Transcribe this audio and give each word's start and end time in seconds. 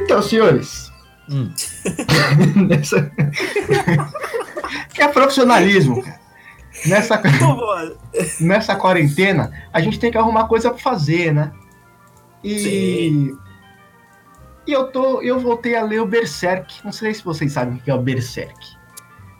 Então, 0.00 0.22
senhores. 0.22 0.90
Hum. 1.28 1.52
nessa... 2.68 3.10
que 4.92 5.02
é 5.02 5.08
profissionalismo, 5.08 6.02
cara. 6.02 6.20
Nessa, 6.86 7.22
Então, 7.24 7.58
nessa 8.40 8.74
quarentena, 8.74 9.52
a 9.72 9.80
gente 9.80 9.98
tem 9.98 10.10
que 10.10 10.16
arrumar 10.16 10.46
coisa 10.46 10.70
pra 10.70 10.78
fazer, 10.78 11.32
né? 11.32 11.52
E. 12.42 12.58
Sim. 12.58 13.38
E 14.66 14.72
eu 14.72 14.90
tô. 14.90 15.20
Eu 15.20 15.38
voltei 15.38 15.76
a 15.76 15.82
ler 15.82 16.00
o 16.00 16.06
Berserk. 16.06 16.80
Não 16.84 16.92
sei 16.92 17.12
se 17.12 17.24
vocês 17.24 17.52
sabem 17.52 17.76
o 17.76 17.80
que 17.80 17.90
é 17.90 17.94
o 17.94 18.00
Berserk. 18.00 18.76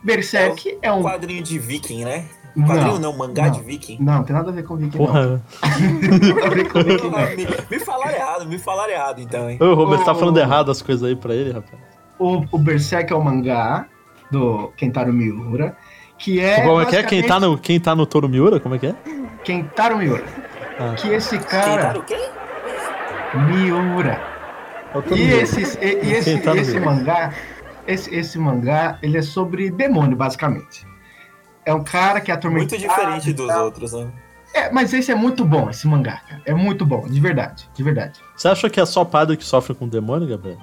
Berserk 0.03 0.77
é, 0.81 0.91
um. 0.91 1.01
Quadrinho 1.01 1.41
de 1.41 1.57
viking, 1.57 2.05
né? 2.05 2.25
Quadrinho 2.59 2.99
não, 2.99 3.17
mangá 3.17 3.43
não. 3.45 3.51
de 3.51 3.61
viking. 3.61 3.97
Não, 3.99 4.13
não 4.15 4.23
tem 4.23 4.35
nada 4.35 4.49
a 4.49 4.53
ver 4.53 4.63
com 4.63 4.75
Viking, 4.75 4.97
não. 4.97 5.05
Porra. 5.05 5.27
Não 5.61 5.99
tem 6.19 6.33
nada 6.33 6.47
a 6.47 6.49
ver 6.49 6.69
com 6.71 6.83
Viking, 6.83 7.09
não. 7.09 7.19
me, 7.19 7.47
me 7.69 7.79
falaram 7.85 8.13
errado, 8.15 8.45
me 8.47 8.57
falaram 8.59 8.91
errado 8.93 9.21
então, 9.21 9.49
hein? 9.49 9.57
Ô, 9.61 9.73
Robert, 9.73 10.03
tá 10.03 10.11
Ô. 10.11 10.15
falando 10.15 10.37
errado 10.37 10.69
as 10.71 10.81
coisas 10.81 11.07
aí 11.07 11.15
pra 11.15 11.33
ele, 11.33 11.51
rapaz. 11.51 11.79
O, 12.19 12.43
o 12.51 12.57
Berserk 12.57 13.11
é 13.11 13.15
o 13.15 13.23
mangá 13.23 13.85
do 14.29 14.71
Kentaro 14.77 15.11
Miura, 15.13 15.75
que 16.17 16.39
é. 16.39 16.61
Como 16.61 16.81
é 16.81 16.85
que 16.85 16.95
é? 16.95 17.03
Quem 17.03 17.23
tá, 17.25 17.39
no, 17.39 17.57
quem 17.57 17.79
tá 17.79 17.95
no 17.95 18.05
Toro 18.05 18.27
Miura? 18.29 18.59
Como 18.59 18.75
é 18.75 18.79
que 18.79 18.87
é? 18.87 18.95
Kentaro 19.43 19.97
Miura. 19.97 20.23
Ah. 20.79 20.93
Que 20.95 21.09
esse 21.09 21.37
Quem 21.37 21.47
cara. 21.47 21.93
tá 21.93 21.99
o 21.99 22.03
quê? 22.03 22.17
Miura. 23.33 24.21
É 24.93 24.97
o 24.97 25.03
E 25.15 25.25
Miura. 25.25 25.41
esse, 25.43 25.61
e, 25.79 26.05
e 26.05 26.13
esse, 26.13 26.31
Quem 26.33 26.41
tá 26.41 26.55
esse 26.55 26.79
mangá, 26.79 27.33
esse, 27.87 28.13
esse 28.13 28.37
mangá, 28.37 28.97
ele 29.01 29.17
é 29.17 29.21
sobre 29.21 29.71
demônio, 29.71 30.15
basicamente. 30.17 30.85
É 31.65 31.73
um 31.73 31.83
cara 31.83 32.19
que 32.21 32.31
é 32.31 32.33
atormentado. 32.33 32.71
Muito 32.71 32.89
diferente 32.89 33.33
dos 33.33 33.49
outros, 33.55 33.93
né? 33.93 34.07
É, 34.53 34.69
mas 34.71 34.93
esse 34.93 35.11
é 35.11 35.15
muito 35.15 35.45
bom, 35.45 35.69
esse 35.69 35.87
mangá, 35.87 36.21
cara. 36.27 36.41
É 36.45 36.53
muito 36.53 36.85
bom, 36.85 37.07
de 37.07 37.19
verdade, 37.19 37.69
de 37.73 37.83
verdade. 37.83 38.19
Você 38.35 38.47
acha 38.49 38.69
que 38.69 38.79
é 38.81 38.85
só 38.85 39.05
padre 39.05 39.37
que 39.37 39.45
sofre 39.45 39.73
com 39.73 39.87
demônio, 39.87 40.27
Gabriel? 40.27 40.57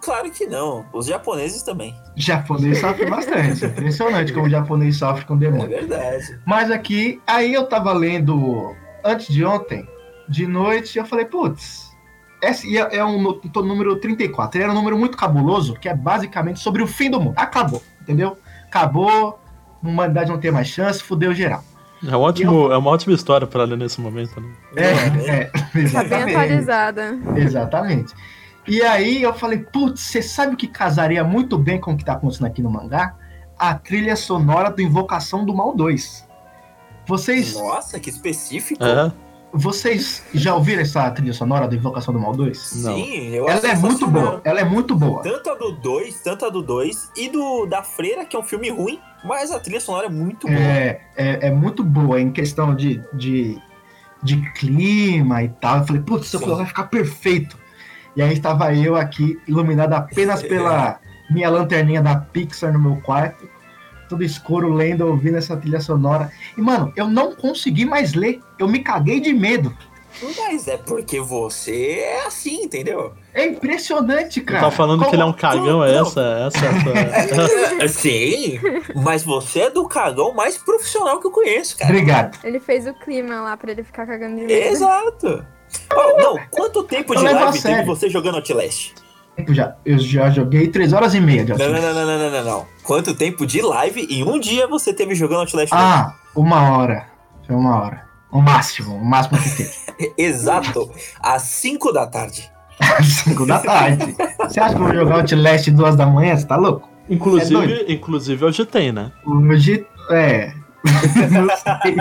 Claro 0.00 0.30
que 0.30 0.46
não. 0.46 0.86
Os 0.94 1.06
japoneses 1.06 1.62
também. 1.62 1.94
Japonês 2.16 2.78
sofre 2.78 3.04
bastante. 3.10 3.64
Impressionante 3.66 4.32
como 4.32 4.46
o 4.46 4.48
japonês 4.50 4.96
sofre 4.96 5.26
com 5.26 5.34
É 5.34 5.38
demônio. 5.38 5.68
verdade. 5.68 6.40
Mas 6.46 6.70
aqui, 6.70 7.20
aí 7.26 7.52
eu 7.52 7.66
tava 7.66 7.92
lendo 7.92 8.74
antes 9.04 9.28
de 9.28 9.44
ontem, 9.44 9.86
de 10.26 10.46
noite, 10.46 10.96
eu 10.98 11.04
falei, 11.04 11.26
putz, 11.26 11.90
esse 12.42 12.78
é, 12.78 12.96
é 12.96 13.04
um 13.04 13.20
número 13.54 13.96
34. 13.96 14.56
Ele 14.56 14.64
era 14.64 14.72
um 14.72 14.76
número 14.76 14.96
muito 14.96 15.18
cabuloso, 15.18 15.74
que 15.74 15.88
é 15.88 15.94
basicamente 15.94 16.60
sobre 16.60 16.82
o 16.82 16.86
fim 16.86 17.10
do 17.10 17.20
mundo. 17.20 17.34
Acabou, 17.36 17.82
entendeu? 18.00 18.38
Acabou, 18.66 19.38
a 19.82 19.88
humanidade 19.88 20.30
não 20.30 20.38
tem 20.38 20.50
mais 20.50 20.68
chance, 20.68 21.02
fudeu 21.02 21.34
geral. 21.34 21.64
É, 22.06 22.16
um 22.16 22.20
ótimo, 22.20 22.72
é 22.72 22.78
uma 22.78 22.90
ótima 22.90 23.14
história 23.14 23.46
pra 23.46 23.64
ler 23.64 23.76
nesse 23.76 24.00
momento, 24.00 24.40
né? 24.40 24.52
É, 24.76 25.10
Não, 25.10 25.28
é, 25.28 25.44
Tá 25.92 26.04
bem 26.04 26.22
atualizada. 26.22 27.18
Exatamente. 27.36 28.14
E 28.66 28.82
aí 28.82 29.22
eu 29.22 29.34
falei, 29.34 29.58
putz, 29.58 30.00
você 30.00 30.22
sabe 30.22 30.54
o 30.54 30.56
que 30.56 30.66
casaria 30.66 31.24
muito 31.24 31.58
bem 31.58 31.80
com 31.80 31.92
o 31.92 31.96
que 31.96 32.04
tá 32.04 32.14
acontecendo 32.14 32.46
aqui 32.46 32.62
no 32.62 32.70
mangá? 32.70 33.14
A 33.58 33.74
trilha 33.74 34.16
sonora 34.16 34.70
do 34.70 34.80
Invocação 34.80 35.44
do 35.44 35.54
Mal 35.54 35.74
2. 35.74 36.26
Vocês, 37.06 37.54
Nossa, 37.54 37.98
que 37.98 38.08
específico. 38.08 38.82
É, 38.82 39.12
vocês 39.52 40.22
já 40.32 40.54
ouviram 40.54 40.82
essa 40.82 41.10
trilha 41.10 41.32
sonora 41.32 41.66
do 41.66 41.74
Invocação 41.74 42.14
do 42.14 42.20
Mal 42.20 42.32
2? 42.32 42.82
Não. 42.82 42.94
Sim, 42.94 43.34
eu 43.34 43.48
acho 43.48 43.66
Ela 43.66 43.72
é 43.72 43.76
muito 43.76 44.06
boa, 44.06 44.40
ela 44.44 44.60
é 44.60 44.64
muito 44.64 44.94
boa. 44.94 45.22
Tanto 45.22 45.50
a 45.50 45.54
do 45.54 45.72
2, 45.72 46.20
tanto 46.20 46.44
a 46.46 46.48
do 46.48 46.62
2 46.62 47.12
e 47.16 47.28
do 47.28 47.66
da 47.66 47.82
Freira, 47.82 48.24
que 48.24 48.36
é 48.36 48.38
um 48.38 48.42
filme 48.42 48.70
ruim, 48.70 49.00
mas 49.24 49.50
a 49.50 49.58
trilha 49.58 49.80
sonora 49.80 50.06
é 50.06 50.10
muito 50.10 50.46
boa. 50.46 50.58
É, 50.58 51.00
é, 51.16 51.48
é 51.48 51.50
muito 51.50 51.82
boa 51.82 52.20
em 52.20 52.30
questão 52.30 52.74
de, 52.74 53.02
de, 53.12 53.58
de 54.22 54.52
clima 54.52 55.42
e 55.42 55.48
tal. 55.48 55.78
Eu 55.78 55.86
falei, 55.86 56.02
putz, 56.02 56.28
Sim. 56.28 56.38
vai 56.38 56.66
ficar 56.66 56.84
perfeito. 56.84 57.58
E 58.16 58.22
aí 58.22 58.32
estava 58.32 58.74
eu 58.74 58.96
aqui, 58.96 59.40
iluminado 59.46 59.94
apenas 59.94 60.42
pela 60.44 61.00
minha 61.30 61.48
lanterninha 61.48 62.02
da 62.02 62.16
Pixar 62.16 62.72
no 62.72 62.78
meu 62.78 62.96
quarto, 63.00 63.48
tudo 64.10 64.24
escuro, 64.24 64.72
lendo, 64.72 65.06
ouvindo 65.06 65.38
essa 65.38 65.56
trilha 65.56 65.80
sonora. 65.80 66.32
E, 66.58 66.60
mano, 66.60 66.92
eu 66.96 67.06
não 67.08 67.32
consegui 67.32 67.84
mais 67.84 68.12
ler. 68.12 68.40
Eu 68.58 68.68
me 68.68 68.80
caguei 68.80 69.20
de 69.20 69.32
medo. 69.32 69.74
Mas 70.36 70.66
é 70.66 70.76
porque 70.76 71.20
você 71.20 72.00
é 72.00 72.26
assim, 72.26 72.64
entendeu? 72.64 73.14
É 73.32 73.46
impressionante, 73.46 74.40
eu 74.40 74.44
cara. 74.44 74.60
tava 74.62 74.72
falando 74.72 75.08
que 75.08 75.14
ele 75.14 75.22
é 75.22 75.24
um 75.24 75.32
cagão, 75.32 75.84
é 75.84 75.92
Não. 75.92 76.02
essa, 76.02 76.50
essa, 76.52 76.66
essa. 77.78 78.00
Sim, 78.00 78.58
mas 78.96 79.22
você 79.22 79.60
é 79.60 79.70
do 79.70 79.86
cagão 79.86 80.34
mais 80.34 80.58
profissional 80.58 81.20
que 81.20 81.28
eu 81.28 81.30
conheço, 81.30 81.78
cara. 81.78 81.92
Obrigado. 81.92 82.38
Ele 82.42 82.58
fez 82.58 82.88
o 82.88 82.94
clima 82.94 83.40
lá 83.40 83.56
pra 83.56 83.70
ele 83.70 83.84
ficar 83.84 84.04
cagando 84.04 84.34
de 84.34 84.46
medo. 84.46 84.52
Exato. 84.52 85.46
Oh, 85.94 86.20
não, 86.20 86.36
quanto 86.50 86.82
tempo 86.82 87.14
de 87.14 87.22
live 87.22 87.62
teve 87.62 87.84
você 87.84 88.10
jogando 88.10 88.34
Outlast? 88.34 88.92
Eu 89.48 89.54
já, 89.54 89.74
eu 89.84 89.98
já 89.98 90.30
joguei 90.30 90.68
três 90.68 90.92
horas 90.92 91.14
e 91.14 91.20
meia 91.20 91.44
de 91.44 91.50
Não, 91.52 91.58
não, 91.58 91.66
Outlast. 91.66 91.94
não, 91.94 92.06
não, 92.06 92.18
não, 92.18 92.30
não, 92.30 92.44
não. 92.44 92.66
Quanto 92.82 93.14
tempo 93.14 93.46
de 93.46 93.60
live 93.62 94.06
em 94.10 94.22
um 94.24 94.38
dia 94.38 94.66
você 94.66 94.92
teve 94.92 95.14
jogando 95.14 95.40
Outlast? 95.40 95.72
Ah, 95.72 96.14
uma 96.34 96.76
hora. 96.76 97.06
Foi 97.46 97.54
uma 97.56 97.80
hora. 97.82 98.04
O 98.30 98.40
máximo, 98.40 98.94
o 98.96 99.04
máximo 99.04 99.38
que 99.40 99.50
teve. 99.56 99.70
Exato, 100.16 100.90
às 101.20 101.42
5 101.42 101.92
da 101.92 102.06
tarde. 102.06 102.50
Às 102.78 103.06
5 103.06 103.44
da 103.46 103.58
tarde. 103.58 104.16
Você 104.38 104.60
acha 104.60 104.74
que 104.74 104.80
eu 104.80 104.84
vou 104.86 104.94
jogar 104.94 105.16
Outlast 105.16 105.68
duas 105.70 105.96
da 105.96 106.06
manhã? 106.06 106.36
Você 106.36 106.46
tá 106.46 106.56
louco? 106.56 106.88
É 107.08 107.14
Inclusive, 107.14 107.52
doido. 107.52 107.84
inclusive 107.90 108.44
hoje 108.44 108.64
tem, 108.64 108.92
né? 108.92 109.10
Hoje, 109.26 109.84
é. 110.10 110.52
Não 111.30 111.48
sei. 111.56 111.96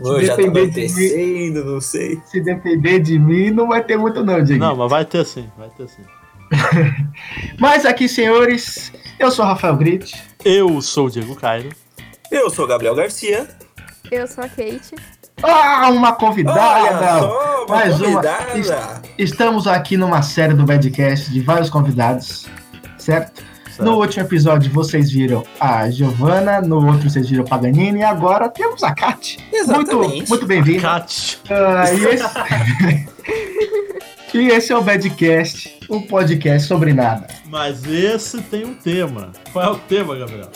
Eu 0.00 0.24
já 0.24 0.36
tá 0.36 0.42
depender 0.42 0.66
de 0.68 0.80
acontecendo, 0.86 1.64
não 1.64 1.80
sei. 1.80 2.20
Se 2.26 2.40
depender 2.40 2.98
de 3.00 3.18
mim, 3.18 3.50
não 3.50 3.68
vai 3.68 3.84
ter 3.84 3.96
muito, 3.96 4.24
não, 4.24 4.42
Diego. 4.42 4.62
Não, 4.62 4.76
mas 4.76 4.90
vai 4.90 5.04
ter 5.04 5.24
sim, 5.24 5.48
vai 5.58 5.68
ter 5.70 5.88
sim. 5.88 6.02
Mas 7.60 7.86
aqui, 7.86 8.08
senhores, 8.08 8.92
eu 9.20 9.30
sou 9.30 9.44
o 9.44 9.48
Rafael 9.48 9.76
Grit. 9.76 10.20
Eu 10.44 10.82
sou 10.82 11.06
o 11.06 11.10
Diego 11.10 11.36
Cairo. 11.36 11.68
Eu 12.30 12.50
sou 12.50 12.64
o 12.64 12.68
Gabriel 12.68 12.94
Garcia. 12.94 13.48
Eu 14.10 14.26
sou 14.26 14.42
a 14.42 14.48
Kate. 14.48 14.96
Ah, 15.42 15.88
uma 15.90 16.12
convidada! 16.12 17.20
só, 17.20 17.64
uma 17.64 17.66
mais 17.68 18.00
uma. 18.00 18.22
convidada. 18.22 19.02
Estamos 19.16 19.66
aqui 19.66 19.96
numa 19.96 20.22
série 20.22 20.54
do 20.54 20.64
Badcast 20.64 21.30
de 21.30 21.40
vários 21.40 21.70
convidados, 21.70 22.46
certo? 22.98 23.42
Certo. 23.80 23.90
No 23.90 23.98
último 23.98 24.24
episódio 24.24 24.70
vocês 24.70 25.10
viram 25.10 25.42
a 25.58 25.88
Giovana, 25.90 26.60
no 26.60 26.86
outro 26.86 27.08
vocês 27.08 27.28
viram 27.28 27.44
o 27.44 27.48
Paganini 27.48 28.00
e 28.00 28.02
agora 28.02 28.48
temos 28.50 28.82
a 28.82 28.94
Kat. 28.94 29.38
Muito, 29.38 29.56
Exatamente. 29.56 30.28
muito 30.28 30.46
bem-vinda. 30.46 30.82
Cat. 30.82 31.40
Ah, 31.48 31.84
e, 31.90 32.04
esse... 32.04 32.24
e 34.36 34.48
esse 34.48 34.72
é 34.72 34.76
o 34.76 34.82
Badcast, 34.82 35.80
um 35.88 36.02
podcast 36.02 36.68
sobre 36.68 36.92
nada. 36.92 37.26
Mas 37.46 37.86
esse 37.86 38.42
tem 38.42 38.66
um 38.66 38.74
tema. 38.74 39.32
Qual 39.50 39.64
é 39.64 39.70
o 39.70 39.78
tema, 39.78 40.14
Gabriel? 40.14 40.50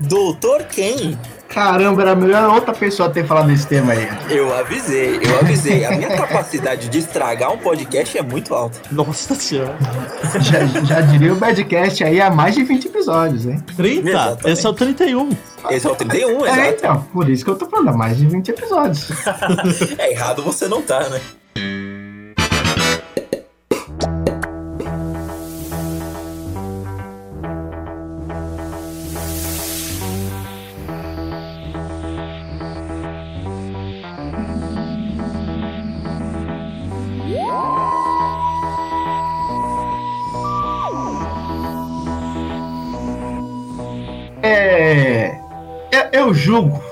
Doutor 0.00 0.64
quem? 0.64 1.18
Caramba, 1.52 2.02
era 2.02 2.14
melhor 2.14 2.54
outra 2.54 2.72
pessoa 2.72 3.10
ter 3.10 3.26
falado 3.26 3.50
esse 3.50 3.66
tema 3.66 3.92
aí. 3.92 4.08
Eu 4.30 4.54
avisei, 4.54 5.20
eu 5.22 5.38
avisei. 5.40 5.84
A 5.84 5.90
minha 5.92 6.16
capacidade 6.16 6.88
de 6.88 6.98
estragar 6.98 7.52
um 7.52 7.58
podcast 7.58 8.16
é 8.16 8.22
muito 8.22 8.54
alta. 8.54 8.78
Nossa 8.90 9.34
senhora. 9.34 9.76
Já, 10.40 10.64
já 10.84 11.00
diria 11.02 11.32
o 11.32 11.36
Badcast 11.36 12.02
aí 12.04 12.20
há 12.20 12.30
mais 12.30 12.54
de 12.54 12.62
20 12.64 12.86
episódios, 12.86 13.46
hein? 13.46 13.62
30? 13.76 14.08
Exatamente. 14.08 14.48
Esse 14.48 14.66
é 14.66 14.70
o 14.70 14.72
31. 14.72 15.28
Esse 15.70 15.86
é 15.86 15.90
o 15.90 15.94
31, 15.94 16.46
É, 16.46 16.50
exato. 16.50 16.74
então, 16.78 17.02
por 17.12 17.28
isso 17.28 17.44
que 17.44 17.50
eu 17.50 17.54
tô 17.56 17.66
falando, 17.66 17.88
há 17.88 17.92
mais 17.92 18.16
de 18.16 18.26
20 18.26 18.48
episódios. 18.48 19.08
É 19.98 20.12
errado 20.12 20.42
você 20.42 20.66
não 20.66 20.80
tá, 20.82 21.08
né? 21.08 21.20
Julgo 46.42 46.82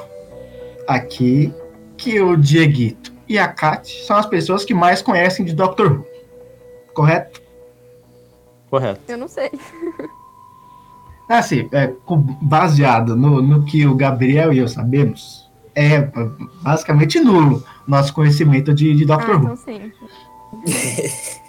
aqui 0.87 1.53
que 1.97 2.21
o 2.21 2.37
Dieguito 2.37 3.13
e 3.29 3.37
a 3.39 3.49
Kat 3.49 3.89
são 4.07 4.17
as 4.17 4.27
pessoas 4.27 4.65
que 4.65 4.73
mais 4.73 5.03
conhecem 5.03 5.45
de 5.45 5.53
Doctor 5.55 5.93
Who. 5.93 6.07
Correto? 6.95 7.43
Correto. 8.71 9.01
Eu 9.09 9.19
não 9.19 9.29
sei. 9.29 9.51
Assim, 11.29 11.69
é, 11.73 11.93
baseado 12.43 13.17
no, 13.17 13.43
no 13.43 13.65
que 13.65 13.87
o 13.87 13.95
Gabriel 13.95 14.53
e 14.53 14.59
eu 14.59 14.69
sabemos, 14.69 15.49
é 15.75 16.09
basicamente 16.63 17.21
nulo 17.21 17.63
nosso 17.87 18.13
conhecimento 18.15 18.73
de, 18.75 18.95
de 18.95 19.05
Ah, 19.05 19.17
Doctor 19.17 19.37
Who. 19.37 19.43
então 19.43 19.57
sim. 19.57 19.93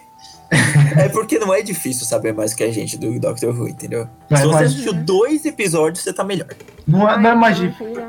É 0.97 1.07
porque 1.09 1.39
não 1.39 1.53
é 1.53 1.61
difícil 1.61 2.05
saber 2.05 2.33
mais 2.33 2.53
que 2.53 2.63
a 2.63 2.71
gente 2.71 2.97
do 2.97 3.17
Doctor 3.19 3.57
Who, 3.57 3.69
entendeu? 3.69 4.07
Não 4.29 4.37
é 4.37 4.41
Se 4.41 4.47
você 4.47 4.63
assistiu 4.65 4.93
dois 4.93 5.45
episódios, 5.45 6.03
você 6.03 6.11
tá 6.11 6.23
melhor. 6.23 6.47
Não 6.85 7.09
é, 7.09 7.17
não 7.19 7.29
é 7.29 7.35
mais 7.35 7.59
Ai, 7.59 7.67
difícil. 7.67 8.03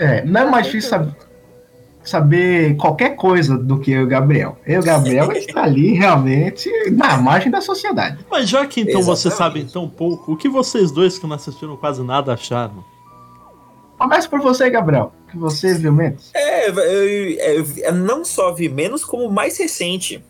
É, 0.00 0.24
não 0.24 0.40
é 0.40 0.44
mais 0.50 0.66
difícil 0.66 0.90
saber. 0.90 1.14
saber 2.04 2.76
qualquer 2.76 3.10
coisa 3.16 3.56
do 3.56 3.78
que 3.78 3.92
eu 3.92 4.00
e 4.00 4.04
o 4.04 4.08
Gabriel. 4.08 4.58
Eu 4.66 4.76
e 4.76 4.78
o 4.78 4.82
Gabriel 4.82 5.30
está 5.32 5.62
ali 5.62 5.92
realmente 5.92 6.68
na 6.90 7.16
margem 7.18 7.50
da 7.52 7.60
sociedade. 7.60 8.18
Mas 8.30 8.48
já 8.48 8.66
que 8.66 8.80
então 8.80 9.02
vocês 9.02 9.32
Exatamente. 9.34 9.70
sabem 9.70 9.72
tão 9.72 9.88
pouco, 9.88 10.32
o 10.32 10.36
que 10.36 10.48
vocês 10.48 10.90
dois 10.90 11.18
que 11.18 11.26
não 11.26 11.36
assistiram 11.36 11.76
quase 11.76 12.02
nada 12.02 12.32
acharam? 12.32 12.84
Começa 13.98 14.28
por 14.28 14.40
você, 14.40 14.68
Gabriel, 14.68 15.12
que 15.30 15.38
você 15.38 15.72
viu 15.74 15.92
menos. 15.92 16.30
É, 16.34 16.68
eu, 16.68 16.74
eu- 16.78 17.66
eu 17.78 17.94
não 17.94 18.24
só 18.24 18.52
vi 18.52 18.68
menos, 18.68 19.04
como 19.04 19.30
mais 19.30 19.56
recente. 19.56 20.22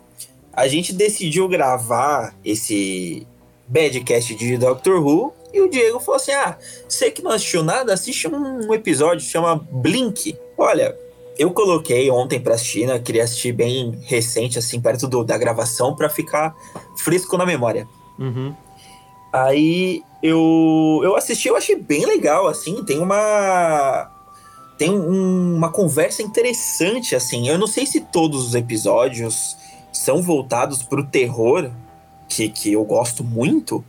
A 0.57 0.67
gente 0.69 0.93
decidiu 0.93 1.47
gravar 1.49 2.35
esse 2.45 3.27
Badcast 3.69 4.35
de 4.35 4.57
Doctor 4.57 5.01
Who 5.05 5.33
e 5.53 5.61
o 5.61 5.69
Diego 5.69 6.01
falou 6.01 6.17
assim: 6.17 6.33
Ah, 6.33 6.57
você 6.89 7.11
que 7.11 7.23
não 7.23 7.31
assistiu 7.31 7.63
nada, 7.63 7.93
assiste 7.93 8.27
um, 8.27 8.73
episódio 8.73 9.25
que 9.25 9.31
chama 9.31 9.57
Blink. 9.71 10.37
Olha, 10.57 10.97
eu 11.39 11.51
coloquei 11.51 12.11
ontem 12.11 12.41
pra 12.41 12.55
assistir, 12.55 12.87
né? 12.87 12.99
Queria 12.99 13.25
assistir 13.25 13.53
bem 13.53 13.99
recente, 14.05 14.59
assim, 14.59 14.81
perto 14.81 15.07
do- 15.07 15.23
da 15.25 15.37
gravação, 15.37 15.95
pra 15.95 16.09
ficar 16.09 16.55
fresco 16.97 17.37
na 17.37 17.45
memória. 17.45 17.87
Uhum. 18.19 18.55
Aí 19.33 20.03
eu, 20.23 21.01
eu 21.05 21.15
assisti, 21.17 21.49
eu 21.49 21.57
achei 21.57 21.77
bem 21.77 22.07
legal, 22.07 22.47
assim, 22.47 22.83
tem 22.85 22.99
uma. 22.99 24.11
Tem 24.79 24.91
um- 24.91 25.57
uma 25.57 25.71
conversa 25.71 26.23
interessante, 26.23 27.15
assim. 27.15 27.49
Eu 27.49 27.59
não 27.59 27.67
sei 27.67 27.85
se 27.87 28.01
todos 28.01 28.47
os 28.47 28.55
episódios 28.55 29.57
são 29.99 30.23
voltados 30.23 30.83
pro 30.83 31.05
terror, 31.05 31.71
que, 32.29 32.49
que 32.49 32.73
eu 32.73 32.85
gosto 32.85 33.23
muito. 33.25 33.85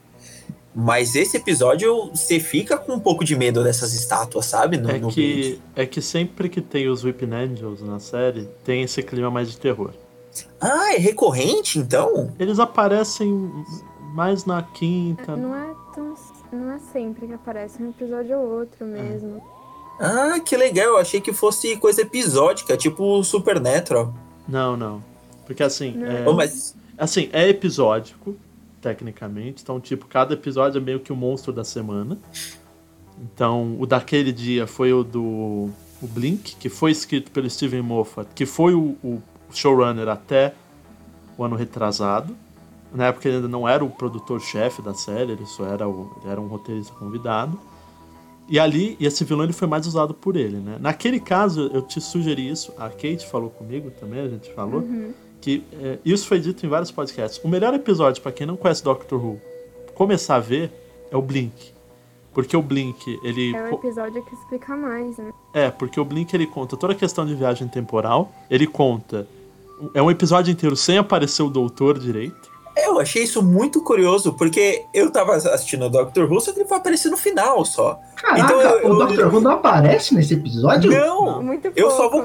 Mas 0.80 1.16
esse 1.16 1.38
episódio 1.38 2.12
você 2.14 2.40
fica 2.40 2.78
com 2.78 2.94
um 2.94 3.00
pouco 3.00 3.26
de 3.26 3.36
medo 3.36 3.64
dessas 3.64 3.94
estátuas, 3.94 4.46
sabe? 4.46 4.78
No, 4.78 4.92
É 4.92 5.00
no 5.00 5.10
que, 5.10 5.60
é 5.76 5.88
que 5.88 6.02
sempre 6.02 6.50
que 6.50 6.62
tem 6.62 6.88
os 6.88 7.04
Weeping 7.04 7.34
Angels 7.34 7.82
na 7.82 8.00
série, 8.00 8.48
tem 8.64 8.84
esse 8.84 9.02
clima 9.02 9.32
mais 9.32 9.50
de 9.50 9.58
terror. 9.58 9.92
Ah, 10.62 10.94
é 10.94 10.98
recorrente 10.98 11.80
então? 11.80 12.32
Eles 12.38 12.60
aparecem 12.60 13.52
mais 14.14 14.46
na 14.46 14.62
quinta. 14.62 15.36
Não 15.36 15.56
é 15.56 15.74
tão. 15.96 16.14
Não 16.52 16.72
é 16.72 16.80
sempre 16.94 17.28
que 17.28 17.34
aparece, 17.34 17.82
um 17.82 17.90
episódio 17.90 18.38
ou 18.38 18.60
outro 18.60 18.86
mesmo. 18.86 19.42
Ah, 20.00 20.40
que 20.40 20.56
legal. 20.56 20.86
Eu 20.86 20.98
achei 20.98 21.20
que 21.20 21.34
fosse 21.34 21.76
coisa 21.78 22.02
episódica, 22.02 22.78
tipo 22.78 23.24
Supernatural. 23.24 24.14
Não, 24.48 24.78
não. 24.78 25.04
Porque 25.48 25.64
assim, 25.64 25.94
Não. 25.94 26.06
é, 26.06 26.34
mas. 26.34 26.76
assim, 26.98 27.30
é 27.32 27.48
episódico, 27.50 28.36
tecnicamente. 28.82 29.64
Então, 29.64 29.80
tipo, 29.80 30.06
cada 30.06 30.34
episódio 30.34 30.78
é 30.78 30.82
meio 30.82 31.00
que 31.00 31.12
o 31.12 31.16
monstro 31.16 31.54
da 31.54 31.64
semana. 31.64 32.18
Então, 33.20 33.76
o 33.80 33.88
daquele 33.88 34.32
dia 34.32 34.68
foi 34.68 34.94
o 34.94 35.04
do 35.04 35.72
o 36.00 36.06
Blink, 36.06 36.56
que 36.58 36.70
foi 36.70 36.92
escrito 36.92 37.32
pelo 37.32 37.50
Steven 37.50 37.82
Moffat, 37.82 38.28
que 38.36 38.46
foi 38.46 38.76
o, 38.76 38.96
o 39.04 39.22
showrunner 39.52 40.08
até 40.08 40.54
o 41.36 41.44
ano 41.44 41.56
retrasado. 41.56 42.36
Na 42.94 43.08
época 43.08 43.28
ele 43.28 43.38
ainda 43.38 43.48
não 43.48 43.68
era 43.68 43.84
o 43.84 43.90
produtor-chefe 43.90 44.82
da 44.82 44.94
série, 44.94 45.32
ele 45.32 45.46
só 45.46 45.66
era, 45.66 45.88
o, 45.88 46.16
ele 46.22 46.32
era 46.32 46.40
um 46.40 46.48
roteirista 46.48 46.94
convidado. 46.94 47.60
E 48.48 48.60
ali, 48.60 48.96
e 49.00 49.06
esse 49.06 49.26
vilão 49.26 49.44
ele 49.44 49.54
foi 49.54 49.68
mais 49.68 49.86
usado 49.86 50.14
por 50.14 50.38
ele, 50.38 50.58
né? 50.58 50.78
Naquele 50.80 51.20
caso, 51.20 51.70
eu 51.74 51.82
te 51.82 52.00
sugeri 52.00 52.48
isso, 52.48 52.72
a 52.78 52.90
Kate 52.90 53.28
falou 53.28 53.50
comigo 53.50 53.92
também, 54.00 54.22
a 54.22 54.30
gente 54.30 54.54
falou, 54.54 54.82
que 55.48 55.64
é, 55.82 55.98
isso 56.04 56.28
foi 56.28 56.40
dito 56.42 56.66
em 56.66 56.70
vários 56.70 56.92
podcasts. 56.92 57.40
O 57.42 57.48
melhor 57.48 57.74
episódio, 57.74 58.22
pra 58.22 58.34
quem 58.34 58.46
não 58.46 58.58
conhece 58.58 58.84
Doctor 58.84 59.24
Who, 59.24 59.40
começar 59.96 60.36
a 60.36 60.40
ver, 60.40 60.70
é 61.10 61.16
o 61.16 61.22
Blink. 61.22 61.72
Porque 62.34 62.56
o 62.58 62.62
Blink, 62.62 63.18
ele. 63.24 63.56
É 63.56 63.64
o 63.72 63.76
episódio 63.76 64.22
que 64.26 64.36
explica 64.36 64.76
mais, 64.76 65.18
né? 65.18 65.32
é, 65.54 65.72
porque 65.72 66.00
o 66.00 66.04
Blink 66.06 66.34
ele 66.36 66.46
conta 66.46 66.76
toda 66.76 66.92
a 66.92 66.96
questão 66.96 67.26
de 67.26 67.34
viagem 67.34 67.66
temporal. 67.70 68.30
Ele 68.52 68.68
conta. 68.68 69.26
É 69.94 70.02
um 70.02 70.12
episódio 70.12 70.52
inteiro 70.52 70.76
sem 70.76 70.98
aparecer 70.98 71.42
o 71.44 71.50
doutor 71.50 71.98
direito. 71.98 72.58
Eu 72.76 73.00
achei 73.00 73.24
isso 73.24 73.42
muito 73.42 73.82
curioso, 73.82 74.34
porque 74.34 74.84
eu 74.94 75.10
tava 75.12 75.36
assistindo 75.36 75.86
o 75.86 75.90
Doctor 75.90 76.30
Who, 76.32 76.40
só 76.42 76.52
que 76.52 76.60
ele 76.60 76.68
vai 76.70 76.78
aparecer 76.78 77.10
no 77.10 77.18
final 77.18 77.64
só. 77.66 77.98
Caraca, 78.18 78.40
Então 78.42 78.62
eu- 78.62 78.92
o 78.96 79.02
eu- 79.02 79.08
Dr. 79.08 79.34
Who 79.34 79.40
não 79.42 79.52
aparece 79.52 80.14
nesse 80.14 80.34
episódio? 80.36 80.92
Não! 80.92 81.42
Muito 81.42 81.72
Eu 81.76 81.90
só 81.90 82.10
vou. 82.10 82.24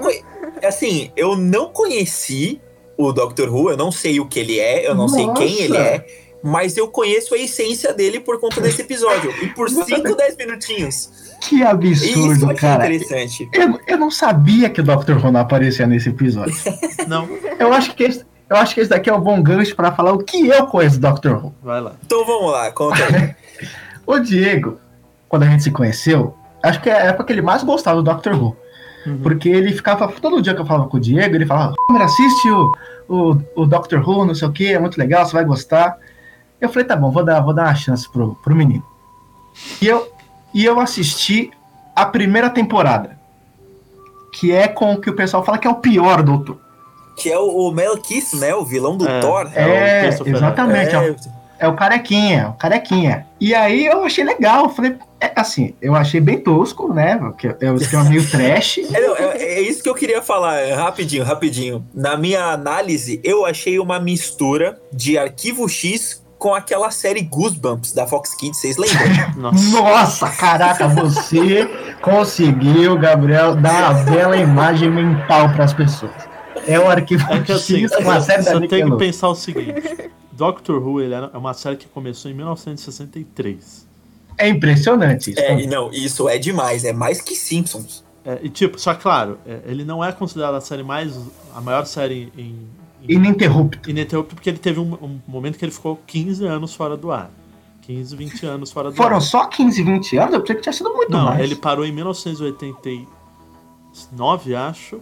Assim, 0.63 1.11
eu 1.17 1.37
não 1.37 1.69
conheci 1.71 2.61
o 3.09 3.13
Doctor 3.13 3.49
Who, 3.55 3.71
eu 3.71 3.77
não 3.77 3.91
sei 3.93 4.21
o 4.21 4.27
que 4.27 4.39
ele 4.39 4.59
é, 4.59 4.87
eu 4.89 4.95
não 4.95 5.09
sei 5.09 5.27
Nossa! 5.27 5.41
quem 5.43 5.61
ele 5.61 5.77
é, 5.77 6.07
mas 6.43 6.77
eu 6.77 6.89
conheço 6.89 7.35
a 7.35 7.39
essência 7.39 7.93
dele 7.93 8.19
por 8.21 8.41
conta 8.41 8.61
desse 8.61 8.83
episódio. 8.83 9.31
E 9.43 9.49
por 9.49 9.71
5, 9.71 10.15
10 10.17 10.37
minutinhos. 10.37 11.11
Que 11.41 11.57
E 11.57 11.59
isso 11.59 11.65
eu 11.65 11.71
absurdo, 11.73 12.45
achei 12.47 12.57
cara. 12.57 12.87
interessante. 12.87 13.49
Eu, 13.53 13.79
eu 13.87 13.97
não 13.99 14.11
sabia 14.11 14.69
que 14.69 14.81
o 14.81 14.85
Dr. 14.85 15.25
Who 15.25 15.31
não 15.31 15.41
aparecia 15.41 15.87
nesse 15.87 16.09
episódio. 16.09 16.55
Não, 17.07 17.29
Eu 17.59 17.73
acho 17.73 17.95
que 17.95 18.05
esse, 18.05 18.25
eu 18.51 18.57
acho 18.57 18.75
que 18.75 18.81
esse 18.81 18.91
daqui 18.91 19.09
é 19.11 19.15
um 19.15 19.21
bom 19.21 19.41
gancho 19.43 19.75
pra 19.77 19.93
falar 19.93 20.13
o 20.13 20.19
que 20.19 20.49
eu 20.49 20.67
conheço 20.67 20.99
do 20.99 21.13
Dr. 21.13 21.31
Who. 21.31 21.55
vai 21.63 21.81
lá. 21.81 21.95
Então 22.05 22.25
vamos 22.27 22.51
lá, 22.53 22.71
conta 22.73 23.03
aí. 23.05 23.35
O 24.07 24.19
Diego, 24.19 24.79
quando 25.29 25.45
a 25.45 25.47
gente 25.47 25.63
se 25.63 25.71
conheceu, 25.71 26.35
acho 26.61 26.81
que 26.83 26.91
é 26.91 26.93
a 26.93 27.05
época 27.07 27.25
que 27.25 27.33
ele 27.33 27.41
mais 27.43 27.63
gostava 27.63 28.03
do 28.03 28.15
Dr. 28.15 28.33
Who. 28.35 28.57
Uhum. 29.07 29.19
Porque 29.23 29.49
ele 29.49 29.73
ficava, 29.73 30.09
todo 30.09 30.41
dia 30.43 30.55
que 30.55 30.61
eu 30.61 30.67
falava 30.67 30.89
com 30.89 30.97
o 30.97 31.01
Diego, 31.01 31.35
ele 31.35 31.47
falava, 31.47 31.75
assiste 32.01 32.51
o, 32.51 32.73
o, 33.09 33.37
o 33.57 33.67
Dr. 33.67 33.99
Who, 34.07 34.25
não 34.25 34.35
sei 34.35 34.47
o 34.49 34.53
que, 34.53 34.73
é 34.73 34.79
muito 34.79 34.97
legal, 34.99 35.25
você 35.27 35.33
vai 35.33 35.45
gostar. 35.45 35.97
Eu 36.61 36.69
falei, 36.69 36.85
tá 36.87 36.95
bom, 36.97 37.11
vou 37.11 37.25
dar, 37.25 37.41
vou 37.41 37.53
dar 37.53 37.65
uma 37.65 37.75
chance 37.75 38.09
pro, 38.09 38.37
pro 38.45 38.55
menino. 38.55 38.85
E 39.81 39.87
eu, 39.87 40.11
e 40.55 40.65
eu 40.65 40.79
assisti 40.79 41.51
a 41.95 42.07
primeira 42.07 42.49
temporada. 42.49 43.19
Que 44.33 44.53
é 44.53 44.67
com 44.69 44.95
o 44.95 45.01
que 45.01 45.11
o 45.11 45.15
pessoal 45.15 45.45
fala 45.45 45.59
que 45.59 45.67
é 45.67 45.71
o 45.71 45.75
pior 45.75 46.23
doutor. 46.23 46.59
que 47.17 47.31
é 47.31 47.39
o, 47.39 47.69
o 47.69 47.73
Mel 47.73 48.01
Gibson, 48.03 48.39
né? 48.39 48.55
O 48.55 48.65
vilão 48.65 48.97
do 48.97 49.07
É. 49.07 49.21
Thor. 49.21 49.51
É 49.55 49.67
o 49.67 49.69
É, 49.69 50.03
Christopher 50.05 50.35
exatamente. 50.37 50.95
É, 50.97 51.09
É, 51.09 51.11
o- 51.11 51.42
é 51.62 51.69
o 51.69 51.75
carequinha, 51.76 52.49
o 52.49 52.53
carequinha. 52.55 53.25
E 53.41 53.55
aí 53.55 53.87
eu 53.87 54.05
achei 54.05 54.25
legal. 54.25 54.64
eu 54.64 54.69
Falei, 54.70 54.97
é, 55.20 55.32
assim, 55.37 55.75
eu 55.81 55.94
achei 55.94 56.20
bem 56.20 56.38
tosco, 56.38 56.93
né? 56.93 57.17
Porque 57.17 57.55
é 57.61 57.70
o 57.70 57.76
esquema 57.76 58.05
meio 58.05 58.29
trash. 58.29 58.81
É, 58.93 59.00
não, 59.00 59.17
é- 59.17 59.37
é 59.38 59.61
isso 59.61 59.82
que 59.82 59.88
eu 59.88 59.94
queria 59.94 60.20
falar, 60.20 60.56
é, 60.59 60.75
rapidinho, 60.75 61.23
rapidinho. 61.25 61.85
Na 61.94 62.17
minha 62.17 62.47
análise, 62.47 63.20
eu 63.23 63.47
achei 63.47 63.79
uma 63.79 64.00
mistura 64.00 64.79
de 64.93 65.17
Arquivo 65.17 65.69
X 65.69 66.20
com 66.37 66.53
aquela 66.53 66.91
série 66.91 67.23
Goosebumps 67.23 67.93
da 67.93 68.05
Fox 68.05 68.35
Kids, 68.35 68.61
vocês 68.61 68.76
lembram? 68.76 69.06
Nossa. 69.38 69.70
Nossa, 69.81 70.31
caraca, 70.31 70.88
você 70.88 71.70
conseguiu, 72.00 72.99
Gabriel, 72.99 73.55
dar 73.55 73.93
uma 73.93 74.03
bela 74.03 74.37
imagem 74.37 74.91
mental 74.91 75.50
para 75.50 75.62
as 75.65 75.73
pessoas. 75.73 76.11
É 76.67 76.79
o 76.79 76.88
arquivo 76.88 77.25
É 77.32 77.41
que 77.41 77.53
assim, 77.53 77.87
X, 77.87 77.93
uma 78.01 78.20
série 78.20 78.43
da 78.43 78.53
você 78.53 78.67
tem 78.69 78.91
que 78.91 78.96
pensar 78.96 79.29
o 79.29 79.34
seguinte: 79.37 80.10
Doctor 80.43 80.82
Who 80.84 81.01
ele 81.01 81.15
é 81.15 81.20
uma 81.39 81.55
série 81.55 81.77
que 81.77 81.87
começou 81.87 82.29
em 82.31 82.34
1963. 82.34 83.87
É 84.37 84.49
impressionante 84.49 85.31
isso. 85.31 85.39
é, 85.41 85.61
e 85.61 85.67
não, 85.69 85.89
isso 85.93 86.29
é 86.29 86.37
demais, 86.39 86.84
é 86.84 86.93
mais 86.93 87.20
que 87.20 87.37
Simpsons. 87.37 88.03
É, 88.25 88.41
e 88.43 88.49
tipo, 88.49 88.77
só 88.79 88.93
claro, 88.94 89.39
é, 89.46 89.61
ele 89.67 89.84
não 89.84 90.03
é 90.05 90.11
considerado 90.11 90.55
a 90.56 90.61
série 90.61 90.82
mais. 90.82 91.17
a 91.55 91.61
maior 91.61 91.84
série 91.87 92.32
em. 92.37 92.56
em 93.03 93.15
Ininterrupto. 93.15 93.89
ininterrupto, 93.91 94.34
porque 94.34 94.49
ele 94.51 94.58
teve 94.58 94.81
um, 94.81 94.94
um 94.94 95.20
momento 95.29 95.56
que 95.58 95.65
ele 95.65 95.70
ficou 95.72 96.01
15 96.06 96.44
anos 96.46 96.75
fora 96.75 96.96
do 96.96 97.13
ar. 97.13 97.31
15, 97.82 98.17
20 98.17 98.46
anos 98.46 98.70
fora 98.72 98.91
do 98.91 98.96
Foram 98.96 99.17
ar. 99.17 99.22
só 99.22 99.46
15, 99.46 99.82
20 99.82 100.17
anos? 100.17 100.34
Eu 100.34 100.41
pensei 100.41 100.56
que 100.56 100.63
tinha 100.63 100.72
sido 100.72 100.93
muito 100.94 101.11
Não, 101.13 101.25
mais. 101.27 101.41
ele 101.41 101.55
parou 101.56 101.84
em 101.84 101.93
1989, 101.93 104.55
acho. 104.55 105.01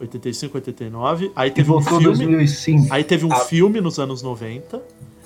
85, 0.00 0.56
89. 0.58 1.30
Aí 1.36 1.48
E 1.48 1.52
teve 1.52 1.70
um 1.70 1.74
voltou 1.74 1.98
em 1.98 2.02
filme. 2.02 2.16
2005. 2.36 2.86
Aí 2.92 3.04
teve 3.04 3.24
um 3.26 3.32
Ah. 3.32 3.36
filme 3.40 3.80
nos 3.80 3.98
anos 3.98 4.22
90. 4.22 4.80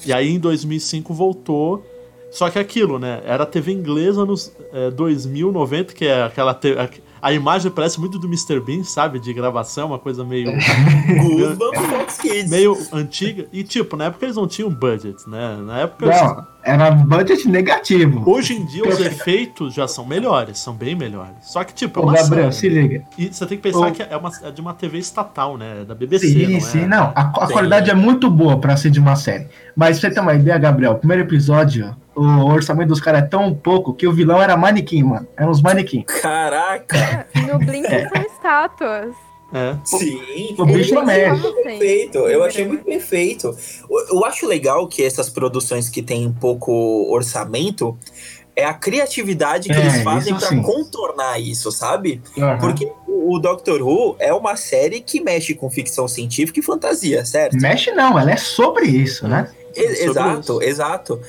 E 0.05 0.13
aí 0.13 0.31
em 0.35 0.39
2005 0.39 1.15
voltou. 1.15 1.85
Só 2.31 2.51
que 2.51 2.59
aquilo, 2.59 2.99
né? 2.99 3.23
Era 3.25 3.47
TV 3.47 3.71
inglesa 3.73 4.25
nos 4.25 4.53
é, 4.73 4.91
2000, 4.91 5.53
90, 5.53 5.95
que 5.95 6.05
é 6.05 6.25
aquela. 6.25 6.53
te- 6.53 6.77
a, 6.77 6.89
a 7.23 7.33
imagem 7.33 7.71
parece 7.71 7.99
muito 8.01 8.19
do 8.19 8.27
Mr. 8.27 8.59
Bean, 8.61 8.83
sabe? 8.83 9.21
De 9.21 9.33
gravação, 9.33 9.87
uma 9.89 9.99
coisa 10.01 10.25
meio. 10.25 10.51
Kids. 12.21 12.51
meio 12.51 12.77
antiga. 12.93 13.47
E 13.53 13.63
tipo, 13.63 13.97
na 13.97 14.07
época 14.07 14.27
eles 14.27 14.37
não 14.37 14.47
tinham 14.47 14.71
budget, 14.71 15.29
né? 15.29 15.57
Na 15.65 15.81
época. 15.81 16.07
eles- 16.07 16.21
Não, 16.21 16.54
era 16.65 16.91
budget 16.91 17.47
negativo. 17.49 18.23
Hoje 18.29 18.55
em 18.55 18.65
dia 18.65 18.83
os 18.89 18.99
efeitos 19.01 19.75
já 19.75 19.87
são 19.87 20.05
melhores, 20.05 20.59
são 20.59 20.75
bem 20.75 20.95
melhores. 20.95 21.35
Só 21.43 21.63
que, 21.63 21.75
tipo, 21.75 22.01
é 22.01 22.03
Ô, 22.03 22.07
Gabriel, 22.13 22.51
se 22.53 22.61
série. 22.61 22.75
liga. 22.83 23.05
E 23.19 23.29
você 23.29 23.47
tem 23.47 23.59
que 23.59 23.63
pensar 23.63 23.89
Ô. 23.89 23.93
que 23.93 24.03
é, 24.03 24.17
uma, 24.17 24.31
é 24.43 24.51
de 24.51 24.61
uma 24.61 24.73
TV 24.75 24.99
estatal, 24.99 25.57
né? 25.59 25.83
É 25.83 25.85
Da 25.85 25.95
BBC, 25.95 26.27
Sim, 26.29 26.47
não 26.49 26.57
é? 26.57 26.61
sim, 26.61 26.87
não. 26.87 27.13
A, 27.15 27.21
a 27.45 27.47
qualidade 27.53 27.91
é 27.91 27.95
muito 27.95 28.31
boa 28.31 28.59
pra 28.59 28.77
ser 28.77 28.91
de 28.91 28.99
uma 28.99 29.15
série. 29.17 29.47
Mas 29.77 29.99
pra 30.01 30.09
você 30.09 30.15
ter 30.15 30.21
uma 30.21 30.35
ideia, 30.35 30.57
Gabriel, 30.59 30.93
o 30.93 30.99
primeiro 30.99 31.23
episódio, 31.25 31.95
o 32.15 32.45
orçamento 32.47 32.89
dos 32.89 33.01
caras 33.01 33.23
é 33.23 33.27
tão 33.27 33.53
pouco 33.55 33.93
que 33.93 34.07
o 34.07 34.13
vilão 34.13 34.41
era 34.43 34.57
manequim, 34.57 35.03
mano. 35.03 35.27
Eram 35.37 35.51
uns 35.51 35.61
manequim. 35.61 36.03
Caraca, 36.03 37.27
No 37.47 37.59
Blink 37.59 37.87
são 37.89 38.23
estátuas. 38.23 39.15
É. 39.55 39.77
sim. 39.85 40.55
O 40.59 40.65
bicho 40.67 40.95
Eles 40.97 41.07
mexe. 41.07 41.21
estavam 41.37 41.55
sem. 41.55 41.63
Perfeito, 41.63 42.19
eu 42.19 42.43
achei 42.43 42.67
muito 42.67 42.85
perfeito. 42.85 43.57
Eu- 43.89 44.17
Eu 44.17 44.25
acho 44.25 44.47
legal 44.49 44.89
que 44.89 45.03
essas 45.05 45.29
produções 45.31 45.89
que 45.89 46.03
têm 46.03 46.33
pouco 46.33 46.73
orçamento, 47.13 47.97
é 48.57 48.65
a 48.65 48.75
criatividade 48.75 49.69
que 49.69 49.75
É, 49.75 49.81
eles 49.81 50.03
fazem 50.03 50.39
sim. 50.41 50.61
contornar 50.63 51.41
isso, 51.41 51.71
sabe? 51.73 52.21
Aham. 52.39 52.59
Porque 52.59 52.91
o 53.09 53.39
Doctor 53.39 53.81
Who 53.83 54.17
é 54.19 54.33
uma 54.35 54.57
série 54.57 55.01
que 55.01 55.21
mexe 55.21 55.55
com 55.55 55.71
ficção 55.71 56.07
científica 56.09 56.59
e 56.61 56.63
fantasia, 56.63 57.25
certo? 57.25 57.57
Mexe 57.57 57.91
não, 57.93 58.19
ela 58.19 58.31
é 58.33 58.37
sobre 58.37 58.87
isso, 58.87 59.27
né? 59.27 59.51
E- 59.75 59.83
sobre 59.97 60.11
exato, 60.11 60.41
isso. 60.41 60.63
exato. 60.63 61.21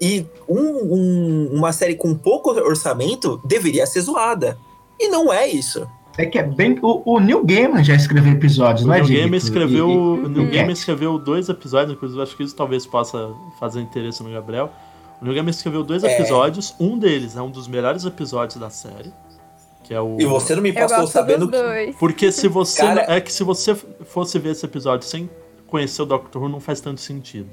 E 0.00 0.24
um- 0.48 0.94
um- 0.94 1.50
uma 1.52 1.72
série 1.72 1.94
com 1.94 2.14
pouco 2.14 2.50
orçamento 2.50 3.40
deveria 3.44 3.86
ser 3.86 4.00
zoada. 4.00 4.56
E 4.98 5.08
não 5.08 5.30
é 5.32 5.46
isso. 5.46 5.86
É 6.22 6.26
que 6.26 6.38
é 6.38 6.42
bem. 6.42 6.78
O, 6.82 7.14
o 7.14 7.20
Neil 7.20 7.44
Gaiman 7.44 7.82
já 7.82 7.94
escreveu 7.94 8.32
episódios, 8.32 8.84
O 8.84 8.88
não 8.88 8.94
é, 8.94 9.02
Neil? 9.02 9.20
Gaiman 9.20 9.36
escreveu, 9.36 9.88
E- 9.88 9.92
e- 9.92 9.96
o 10.26 10.28
Neil 10.28 10.50
Gaiman 10.50 10.72
escreveu 10.72 11.18
dois 11.18 11.48
episódios, 11.48 11.96
inclusive 11.96 12.22
acho 12.22 12.36
que 12.36 12.42
isso 12.42 12.54
talvez 12.56 12.86
possa 12.86 13.30
fazer 13.58 13.80
interesse 13.80 14.22
no 14.22 14.30
Gabriel. 14.30 14.70
O 15.20 15.24
Neil 15.24 15.34
Gaiman 15.36 15.50
escreveu 15.50 15.82
dois 15.82 16.02
É. 16.04 16.14
episódios, 16.14 16.74
um 16.80 16.98
deles 16.98 17.36
é 17.36 17.42
um 17.42 17.50
dos 17.50 17.66
melhores 17.68 18.04
episódios 18.04 18.58
da 18.60 18.70
série, 18.70 19.12
que 19.84 19.92
é 19.94 20.00
o 20.00 20.16
E 20.20 20.24
você 20.24 20.54
não 20.54 20.62
me 20.62 20.72
passou 20.72 21.06
sabendo 21.06 21.48
que. 21.48 21.92
Porque 21.98 22.30
se 22.32 22.48
você 22.48 22.82
Cara- 22.82 23.04
é 23.08 23.20
que 23.20 23.32
se 23.32 23.42
você 23.44 23.74
fosse 23.74 24.38
ver 24.38 24.50
esse 24.50 24.64
episódio 24.64 25.06
sem 25.06 25.28
conhecer 25.66 26.02
o 26.02 26.06
Doctor 26.06 26.42
Who 26.42 26.48
não 26.48 26.60
faz 26.60 26.80
tanto 26.80 27.00
sentido. 27.00 27.48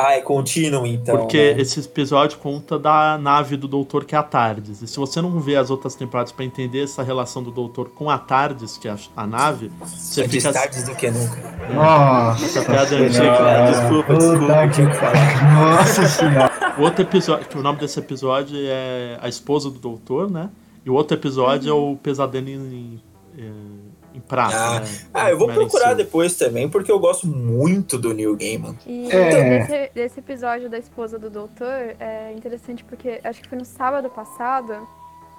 Ah, 0.00 0.12
é 0.12 0.20
contínuo, 0.20 0.86
então. 0.86 1.16
Porque 1.18 1.54
né? 1.54 1.60
esse 1.60 1.80
episódio 1.80 2.38
conta 2.38 2.78
da 2.78 3.18
nave 3.18 3.56
do 3.56 3.66
Doutor 3.66 4.04
que 4.04 4.14
é 4.14 4.18
a 4.18 4.22
Tardes. 4.22 4.80
E 4.80 4.86
se 4.86 4.96
você 4.96 5.20
não 5.20 5.40
vê 5.40 5.56
as 5.56 5.70
outras 5.70 5.96
temporadas 5.96 6.30
pra 6.30 6.44
entender 6.44 6.84
essa 6.84 7.02
relação 7.02 7.42
do 7.42 7.50
Doutor 7.50 7.88
com 7.90 8.08
a 8.08 8.16
Tardes, 8.16 8.78
que 8.78 8.86
é 8.86 8.96
a, 9.16 9.26
nave, 9.26 9.72
você 9.80 10.22
Antes 10.22 10.36
fica 10.36 10.52
tarde 10.52 10.84
do 10.84 10.94
que 10.94 11.10
nunca. 11.10 11.36
Nossa, 11.74 12.44
Essa 12.44 12.62
piada 12.64 12.94
é 12.94 12.98
antiga. 13.06 13.70
Desculpa, 13.72 14.14
desculpa, 14.14 14.68
que- 14.68 14.74
tinha 14.74 14.88
que 14.88 14.96
falar. 14.96 15.54
Nossa 15.76 16.06
senhora. 16.06 16.74
O 16.78 16.82
outro 16.82 17.02
episódio, 17.02 17.48
que 17.48 17.58
o 17.58 17.62
nome 17.62 17.80
desse 17.80 17.98
episódio 17.98 18.56
é 18.56 19.18
A 19.20 19.28
Esposa 19.28 19.68
do 19.68 19.80
Doutor, 19.80 20.30
né? 20.30 20.48
E 20.86 20.90
o 20.90 20.94
outro 20.94 21.16
episódio 21.16 21.70
é 21.70 21.74
o 21.74 21.96
Pesadelo 21.96 22.48
em, 22.48 23.02
em, 23.36 23.77
em 24.18 24.20
Prata, 24.20 24.56
Ah, 24.56 24.80
né? 24.80 24.86
Ah, 25.14 25.30
eu 25.30 25.38
vou 25.38 25.48
procurar 25.48 25.94
depois 25.94 26.36
também, 26.36 26.68
porque 26.68 26.90
eu 26.92 26.98
gosto 26.98 27.26
muito 27.26 27.96
do 27.96 28.12
Neil 28.12 28.36
Gaiman. 28.36 28.76
E 28.86 29.10
É. 29.10 29.30
desse, 29.60 29.90
desse 29.94 30.20
episódio 30.20 30.68
da 30.68 30.76
esposa 30.78 31.18
do 31.18 31.30
doutor 31.30 31.94
é 32.00 32.32
interessante 32.36 32.84
porque 32.84 33.20
acho 33.24 33.40
que 33.42 33.48
foi 33.48 33.58
no 33.58 33.64
sábado 33.64 34.08
passado. 34.10 34.86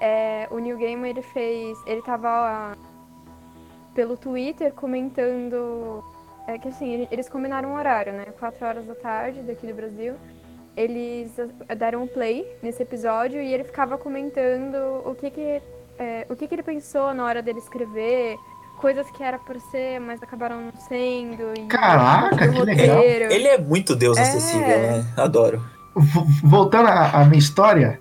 é, 0.01 0.48
o 0.50 0.59
Neil 0.59 0.77
Gaiman 0.77 1.09
ele 1.09 1.21
fez. 1.21 1.77
Ele 1.86 2.01
tava 2.01 2.74
ó, 2.74 2.75
pelo 3.93 4.15
Twitter 4.15 4.71
comentando. 4.74 6.01
É 6.48 6.57
que 6.57 6.69
assim, 6.69 6.93
ele- 6.93 7.07
eles 7.12 7.27
combinaram 7.29 7.69
um 7.71 7.75
horário, 7.75 8.13
né? 8.13 8.25
4 8.39 8.65
horas 8.65 8.86
da 8.86 8.95
tarde 8.95 9.41
daqui 9.41 9.67
do 9.67 9.74
Brasil. 9.74 10.13
Eles 10.75 11.31
eh, 11.67 11.75
deram 11.75 12.03
um 12.03 12.07
play 12.07 12.48
nesse 12.63 12.81
episódio 12.81 13.41
e 13.41 13.53
ele 13.53 13.63
ficava 13.65 13.98
comentando 13.98 14.75
o 15.05 15.13
que 15.15 15.29
que, 15.29 15.62
é, 16.00 16.25
o 16.29 16.36
que, 16.36 16.48
que 16.48 16.55
ele 16.55 16.63
pensou 16.63 17.13
na 17.13 17.25
hora 17.25 17.41
dele 17.41 17.59
escrever, 17.59 18.38
coisas 18.79 19.09
que 19.12 19.21
era 19.21 19.38
por 19.38 19.59
ser, 19.59 20.00
mas 20.00 20.21
acabaram 20.24 20.62
não 20.62 20.71
sendo. 20.88 21.53
E 21.57 21.65
Caraca, 21.67 22.48
que 22.48 22.59
legal. 22.62 23.01
Ele 23.03 23.48
é 23.48 23.57
muito 23.57 23.95
Deus 23.95 24.17
É. 24.17 24.21
acessível, 24.21 24.79
né? 24.79 25.05
Adoro. 25.17 25.63
V- 25.95 26.25
Voltando 26.43 26.88
à, 26.88 27.21
à 27.21 27.25
minha 27.25 27.39
história. 27.39 28.00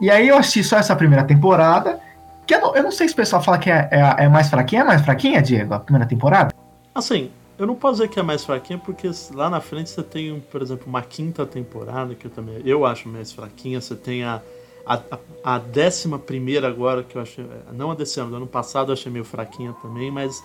E 0.00 0.10
aí 0.10 0.28
eu 0.28 0.36
assisti 0.36 0.62
só 0.62 0.76
essa 0.78 0.94
primeira 0.94 1.24
temporada. 1.24 2.00
Que 2.46 2.54
eu 2.54 2.60
não, 2.60 2.76
eu 2.76 2.82
não 2.84 2.90
sei 2.92 3.08
se 3.08 3.14
o 3.14 3.16
pessoal 3.16 3.42
fala 3.42 3.58
que 3.58 3.70
é, 3.70 3.88
é, 3.90 4.24
é 4.24 4.28
mais 4.28 4.48
fraquinha. 4.48 4.82
É 4.82 4.84
mais 4.84 5.02
fraquinha, 5.02 5.42
Diego, 5.42 5.74
a 5.74 5.80
primeira 5.80 6.06
temporada? 6.08 6.54
Assim, 6.94 7.30
eu 7.58 7.66
não 7.66 7.74
posso 7.74 7.94
dizer 7.96 8.08
que 8.08 8.18
é 8.18 8.22
mais 8.22 8.44
fraquinha, 8.44 8.78
porque 8.78 9.10
lá 9.34 9.50
na 9.50 9.60
frente 9.60 9.90
você 9.90 10.02
tem, 10.02 10.38
por 10.50 10.62
exemplo, 10.62 10.84
uma 10.86 11.02
quinta 11.02 11.44
temporada, 11.44 12.14
que 12.14 12.26
eu 12.26 12.30
também 12.30 12.62
eu 12.64 12.86
acho 12.86 13.08
mais 13.08 13.32
fraquinha. 13.32 13.80
Você 13.80 13.94
tem 13.96 14.24
a, 14.24 14.40
a, 14.88 14.94
a- 14.94 15.54
a 15.54 15.58
décima 15.58 16.18
primeira 16.18 16.66
agora, 16.68 17.02
que 17.02 17.16
eu 17.16 17.22
achei. 17.22 17.44
Não 17.72 17.90
a 17.90 17.94
desse 17.94 18.18
ano, 18.20 18.30
do 18.30 18.36
ano 18.36 18.46
passado 18.46 18.90
eu 18.90 18.94
achei 18.94 19.10
meio 19.12 19.24
fraquinha 19.24 19.72
também, 19.82 20.10
mas 20.10 20.42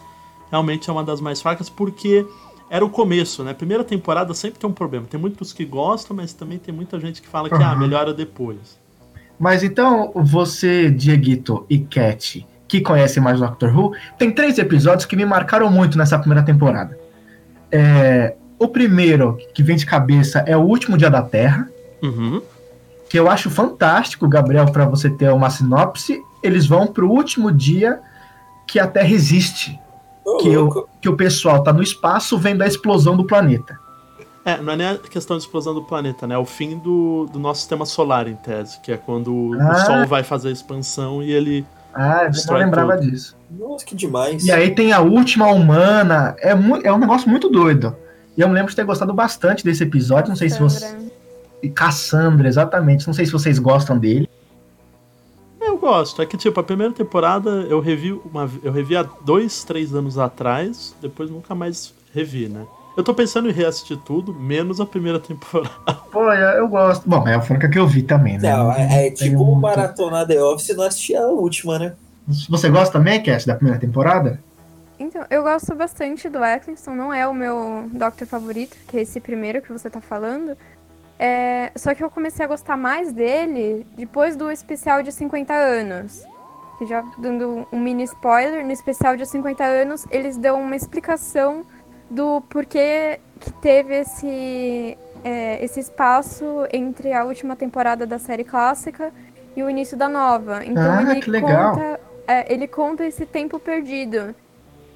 realmente 0.52 0.90
é 0.90 0.94
uma 0.94 1.04
das 1.04 1.20
mais 1.22 1.42
fracas, 1.42 1.70
porque 1.70 2.26
era 2.70 2.84
o 2.86 2.90
começo, 2.90 3.44
né? 3.44 3.54
Primeira 3.54 3.84
temporada 3.84 4.34
sempre 4.34 4.60
tem 4.60 4.70
um 4.70 4.74
problema. 4.74 5.06
Tem 5.10 5.20
muitos 5.20 5.52
que 5.54 5.66
gostam, 5.66 6.16
mas 6.16 6.34
também 6.34 6.58
tem 6.60 6.74
muita 6.74 7.00
gente 7.00 7.22
que 7.22 7.28
fala 7.28 7.50
que 7.50 7.56
ah, 7.56 7.74
Uhum. 7.74 7.80
melhora 7.80 8.14
depois. 8.14 8.80
Mas 9.40 9.64
então, 9.64 10.12
você, 10.16 10.90
Dieguito 10.92 11.66
e 11.70 11.80
Cat, 11.80 12.46
que 12.68 12.82
conhecem 12.82 13.22
mais 13.22 13.42
o 13.42 13.46
Doctor 13.46 13.76
Who, 13.78 13.94
tem 14.18 14.32
três 14.32 14.58
episódios 14.58 15.06
que 15.06 15.16
me 15.16 15.26
marcaram 15.26 15.70
muito 15.70 15.98
nessa 15.98 16.18
primeira 16.18 16.44
temporada. 16.44 16.98
É, 17.72 18.36
o 18.60 18.68
primeiro, 18.68 19.38
que 19.54 19.62
vem 19.64 19.76
de 19.76 19.86
cabeça, 19.86 20.40
é 20.48 20.56
o 20.56 20.62
último 20.62 20.98
dia 20.98 21.10
da 21.10 21.22
Terra, 21.22 21.68
Uhum. 22.02 22.42
Que 23.14 23.20
eu 23.20 23.30
acho 23.30 23.48
fantástico, 23.52 24.28
Gabriel, 24.28 24.66
para 24.72 24.86
você 24.86 25.08
ter 25.08 25.32
uma 25.32 25.48
sinopse. 25.48 26.20
Eles 26.42 26.66
vão 26.66 26.88
pro 26.88 27.08
último 27.08 27.52
dia 27.52 28.00
que 28.66 28.80
a 28.80 28.88
Terra 28.88 29.12
existe, 29.12 29.80
Ô, 30.26 30.38
que, 30.38 30.58
o, 30.58 30.88
que 31.00 31.08
o 31.08 31.16
pessoal 31.16 31.62
tá 31.62 31.72
no 31.72 31.84
espaço 31.84 32.40
vendo 32.40 32.64
a 32.64 32.66
explosão 32.66 33.16
do 33.16 33.24
planeta. 33.24 33.78
É, 34.44 34.58
não 34.60 34.74
é 34.74 34.76
nem 34.76 34.88
a 34.88 34.98
questão 34.98 35.38
de 35.38 35.44
explosão 35.44 35.76
do 35.76 35.84
planeta, 35.84 36.26
né? 36.26 36.34
É 36.34 36.38
o 36.40 36.44
fim 36.44 36.80
do, 36.80 37.28
do 37.32 37.38
nosso 37.38 37.60
sistema 37.60 37.86
solar, 37.86 38.28
em 38.28 38.34
tese, 38.34 38.80
que 38.80 38.92
é 38.92 38.98
quando 38.98 39.32
o 39.32 39.62
Ah. 39.62 39.76
Sol 39.86 40.08
vai 40.08 40.24
fazer 40.24 40.48
a 40.48 40.52
expansão 40.52 41.22
e 41.22 41.32
ele. 41.32 41.64
Ah, 41.94 42.24
eu 42.24 42.32
não 42.52 42.58
lembrava 42.58 42.98
tudo. 42.98 43.12
disso. 43.12 43.38
Nossa, 43.52 43.86
que 43.86 43.96
demais. 43.96 44.44
E 44.44 44.52
aí 44.52 44.74
tem 44.74 44.92
a 44.92 45.02
última 45.02 45.46
humana. 45.52 46.36
É, 46.40 46.50
é 46.50 46.92
um 46.92 46.98
negócio 46.98 47.30
muito 47.30 47.48
doido. 47.48 47.96
E 48.36 48.42
eu 48.42 48.48
me 48.48 48.56
lembro 48.56 48.72
de 48.72 48.76
ter 48.76 48.84
gostado 48.84 49.14
bastante 49.14 49.64
desse 49.64 49.84
episódio. 49.84 50.30
Não 50.30 50.36
sei 50.36 50.50
se 50.50 50.60
você. 50.60 50.98
E 51.64 51.70
Cassandra, 51.70 52.48
exatamente. 52.50 53.08
Não 53.08 53.14
sei 53.14 53.26
se 53.26 53.32
vocês 53.32 53.58
gostam 53.58 53.98
dele. 53.98 54.30
Eu 55.62 55.78
gosto. 55.78 56.22
É 56.22 56.26
que, 56.26 56.36
tipo, 56.36 56.60
a 56.60 56.64
primeira 56.64 56.92
temporada 56.92 57.50
eu 57.70 57.80
revi 57.80 58.12
uma 58.12 58.52
eu 58.62 58.72
revi 58.72 58.98
há 58.98 59.04
dois, 59.04 59.64
três 59.64 59.96
anos 59.96 60.18
atrás, 60.18 60.94
depois 61.02 61.30
nunca 61.30 61.56
mais 61.56 61.94
revi, 62.14 62.50
né? 62.50 62.66
Eu 62.98 63.04
tô 63.04 63.14
pensando 63.14 63.50
em 63.50 63.54
reassistir 63.54 63.98
tudo, 63.98 64.34
menos 64.34 64.80
a 64.82 64.86
primeira 64.86 65.20
temporada. 65.20 65.74
Pô, 66.12 66.32
eu, 66.34 66.68
gosto. 66.68 67.10
Bom, 67.10 67.26
é 67.28 67.34
a 67.34 67.40
única 67.50 67.70
que 67.70 67.80
eu 67.80 67.88
vi 67.88 68.04
também, 68.04 68.38
né? 68.38 68.56
Não, 68.56 68.72
é, 68.72 69.08
é 69.08 69.12
tipo 69.12 69.44
muito- 69.46 69.62
maratona 69.62 70.28
The 70.28 70.44
Office 70.44 70.70
e 70.70 70.74
não 70.76 70.84
assistir 70.84 71.16
a 71.16 71.28
última, 71.28 71.80
né? 71.80 71.94
Você 72.50 72.70
gosta 72.70 73.00
também, 73.00 73.24
Cass, 73.24 73.46
da 73.46 73.56
primeira 73.56 73.80
temporada? 73.80 74.40
Então, 75.00 75.26
eu 75.30 75.44
gosto 75.44 75.74
bastante 75.76 76.30
do 76.30 76.44
Eccleston, 76.44 76.96
não 76.96 77.14
é 77.14 77.28
o 77.28 77.34
meu 77.34 77.90
Doctor 77.92 78.28
favorito, 78.28 78.78
que 78.88 78.98
é 78.98 79.02
esse 79.02 79.20
primeiro 79.20 79.62
que 79.62 79.72
você 79.72 79.90
tá 79.90 80.00
falando. 80.00 80.56
É, 81.20 81.72
só 81.76 81.94
que 81.94 82.04
eu 82.04 82.10
comecei 82.10 82.44
a 82.44 82.48
gostar 82.48 82.76
mais 82.76 83.12
dele 83.14 83.86
depois 83.96 84.36
do 84.36 84.52
especial 84.52 85.02
de 85.04 85.12
50 85.12 85.54
anos. 85.54 86.24
Que 86.78 86.86
já 86.86 87.04
dando 87.18 87.68
um 87.72 87.80
mini 87.80 88.04
spoiler, 88.04 88.66
no 88.66 88.72
especial 88.72 89.16
de 89.16 89.26
50 89.26 89.64
anos, 89.64 90.06
eles 90.12 90.38
dão 90.38 90.62
uma 90.62 90.76
explicação 90.76 91.64
do 92.10 92.42
porquê 92.50 93.20
que 93.40 93.52
teve 93.54 93.96
esse, 94.02 94.98
é, 95.24 95.64
esse 95.64 95.80
espaço 95.80 96.46
entre 96.74 97.14
a 97.14 97.24
última 97.24 97.56
temporada 97.56 98.06
da 98.06 98.18
série 98.20 98.44
clássica 98.44 99.12
e 99.56 99.64
o 99.64 99.70
início 99.70 99.96
da 99.96 100.10
nova. 100.10 100.66
Então 100.66 100.84
Ah, 100.84 101.16
ele 101.16 101.42
conta. 101.42 102.00
é, 102.28 102.54
ele 102.54 102.68
conta 102.68 103.06
esse 103.06 103.26
tempo 103.26 103.60
perdido. 103.60 104.36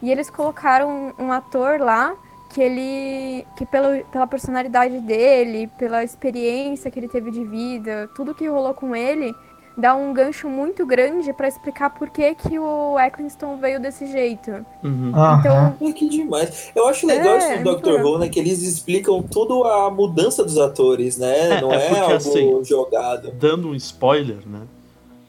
E 0.01 0.11
eles 0.11 0.29
colocaram 0.29 1.13
um 1.17 1.31
ator 1.31 1.79
lá 1.79 2.15
que 2.49 2.61
ele. 2.61 3.45
que 3.55 3.65
pelo, 3.65 4.03
pela 4.05 4.27
personalidade 4.27 4.99
dele, 4.99 5.69
pela 5.77 6.03
experiência 6.03 6.89
que 6.89 6.99
ele 6.99 7.07
teve 7.07 7.31
de 7.31 7.43
vida, 7.43 8.09
tudo 8.15 8.33
que 8.33 8.47
rolou 8.47 8.73
com 8.73 8.95
ele, 8.95 9.33
dá 9.77 9.93
um 9.93 10.11
gancho 10.11 10.49
muito 10.49 10.85
grande 10.85 11.31
pra 11.31 11.47
explicar 11.47 11.91
por 11.91 12.09
que, 12.09 12.33
que 12.33 12.57
o 12.57 12.99
Eccleston 12.99 13.57
veio 13.57 13.79
desse 13.79 14.07
jeito. 14.07 14.49
Uhum. 14.83 15.09
Então, 15.09 15.77
Ai, 15.79 15.93
que 15.93 16.09
demais. 16.09 16.71
Eu 16.75 16.87
acho 16.87 17.05
legal 17.05 17.35
É, 17.35 17.37
isso 17.37 17.47
é 17.47 17.63
do 17.63 17.75
Dr. 17.75 18.01
Who, 18.01 18.17
né? 18.17 18.27
Que 18.27 18.39
eles 18.39 18.63
explicam 18.63 19.21
tudo 19.21 19.63
a 19.65 19.91
mudança 19.91 20.43
dos 20.43 20.57
atores, 20.57 21.17
né? 21.17 21.57
É, 21.57 21.61
não 21.61 21.71
é 21.71 21.75
é, 21.75 21.79
porque, 21.89 22.01
algo 22.01 22.15
assim, 22.15 22.63
jogado. 22.63 23.31
Dando 23.31 23.69
um 23.69 23.75
spoiler, 23.75 24.39
né? 24.47 24.61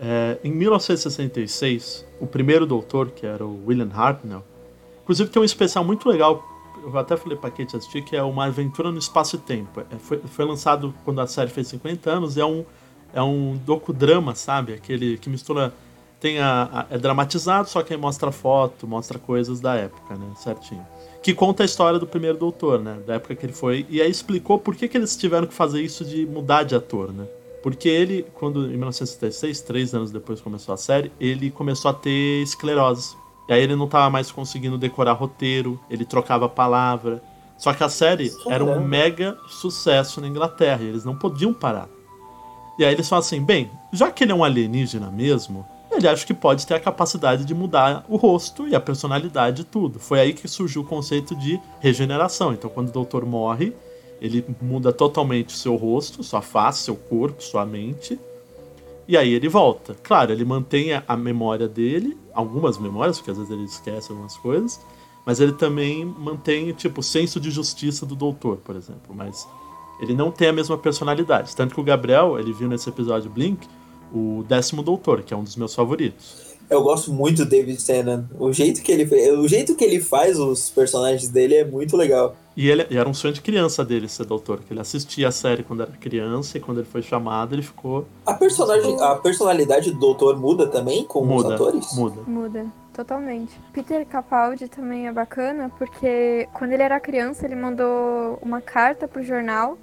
É, 0.00 0.38
em 0.42 0.52
1966, 0.52 2.06
o 2.20 2.26
primeiro 2.26 2.64
doutor, 2.64 3.10
que 3.10 3.26
era 3.26 3.44
o 3.44 3.66
William 3.66 3.90
Hartnell, 3.92 4.44
inclusive 5.02 5.28
tem 5.28 5.42
um 5.42 5.44
especial 5.44 5.84
muito 5.84 6.08
legal, 6.08 6.42
eu 6.82 6.98
até 6.98 7.16
falei 7.16 7.36
pra 7.36 7.50
Kate 7.50 7.76
assistir, 7.76 8.02
que 8.02 8.16
é 8.16 8.22
uma 8.22 8.46
aventura 8.46 8.90
no 8.90 8.98
espaço 8.98 9.36
e 9.36 9.38
tempo. 9.38 9.80
É, 9.80 9.98
foi, 9.98 10.18
foi 10.18 10.44
lançado 10.44 10.94
quando 11.04 11.20
a 11.20 11.26
série 11.26 11.50
fez 11.50 11.68
50 11.68 12.10
anos, 12.10 12.36
é 12.36 12.44
um, 12.44 12.64
é 13.12 13.22
um 13.22 13.56
docudrama, 13.64 14.34
sabe? 14.34 14.72
Aquele 14.74 15.18
que 15.18 15.28
mistura. 15.30 15.72
Tem 16.20 16.40
a, 16.40 16.64
a- 16.90 16.94
é 16.94 16.98
dramatizado, 16.98 17.68
só 17.68 17.80
que 17.82 17.92
aí 17.94 17.98
mostra 18.00 18.32
foto, 18.32 18.88
mostra 18.88 19.20
coisas 19.20 19.60
da 19.60 19.76
época, 19.76 20.16
né? 20.16 20.26
Certinho. 20.36 20.84
Que 21.22 21.32
conta 21.32 21.62
a 21.62 21.66
história 21.66 21.96
do 21.98 22.06
primeiro 22.08 22.36
doutor, 22.36 22.80
né? 22.80 22.98
Da 23.06 23.14
época 23.14 23.36
que 23.36 23.46
ele 23.46 23.52
foi. 23.52 23.86
E 23.88 24.02
aí 24.02 24.10
explicou 24.10 24.58
por 24.58 24.74
que, 24.74 24.88
que 24.88 24.96
eles 24.96 25.16
tiveram 25.16 25.46
que 25.46 25.54
fazer 25.54 25.80
isso 25.80 26.04
de 26.04 26.26
mudar 26.26 26.64
de 26.64 26.74
ator, 26.74 27.12
né? 27.12 27.24
Porque 27.62 27.88
ele, 27.88 28.24
quando 28.34 28.64
em 28.66 28.70
1966, 28.76 29.60
três 29.60 29.94
anos 29.94 30.10
depois 30.10 30.40
começou 30.40 30.74
a 30.74 30.76
série, 30.76 31.12
ele 31.20 31.50
começou 31.52 31.88
a 31.90 31.94
ter 31.94 32.42
esclerose. 32.42 33.16
E 33.48 33.52
aí 33.52 33.62
ele 33.62 33.74
não 33.74 33.88
tava 33.88 34.10
mais 34.10 34.30
conseguindo 34.30 34.76
decorar 34.76 35.12
roteiro, 35.12 35.80
ele 35.88 36.04
trocava 36.04 36.48
palavra. 36.48 37.22
Só 37.56 37.72
que 37.72 37.82
a 37.82 37.88
série 37.88 38.32
era 38.46 38.64
um 38.64 38.80
mega 38.80 39.36
sucesso 39.48 40.20
na 40.20 40.28
Inglaterra, 40.28 40.82
e 40.82 40.88
eles 40.88 41.04
não 41.04 41.16
podiam 41.16 41.52
parar. 41.52 41.88
E 42.78 42.84
aí 42.84 42.92
eles 42.92 43.08
falam 43.08 43.20
assim: 43.20 43.42
bem, 43.42 43.70
já 43.92 44.10
que 44.10 44.22
ele 44.22 44.32
é 44.32 44.34
um 44.34 44.44
alienígena 44.44 45.10
mesmo, 45.10 45.66
ele 45.90 46.06
acha 46.06 46.24
que 46.24 46.34
pode 46.34 46.66
ter 46.66 46.74
a 46.74 46.80
capacidade 46.80 47.44
de 47.44 47.54
mudar 47.54 48.04
o 48.08 48.16
rosto 48.16 48.68
e 48.68 48.74
a 48.74 48.80
personalidade 48.80 49.62
e 49.62 49.64
tudo. 49.64 49.98
Foi 49.98 50.20
aí 50.20 50.32
que 50.32 50.46
surgiu 50.46 50.82
o 50.82 50.86
conceito 50.86 51.34
de 51.34 51.60
regeneração. 51.80 52.52
Então, 52.52 52.70
quando 52.70 52.90
o 52.90 52.92
doutor 52.92 53.24
morre, 53.24 53.74
ele 54.20 54.44
muda 54.60 54.92
totalmente 54.92 55.48
o 55.48 55.58
seu 55.58 55.74
rosto, 55.74 56.22
sua 56.22 56.42
face, 56.42 56.84
seu 56.84 56.94
corpo, 56.94 57.42
sua 57.42 57.64
mente. 57.64 58.18
E 59.08 59.16
aí 59.16 59.32
ele 59.32 59.48
volta. 59.48 59.96
Claro, 60.02 60.32
ele 60.32 60.44
mantém 60.44 60.90
a 60.92 61.16
memória 61.16 61.66
dele, 61.66 62.16
algumas 62.38 62.78
memórias, 62.78 63.18
porque 63.18 63.32
às 63.32 63.36
vezes 63.36 63.52
ele 63.52 63.64
esquece 63.64 64.12
algumas 64.12 64.36
coisas, 64.36 64.80
mas 65.26 65.40
ele 65.40 65.52
também 65.52 66.04
mantém, 66.04 66.72
tipo, 66.72 67.00
o 67.00 67.02
senso 67.02 67.40
de 67.40 67.50
justiça 67.50 68.06
do 68.06 68.14
doutor, 68.14 68.58
por 68.58 68.76
exemplo. 68.76 69.12
Mas 69.12 69.46
ele 70.00 70.14
não 70.14 70.30
tem 70.30 70.46
a 70.46 70.52
mesma 70.52 70.78
personalidade. 70.78 71.56
Tanto 71.56 71.74
que 71.74 71.80
o 71.80 71.84
Gabriel, 71.84 72.38
ele 72.38 72.52
viu 72.52 72.68
nesse 72.68 72.88
episódio 72.88 73.28
Blink, 73.28 73.66
o 74.14 74.44
décimo 74.48 74.84
doutor, 74.84 75.22
que 75.22 75.34
é 75.34 75.36
um 75.36 75.42
dos 75.42 75.56
meus 75.56 75.74
favoritos. 75.74 76.47
Eu 76.70 76.82
gosto 76.82 77.12
muito 77.12 77.44
do 77.44 77.48
David 77.48 77.82
Tennant. 77.82 78.24
O 78.38 78.52
jeito 78.52 78.82
que 78.82 78.92
ele 78.92 79.04
o 79.32 79.48
jeito 79.48 79.74
que 79.74 79.84
ele 79.84 80.00
faz 80.00 80.38
os 80.38 80.68
personagens 80.68 81.28
dele 81.28 81.56
é 81.56 81.64
muito 81.64 81.96
legal. 81.96 82.36
E 82.56 82.68
ele 82.68 82.86
e 82.90 82.98
era 82.98 83.08
um 83.08 83.14
sonho 83.14 83.32
de 83.32 83.40
criança 83.40 83.84
dele 83.84 84.08
ser 84.08 84.26
doutor, 84.26 84.60
que 84.60 84.72
ele 84.72 84.80
assistia 84.80 85.28
a 85.28 85.30
série 85.30 85.62
quando 85.62 85.82
era 85.82 85.92
criança 85.92 86.58
e 86.58 86.60
quando 86.60 86.78
ele 86.78 86.88
foi 86.88 87.02
chamado, 87.02 87.54
ele 87.54 87.62
ficou 87.62 88.04
A 88.26 88.34
personagem, 88.34 89.00
a 89.00 89.14
personalidade 89.14 89.92
do 89.92 89.98
doutor 89.98 90.36
muda 90.36 90.66
também 90.66 91.04
com 91.04 91.24
muda, 91.24 91.48
os 91.48 91.54
atores? 91.54 91.94
muda. 91.94 92.20
Muda, 92.26 92.66
totalmente. 92.92 93.58
Peter 93.72 94.04
Capaldi 94.04 94.68
também 94.68 95.06
é 95.06 95.12
bacana, 95.12 95.70
porque 95.78 96.48
quando 96.52 96.72
ele 96.72 96.82
era 96.82 96.98
criança, 96.98 97.46
ele 97.46 97.54
mandou 97.54 98.38
uma 98.42 98.60
carta 98.60 99.06
pro 99.06 99.22
jornal 99.22 99.78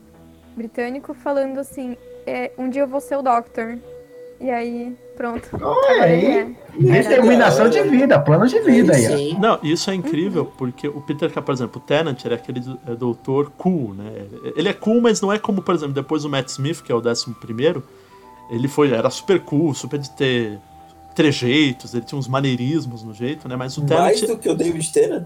britânico 0.56 1.14
falando 1.14 1.60
assim: 1.60 1.98
é, 2.28 2.52
um 2.58 2.70
dia 2.70 2.82
eu 2.82 2.88
vou 2.88 3.00
ser 3.00 3.16
o 3.16 3.22
Doctor. 3.22 3.78
E 4.40 4.52
aí, 4.52 4.96
pronto. 5.16 5.50
Aí. 6.02 6.26
é. 6.26 6.48
Determinação 6.78 7.70
de 7.70 7.82
vida, 7.84 8.20
plano 8.20 8.48
de 8.48 8.60
vida 8.60 8.94
aí. 8.94 9.06
Sim. 9.06 9.38
Não, 9.40 9.58
isso 9.64 9.90
é 9.90 9.96
incrível, 9.96 10.46
porque 10.58 10.88
o 10.88 11.00
Peter, 11.02 11.30
Capaldi, 11.30 11.46
por 11.46 11.54
exemplo, 11.54 11.82
o 11.82 11.86
Tennant 11.88 12.26
era 12.26 12.36
aquele 12.36 12.60
do- 12.60 12.78
é, 12.88 12.96
doutor 12.96 13.52
cool, 13.58 13.94
né? 13.94 14.26
Ele 14.56 14.68
é 14.70 14.74
cool, 14.74 15.00
mas 15.02 15.22
não 15.22 15.32
é 15.32 15.40
como, 15.40 15.62
por 15.62 15.74
exemplo, 15.74 15.94
depois 15.94 16.26
o 16.26 16.30
Matt 16.30 16.50
Smith, 16.50 16.82
que 16.82 16.92
é 16.92 16.96
o 16.96 17.02
décimo 17.02 17.34
primeiro, 17.36 17.84
ele 18.50 18.68
foi, 18.68 18.92
era 18.92 19.10
super 19.10 19.40
cool, 19.42 19.74
super 19.74 19.98
de 20.00 20.10
ter 20.12 20.60
trejeitos, 21.16 21.94
ele 21.94 22.04
tinha 22.04 22.20
uns 22.20 22.28
maneirismos 22.28 23.02
no 23.04 23.14
jeito, 23.14 23.48
né? 23.48 23.56
Mas 23.56 23.78
o 23.78 23.86
Mais 23.86 24.22
do 24.22 24.38
que 24.38 24.50
o 24.50 24.56
David 24.56 24.92
Tennant? 24.92 25.26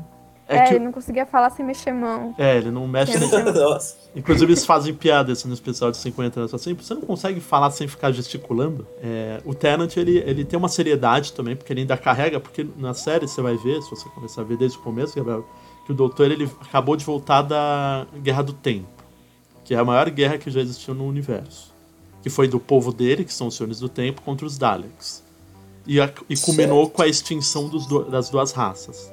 É 0.50 0.58
É, 0.58 0.64
que... 0.68 0.74
ele 0.74 0.84
não 0.84 0.92
conseguia 0.92 1.26
falar 1.26 1.50
sem 1.52 1.64
mexer 1.66 1.94
mão. 1.94 2.34
É, 2.38 2.58
ele 2.58 2.72
não 2.72 2.86
mexe... 2.88 3.12
Sem 3.14 3.22
mexer 3.22 3.44
mão. 3.44 3.54
Nossa. 3.72 3.96
Inclusive 4.16 4.52
eles 4.52 4.66
fazem 4.66 4.94
piada 4.94 5.32
assim, 5.32 5.48
no 5.48 5.54
especial 5.54 5.92
de 5.92 5.98
50 5.98 6.40
anos, 6.42 6.54
assim, 6.54 6.74
você 6.74 6.94
não 6.96 7.02
consegue 7.04 7.40
falar 7.40 7.70
sem 7.72 7.88
ficar 7.88 8.12
gesticulando. 8.12 8.86
É, 9.02 9.40
o 9.46 9.54
Tenant, 9.54 9.96
ele, 9.96 10.18
ele 10.18 10.44
tem 10.44 10.58
uma 10.58 10.68
seriedade 10.68 11.32
também, 11.34 11.56
porque 11.56 11.72
ele 11.72 11.82
ainda 11.82 11.96
carrega, 11.96 12.40
porque 12.40 12.68
na 12.78 12.94
série 12.94 13.28
você 13.28 13.42
vai 13.42 13.56
ver, 13.56 13.82
se 13.84 13.90
você 13.92 14.10
começar 14.10 14.42
a 14.42 14.44
ver 14.44 14.58
desde 14.58 14.78
o 14.78 14.82
começo, 14.82 15.16
Gabriel, 15.16 15.46
que 15.86 15.92
o 15.92 15.96
doutor 15.96 16.30
ele 16.32 16.50
acabou 16.62 16.96
de 16.96 17.06
voltar 17.06 17.44
da 17.44 18.06
Guerra 18.22 18.42
do 18.44 18.54
Tempo, 18.54 18.88
que 19.64 19.74
é 19.76 19.78
a 19.78 19.86
maior 19.86 20.10
guerra 20.10 20.38
que 20.40 20.50
já 20.50 20.60
existiu 20.60 20.94
no 20.96 21.06
universo. 21.08 21.72
Que 22.24 22.30
foi 22.30 22.48
do 22.48 22.60
povo 22.60 22.92
dele, 22.92 23.24
que 23.24 23.34
são 23.34 23.48
os 23.48 23.56
Senhores 23.56 23.80
do 23.80 23.88
Tempo, 23.88 24.22
contra 24.24 24.46
os 24.46 24.58
Daleks. 24.58 25.24
E, 25.88 26.02
a- 26.02 26.12
e 26.30 26.36
culminou 26.36 26.84
Certo. 26.86 26.96
com 26.96 27.02
a 27.02 27.08
extinção 27.08 27.70
dos 27.70 27.86
do- 27.86 28.04
das 28.04 28.30
duas 28.30 28.52
raças. 28.52 29.12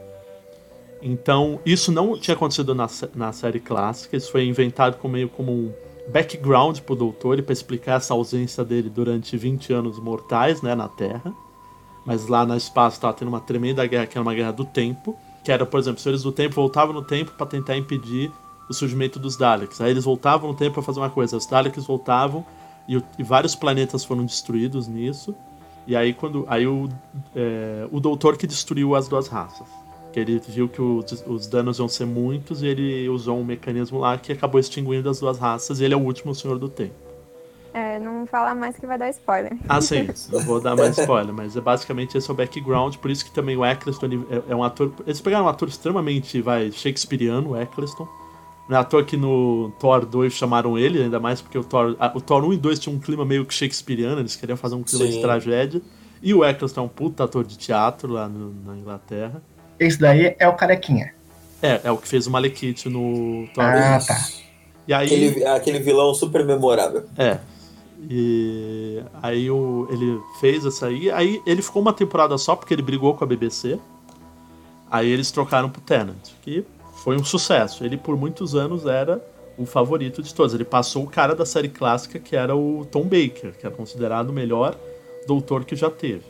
Então, 1.09 1.61
isso 1.65 1.93
não 1.93 2.19
tinha 2.19 2.35
acontecido 2.35 2.75
na, 2.75 2.89
na 3.15 3.33
série 3.33 3.61
clássica, 3.61 4.17
isso 4.17 4.33
foi 4.33 4.45
inventado 4.45 4.97
como 4.97 5.15
meio 5.15 5.29
como 5.29 5.53
um 5.53 5.73
background 6.09 6.81
pro 6.81 6.97
doutor 6.97 7.39
e 7.39 7.43
para 7.43 7.53
explicar 7.53 7.99
essa 7.99 8.13
ausência 8.13 8.65
dele 8.65 8.91
durante 8.91 9.37
20 9.37 9.73
anos 9.73 10.01
mortais, 10.01 10.63
né, 10.63 10.75
na 10.75 10.89
Terra. 10.89 11.33
Mas 12.05 12.27
lá 12.27 12.45
no 12.45 12.57
espaço 12.57 12.97
estava 12.97 13.13
tendo 13.13 13.29
uma 13.29 13.41
tremenda 13.41 13.87
guerra, 13.87 14.05
que 14.05 14.19
era 14.19 14.23
uma 14.23 14.35
guerra 14.35 14.51
do 14.51 14.65
tempo, 14.65 15.17
que 15.45 15.53
era, 15.53 15.65
por 15.65 15.79
exemplo, 15.79 15.99
os 15.99 16.03
senhores 16.03 16.25
do 16.25 16.33
tempo 16.33 16.57
voltavam 16.57 16.93
no 16.93 17.03
tempo 17.03 17.31
para 17.39 17.47
tentar 17.47 17.77
impedir 17.77 18.33
o 18.69 18.75
surgimento 18.75 19.21
dos 19.21 19.37
Daleks. 19.37 19.81
Aí 19.81 19.93
eles 19.93 20.05
voltavam 20.05 20.51
no 20.51 20.57
tempo 20.57 20.75
para 20.75 20.83
fazer 20.83 20.99
uma 20.99 21.11
coisa, 21.11 21.37
os 21.37 21.47
Daleks 21.47 21.87
voltavam 21.87 22.45
e, 22.89 23.01
e 23.17 23.23
vários 23.23 23.55
planetas 23.55 24.05
foram 24.05 24.25
destruídos 24.25 24.89
nisso. 24.89 25.37
E 25.87 25.95
aí 25.95 26.13
quando 26.13 26.45
aí 26.49 26.67
o, 26.67 26.89
é, 27.33 27.87
o 27.93 28.01
doutor 28.01 28.37
que 28.37 28.45
destruiu 28.45 28.97
as 28.97 29.07
duas 29.07 29.29
raças. 29.29 29.86
Que 30.17 30.21
ele 30.21 30.41
viu 30.49 30.67
que 30.67 30.81
os, 30.81 31.23
os 31.27 31.47
danos 31.47 31.79
iam 31.79 31.87
ser 31.89 32.07
muitos 32.07 32.63
e 32.63 32.67
ele 32.67 33.07
usou 33.07 33.39
um 33.39 33.45
mecanismo 33.45 33.99
lá 33.99 34.17
que 34.17 34.33
acabou 34.33 34.59
extinguindo 34.59 35.11
as 35.11 35.21
duas 35.21 35.39
raças 35.39 35.79
e 35.79 35.85
ele 35.85 35.93
é 35.93 35.97
o 35.97 36.01
último 36.01 36.35
Senhor 36.35 36.59
do 36.59 36.71
Tempo. 36.71 36.95
É, 37.75 37.99
não 37.99 38.27
fala 38.27 38.55
mais 38.55 38.75
que 38.79 38.87
vai 38.87 38.97
dar 38.97 39.11
spoiler. 39.11 39.53
Ah, 39.69 39.79
sim, 39.83 40.09
não 40.33 40.41
vou 40.41 40.59
dar 40.59 40.75
mais 40.75 40.97
spoiler, 40.97 41.35
mas 41.35 41.55
é 41.55 41.61
basicamente 41.61 42.17
esse 42.17 42.31
é 42.31 42.33
o 42.33 42.35
background, 42.35 42.97
por 42.97 43.11
isso 43.11 43.27
que 43.27 43.31
também 43.31 43.59
o 43.59 43.67
Eccleston 43.67 44.07
é, 44.31 44.53
é 44.53 44.57
um 44.57 44.65
ator. 44.65 44.91
Eles 45.07 45.21
pegaram 45.21 45.45
um 45.45 45.49
ator 45.49 45.69
extremamente 45.69 46.41
vai, 46.41 46.73
shakespeariano, 46.73 47.51
o 47.51 47.61
Eccleston. 47.61 48.09
Não 48.71 48.79
é 48.79 48.81
à 48.81 48.85
toa 48.85 49.05
que 49.05 49.19
no 49.19 49.71
Thor 49.79 50.07
2 50.07 50.33
chamaram 50.33 50.79
ele, 50.79 51.03
ainda 51.03 51.21
mais 51.21 51.43
porque 51.43 51.59
o 51.59 51.63
Thor, 51.63 51.95
o 52.15 52.21
Thor 52.23 52.43
1 52.43 52.55
e 52.55 52.57
2 52.57 52.79
tinha 52.79 52.97
um 52.97 52.99
clima 52.99 53.27
meio 53.27 53.45
que 53.45 53.53
shakespeariano, 53.53 54.19
eles 54.21 54.35
queriam 54.35 54.57
fazer 54.57 54.77
um 54.77 54.83
clima 54.83 55.05
de 55.05 55.13
Sim. 55.13 55.21
tragédia. 55.21 55.83
E 56.23 56.33
o 56.33 56.43
Eccleston 56.43 56.81
é 56.81 56.85
um 56.85 56.89
puta 56.89 57.25
ator 57.25 57.45
de 57.45 57.59
teatro 57.59 58.11
lá 58.11 58.27
no- 58.27 58.55
na 58.65 58.79
Inglaterra. 58.79 59.43
Esse 59.79 59.99
daí 59.99 60.35
é 60.39 60.49
o 60.49 60.55
carequinha. 60.55 61.13
É, 61.63 61.81
é 61.85 61.91
o 61.91 61.97
que 61.97 62.07
fez 62.09 62.27
o 62.27 62.31
Malekith 62.31 62.87
no 62.89 63.47
Thor 63.55 63.65
Ah, 63.65 63.99
1. 64.03 64.07
tá. 64.07 64.29
E 64.89 64.93
aí. 64.95 65.07
Aquele, 65.07 65.47
aquele 65.47 65.79
vilão 65.81 66.15
super 66.15 66.45
memorável. 66.45 67.05
É. 67.19 67.39
E 68.09 69.03
aí 69.23 69.51
o, 69.51 69.89
ele 69.91 70.21
fez 70.41 70.65
essa 70.65 70.87
aí. 70.87 71.11
Aí 71.11 71.41
ele 71.47 71.63
ficou 71.63 71.83
uma 71.83 71.93
temporada 71.93 72.37
só 72.39 72.55
porque 72.55 72.73
ele 72.75 72.83
brigou 72.83 73.15
com 73.15 73.25
a 73.25 73.27
BBC. 73.27 73.79
Aí 74.91 75.09
eles 75.11 75.31
trocaram 75.31 75.69
pro 75.69 75.81
Tennant, 75.81 76.31
que 76.43 76.65
foi 77.03 77.17
um 77.17 77.25
sucesso. 77.25 77.85
Ele 77.85 77.97
por 77.97 78.17
muitos 78.17 78.55
anos 78.55 78.87
era 78.87 79.21
o 79.59 79.67
favorito 79.67 80.23
de 80.23 80.33
todos. 80.35 80.55
Ele 80.55 80.65
passou 80.65 81.03
o 81.03 81.07
cara 81.09 81.35
da 81.35 81.45
série 81.47 81.69
clássica 81.69 82.19
que 82.19 82.37
era 82.37 82.55
o 82.55 82.87
Tom 82.91 83.03
Baker, 83.03 83.53
que 83.59 83.67
era 83.67 83.75
considerado 83.75 84.31
o 84.31 84.33
melhor 84.33 84.77
doutor 85.27 85.65
que 85.65 85.75
já 85.75 85.91
teve. 85.91 86.23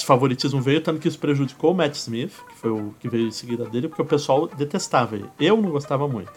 Esse 0.00 0.06
favoritismo 0.06 0.60
veio, 0.62 0.80
tanto 0.80 0.98
que 0.98 1.06
isso 1.08 1.18
prejudicou 1.18 1.72
o 1.72 1.74
Matt 1.74 1.94
Smith, 1.96 2.32
que 2.48 2.56
foi 2.56 2.70
o 2.70 2.94
que 2.98 3.08
veio 3.08 3.28
em 3.28 3.30
seguida 3.30 3.64
dele, 3.66 3.86
porque 3.88 4.00
o 4.02 4.06
pessoal 4.06 4.46
detestava 4.48 5.14
ele. 5.16 5.28
Eu 5.38 5.56
não 5.60 5.70
gostava 5.70 6.08
muito. 6.08 6.32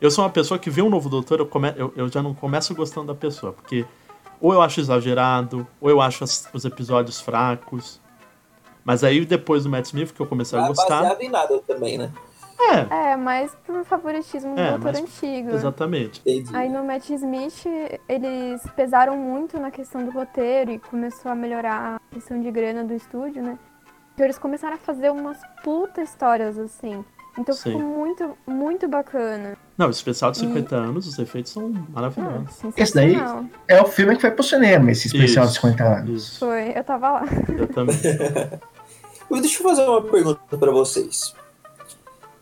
Eu 0.00 0.10
sou 0.10 0.24
uma 0.24 0.30
pessoa 0.30 0.58
que 0.58 0.68
vê 0.68 0.82
um 0.82 0.90
novo 0.90 1.08
doutor, 1.08 1.38
eu, 1.38 1.46
come- 1.46 1.72
eu- 1.76 1.92
eu 1.96 2.08
já 2.08 2.20
não 2.22 2.34
começo 2.34 2.74
gostando 2.74 3.06
da 3.06 3.14
pessoa, 3.14 3.52
porque 3.52 3.84
ou 4.40 4.52
eu 4.52 4.60
acho 4.60 4.80
exagerado, 4.80 5.66
ou 5.80 5.88
eu 5.88 6.00
acho 6.00 6.24
as- 6.24 6.48
os 6.52 6.64
episódios 6.64 7.20
fracos. 7.20 8.00
Mas 8.84 9.02
aí 9.04 9.24
depois 9.24 9.62
do 9.64 9.70
Matt 9.70 9.86
Smith 9.86 10.12
que 10.12 10.20
eu 10.20 10.26
comecei 10.26 10.58
a 10.58 10.64
Ah, 10.64 10.68
gostar. 10.68 11.00
baseado 11.02 11.20
em 11.22 11.30
nada 11.30 11.58
também, 11.66 11.96
né? 11.96 12.12
É, 12.58 13.12
É, 13.12 13.16
mais 13.16 13.54
por 13.66 13.84
favoritismo 13.84 14.54
do 14.54 14.60
É, 14.60 14.70
doutor 14.70 14.92
mas- 14.92 15.00
antigo. 15.00 15.50
exatamente. 15.50 16.20
Entendi. 16.24 16.56
Aí 16.56 16.68
no 16.68 16.84
Matt 16.84 17.10
Smith, 17.10 17.64
eles 18.08 18.62
pesaram 18.76 19.16
muito 19.16 19.58
na 19.60 19.70
questão 19.70 20.04
do 20.04 20.10
roteiro 20.10 20.70
e 20.70 20.78
começou 20.78 21.30
a 21.30 21.34
melhorar 21.34 21.96
a 21.96 22.14
questão 22.14 22.40
de 22.40 22.50
grana 22.50 22.84
do 22.84 22.94
estúdio, 22.94 23.42
né? 23.42 23.58
Então 24.14 24.24
eles 24.26 24.38
começaram 24.38 24.74
a 24.74 24.78
fazer 24.78 25.10
umas 25.10 25.38
puta 25.62 26.00
histórias 26.02 26.58
assim. 26.58 27.04
Então 27.36 27.52
Sim. 27.52 27.72
ficou 27.72 27.82
muito, 27.82 28.38
muito 28.46 28.86
bacana. 28.88 29.56
Não, 29.76 29.88
o 29.88 29.90
especial 29.90 30.30
de 30.30 30.38
50 30.38 30.76
anos, 30.76 31.08
os 31.08 31.18
efeitos 31.18 31.50
são 31.52 31.72
Ah, 31.76 31.82
maravilhosos. 31.90 32.62
Esse 32.76 32.94
daí-. 32.94 33.16
É 33.66 33.82
o 33.82 33.86
filme 33.86 34.14
que 34.14 34.20
foi 34.20 34.30
pro 34.30 34.44
cinema, 34.44 34.92
esse 34.92 35.08
especial 35.08 35.44
Isso. 35.46 35.54
de 35.54 35.60
50 35.60 35.82
anos. 35.84 36.22
Isso, 36.28 36.38
Foi, 36.46 36.72
eu 36.76 36.84
tava 36.84 37.10
lá. 37.10 37.24
eu 37.58 37.66
também. 37.66 37.96
Deixa 39.42 39.62
eu 39.62 39.68
fazer 39.68 39.82
uma 39.82 40.02
pergunta 40.02 40.56
pra 40.56 40.70
vocês. 40.70 41.34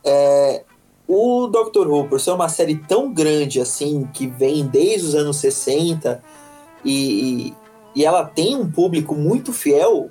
É, 0.05 0.63
o 1.07 1.47
Doctor 1.47 1.87
Who, 1.89 2.09
por 2.09 2.21
ser 2.21 2.31
uma 2.33 2.49
série 2.49 2.77
tão 2.77 3.13
grande 3.13 3.61
assim, 3.61 4.09
que 4.13 4.27
vem 4.27 4.67
desde 4.67 5.09
os 5.09 5.15
anos 5.15 5.37
60 5.39 6.23
e, 6.85 7.49
e, 7.49 7.55
e 8.01 8.05
ela 8.05 8.25
tem 8.25 8.57
um 8.57 8.71
público 8.71 9.15
muito 9.15 9.53
fiel, 9.53 10.11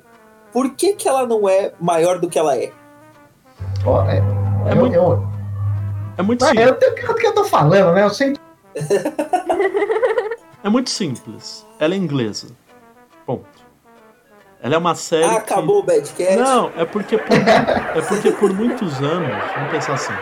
por 0.53 0.71
que, 0.75 0.93
que 0.93 1.07
ela 1.07 1.25
não 1.25 1.47
é 1.49 1.73
maior 1.79 2.19
do 2.19 2.29
que 2.29 2.37
ela 2.39 2.55
é? 2.57 2.71
Ó, 3.85 4.03
é, 4.05 4.17
É 4.17 4.71
eu, 4.71 4.75
muito- 4.75 4.95
eu, 4.95 5.23
É 6.17 6.21
muito 6.21 6.45
simples. 6.45 6.67
eu, 6.67 6.75
tenho- 6.75 7.11
o 7.11 7.15
que 7.15 7.27
eu 7.27 7.33
tô 7.33 7.43
falando, 7.45 7.93
né? 7.93 8.03
Eu 8.03 8.09
sei 8.09 8.33
É 10.63 10.69
muito 10.69 10.89
simples. 10.91 11.65
Ela 11.79 11.95
é 11.95 11.97
inglesa. 11.97 12.47
Ela 14.61 14.75
é 14.75 14.77
uma 14.77 14.93
série. 14.95 15.25
Ah, 15.25 15.41
que- 15.41 15.53
acabou 15.53 15.79
o 15.79 15.83
Badcast? 15.83 16.35
Não, 16.37 16.71
é 16.77 16.85
porque, 16.85 17.17
por, 17.17 17.35
é 17.35 18.01
porque 18.07 18.31
por 18.31 18.53
muitos 18.53 19.01
anos, 19.01 19.29
vamos 19.55 19.71
pensar 19.71 19.93
assim, 19.93 20.13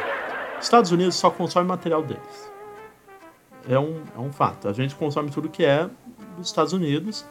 os 0.57 0.63
Estados 0.65 0.91
Unidos 0.91 1.15
só 1.15 1.29
consome 1.29 1.67
material 1.67 2.01
deles. 2.01 2.49
É 3.69 3.77
um, 3.77 4.01
é 4.15 4.19
um 4.19 4.31
fato. 4.31 4.67
A 4.67 4.73
gente 4.73 4.95
consome 4.95 5.29
tudo 5.29 5.49
que 5.49 5.63
é 5.65 5.89
dos 6.37 6.47
Estados 6.47 6.71
Unidos. 6.73 7.25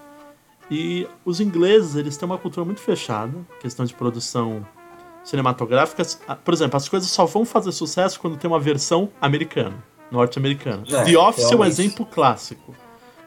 E 0.71 1.09
os 1.25 1.41
ingleses, 1.41 1.97
eles 1.97 2.17
têm 2.19 2.27
uma 2.27 2.37
cultura 2.37 2.63
muito 2.65 2.81
fechada, 2.81 3.33
questão 3.59 3.87
de 3.87 3.95
produção 3.95 4.67
cinematográfica. 5.25 6.03
Por 6.45 6.53
exemplo, 6.53 6.77
as 6.77 6.87
coisas 6.89 7.09
só 7.11 7.25
vão 7.25 7.45
fazer 7.47 7.73
sucesso 7.73 8.21
quando 8.21 8.37
tem 8.37 8.51
uma 8.51 8.61
versão 8.61 9.09
americana, 9.19 9.83
norte-americana. 10.11 10.83
É, 10.91 11.05
The 11.05 11.17
Office 11.19 11.51
é 11.51 11.57
um 11.57 11.65
exemplo 11.65 12.05
clássico. 12.05 12.75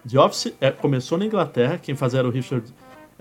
The 0.08 0.20
Office 0.20 0.54
é, 0.62 0.70
começou 0.72 1.17
na 1.17 1.26
Inglaterra, 1.26 1.80
quem 1.80 1.96
fazia 1.96 2.20
era 2.20 2.28
o 2.28 2.32
Richard, 2.32 2.72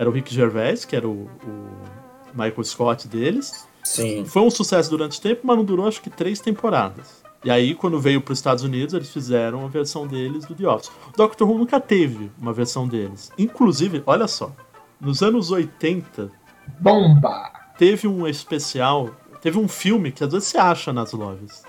era 0.00 0.08
o 0.08 0.12
Rick 0.12 0.34
Gervais, 0.34 0.86
que 0.86 0.96
era 0.96 1.06
o, 1.06 1.28
o 1.44 2.32
Michael 2.32 2.64
Scott 2.64 3.06
deles. 3.06 3.68
Sim. 3.84 4.24
Foi 4.24 4.40
um 4.40 4.50
sucesso 4.50 4.88
durante 4.88 5.18
o 5.18 5.22
tempo, 5.22 5.42
mas 5.44 5.58
não 5.58 5.62
durou 5.62 5.86
acho 5.86 6.00
que 6.00 6.08
três 6.08 6.40
temporadas. 6.40 7.22
E 7.44 7.50
aí, 7.50 7.74
quando 7.74 8.00
veio 8.00 8.22
para 8.22 8.32
os 8.32 8.38
Estados 8.38 8.64
Unidos, 8.64 8.94
eles 8.94 9.12
fizeram 9.12 9.62
a 9.62 9.68
versão 9.68 10.06
deles 10.06 10.46
do 10.46 10.54
The 10.54 10.66
Office. 10.66 10.90
O 11.12 11.14
Doctor 11.14 11.46
Who 11.46 11.58
nunca 11.58 11.78
teve 11.78 12.32
uma 12.40 12.50
versão 12.50 12.88
deles. 12.88 13.30
Inclusive, 13.36 14.02
olha 14.06 14.26
só, 14.26 14.50
nos 14.98 15.22
anos 15.22 15.50
80, 15.50 16.32
Bomba! 16.80 17.52
teve 17.76 18.08
um 18.08 18.26
especial, 18.26 19.10
teve 19.42 19.58
um 19.58 19.68
filme 19.68 20.10
que 20.12 20.24
às 20.24 20.32
vezes 20.32 20.48
você 20.48 20.56
acha 20.56 20.94
nas 20.94 21.12
lojas, 21.12 21.62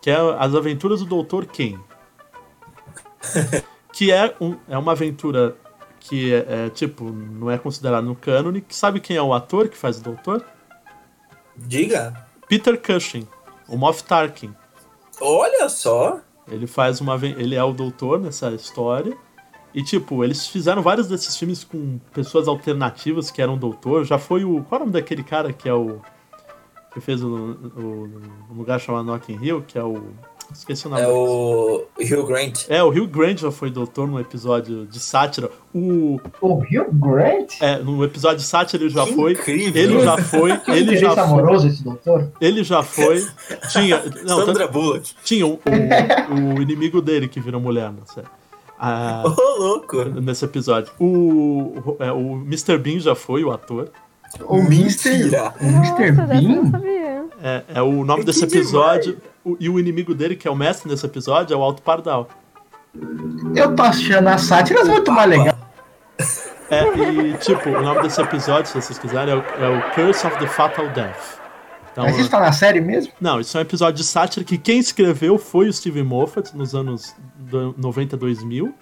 que 0.00 0.08
é 0.08 0.16
As 0.38 0.54
Aventuras 0.54 1.04
do 1.04 1.22
Dr. 1.22 1.44
Ken. 1.44 1.78
que 3.92 4.10
é, 4.10 4.34
um, 4.40 4.56
é 4.66 4.78
uma 4.78 4.92
aventura 4.92 5.54
que 6.00 6.32
é, 6.32 6.66
é, 6.66 6.70
tipo, 6.70 7.04
não 7.04 7.50
é 7.50 7.58
considerado 7.58 8.04
no 8.04 8.14
cânone. 8.14 8.64
Sabe 8.68 9.00
quem 9.00 9.16
é 9.16 9.22
o 9.22 9.34
ator 9.34 9.68
que 9.68 9.76
faz 9.76 9.98
o 9.98 10.02
doutor? 10.02 10.44
Diga. 11.56 12.26
Peter 12.48 12.80
Cushing, 12.80 13.26
o 13.68 13.76
Moff 13.76 14.02
Tarkin. 14.04 14.54
Olha 15.20 15.68
só. 15.68 16.20
Ele 16.46 16.66
faz 16.66 17.00
uma. 17.00 17.14
Ele 17.16 17.54
é 17.54 17.62
o 17.62 17.72
doutor 17.72 18.20
nessa 18.20 18.50
história. 18.50 19.16
E, 19.74 19.82
tipo, 19.82 20.24
eles 20.24 20.46
fizeram 20.46 20.80
vários 20.80 21.08
desses 21.08 21.36
filmes 21.36 21.62
com 21.62 21.98
pessoas 22.12 22.48
alternativas 22.48 23.30
que 23.30 23.42
eram 23.42 23.58
doutor. 23.58 24.04
Já 24.04 24.18
foi 24.18 24.44
o. 24.44 24.62
Qual 24.64 24.80
é 24.80 24.82
o 24.82 24.86
nome 24.86 24.92
daquele 24.92 25.22
cara 25.22 25.52
que 25.52 25.68
é 25.68 25.74
o. 25.74 26.00
Que 26.92 27.00
fez 27.00 27.22
o, 27.22 27.28
o, 27.28 28.54
lugar 28.54 28.80
chamado 28.80 29.04
Notting 29.04 29.38
Hill, 29.42 29.62
que 29.62 29.78
é 29.78 29.84
o. 29.84 30.10
Esqueci 30.52 30.86
o 30.86 30.90
nome. 30.90 31.02
É 31.02 31.08
o 31.08 31.84
Hugh 32.00 32.26
Grant. 32.26 32.64
É, 32.68 32.82
o 32.82 32.88
Hugh 32.88 33.06
Grant 33.06 33.38
já 33.40 33.50
foi 33.50 33.70
doutor 33.70 34.08
num 34.08 34.18
episódio 34.18 34.86
de 34.86 34.98
sátira. 34.98 35.50
O. 35.74 36.18
O 36.40 36.54
Hugh 36.54 36.88
Grant? 36.92 37.52
É, 37.60 37.76
no 37.78 38.02
episódio 38.02 38.38
de 38.38 38.44
sátira 38.44 38.82
ele 38.82 38.90
já 38.90 39.04
Que 39.04 39.14
foi. 39.14 39.32
incrível. 39.32 39.82
Ele 39.82 40.00
já 40.00 40.16
foi. 40.18 40.56
Que 40.58 40.70
Ele 40.70 40.96
já 40.96 41.10
foi. 41.14 41.22
amoroso 41.22 41.68
esse 41.68 41.84
doutor? 41.84 42.32
Ele 42.40 42.64
já 42.64 42.82
foi. 42.82 43.26
Tinha. 43.70 44.02
Não, 44.26 44.38
Sandra 44.44 44.66
tanto- 44.66 44.72
Bullock. 44.72 45.10
tinha 45.22 45.46
o, 45.46 45.52
o, 45.54 46.54
o 46.58 46.62
inimigo 46.62 47.00
dele 47.02 47.28
que 47.28 47.40
virou 47.40 47.60
mulher, 47.60 47.92
não 47.92 48.06
sei. 48.06 48.24
Ah, 48.78 49.22
Ô, 49.26 49.58
louco. 49.58 50.04
nesse 50.04 50.44
episódio. 50.44 50.92
O, 51.00 51.96
é, 51.98 52.10
o 52.12 52.36
Mr. 52.46 52.78
Bean 52.78 53.00
já 53.00 53.14
foi 53.14 53.42
o 53.44 53.50
ator. 53.50 53.90
O. 54.46 54.58
Mr. 54.58 55.10
O 55.60 55.64
Mr. 55.66 55.66
Nossa, 55.72 55.92
dessa 55.92 56.34
eu 56.34 56.42
não 56.42 56.70
Bean? 56.70 56.80
É, 57.42 57.62
é 57.74 57.82
o 57.82 58.04
nome 58.04 58.20
Que 58.20 58.26
desse 58.26 58.44
episódio. 58.44 59.18
o- 59.44 59.56
e 59.60 59.68
o 59.68 59.78
inimigo 59.78 60.14
dele, 60.14 60.36
que 60.36 60.46
é 60.46 60.50
o 60.50 60.56
mestre 60.56 60.90
nesse 60.90 61.04
episódio, 61.06 61.54
é 61.54 61.56
o 61.56 61.62
Alto 61.62 61.82
Pardal. 61.82 62.28
Eu 63.54 63.74
tô 63.76 63.82
achando 63.82 64.28
as 64.28 64.42
sátiras 64.42 64.88
muito 64.88 65.10
mais 65.12 65.28
legal. 65.30 65.56
É, 66.70 66.82
e 66.84 67.38
tipo, 67.38 67.68
o 67.70 67.80
nome 67.82 68.02
desse 68.02 68.20
episódio, 68.20 68.70
se 68.70 68.80
vocês 68.80 68.98
quiserem, 68.98 69.32
é 69.34 69.36
o, 69.36 69.40
é 69.40 69.78
o 69.78 69.90
Curse 69.94 70.26
of 70.26 70.38
the 70.38 70.46
Fatal 70.46 70.88
Death. 70.90 71.38
Então, 71.92 72.04
Mas 72.04 72.18
isso 72.18 72.30
tá 72.30 72.38
na 72.40 72.52
série 72.52 72.80
mesmo? 72.80 73.12
Não, 73.20 73.40
isso 73.40 73.56
é 73.56 73.60
um 73.60 73.62
episódio 73.62 73.96
de 73.96 74.04
sátira 74.04 74.44
que 74.44 74.58
quem 74.58 74.78
escreveu 74.78 75.38
foi 75.38 75.68
o 75.68 75.72
Steven 75.72 76.04
Moffat 76.04 76.54
nos 76.56 76.74
anos 76.74 77.14
do- 77.36 77.74
90 77.78 78.16
2000, 78.16 78.74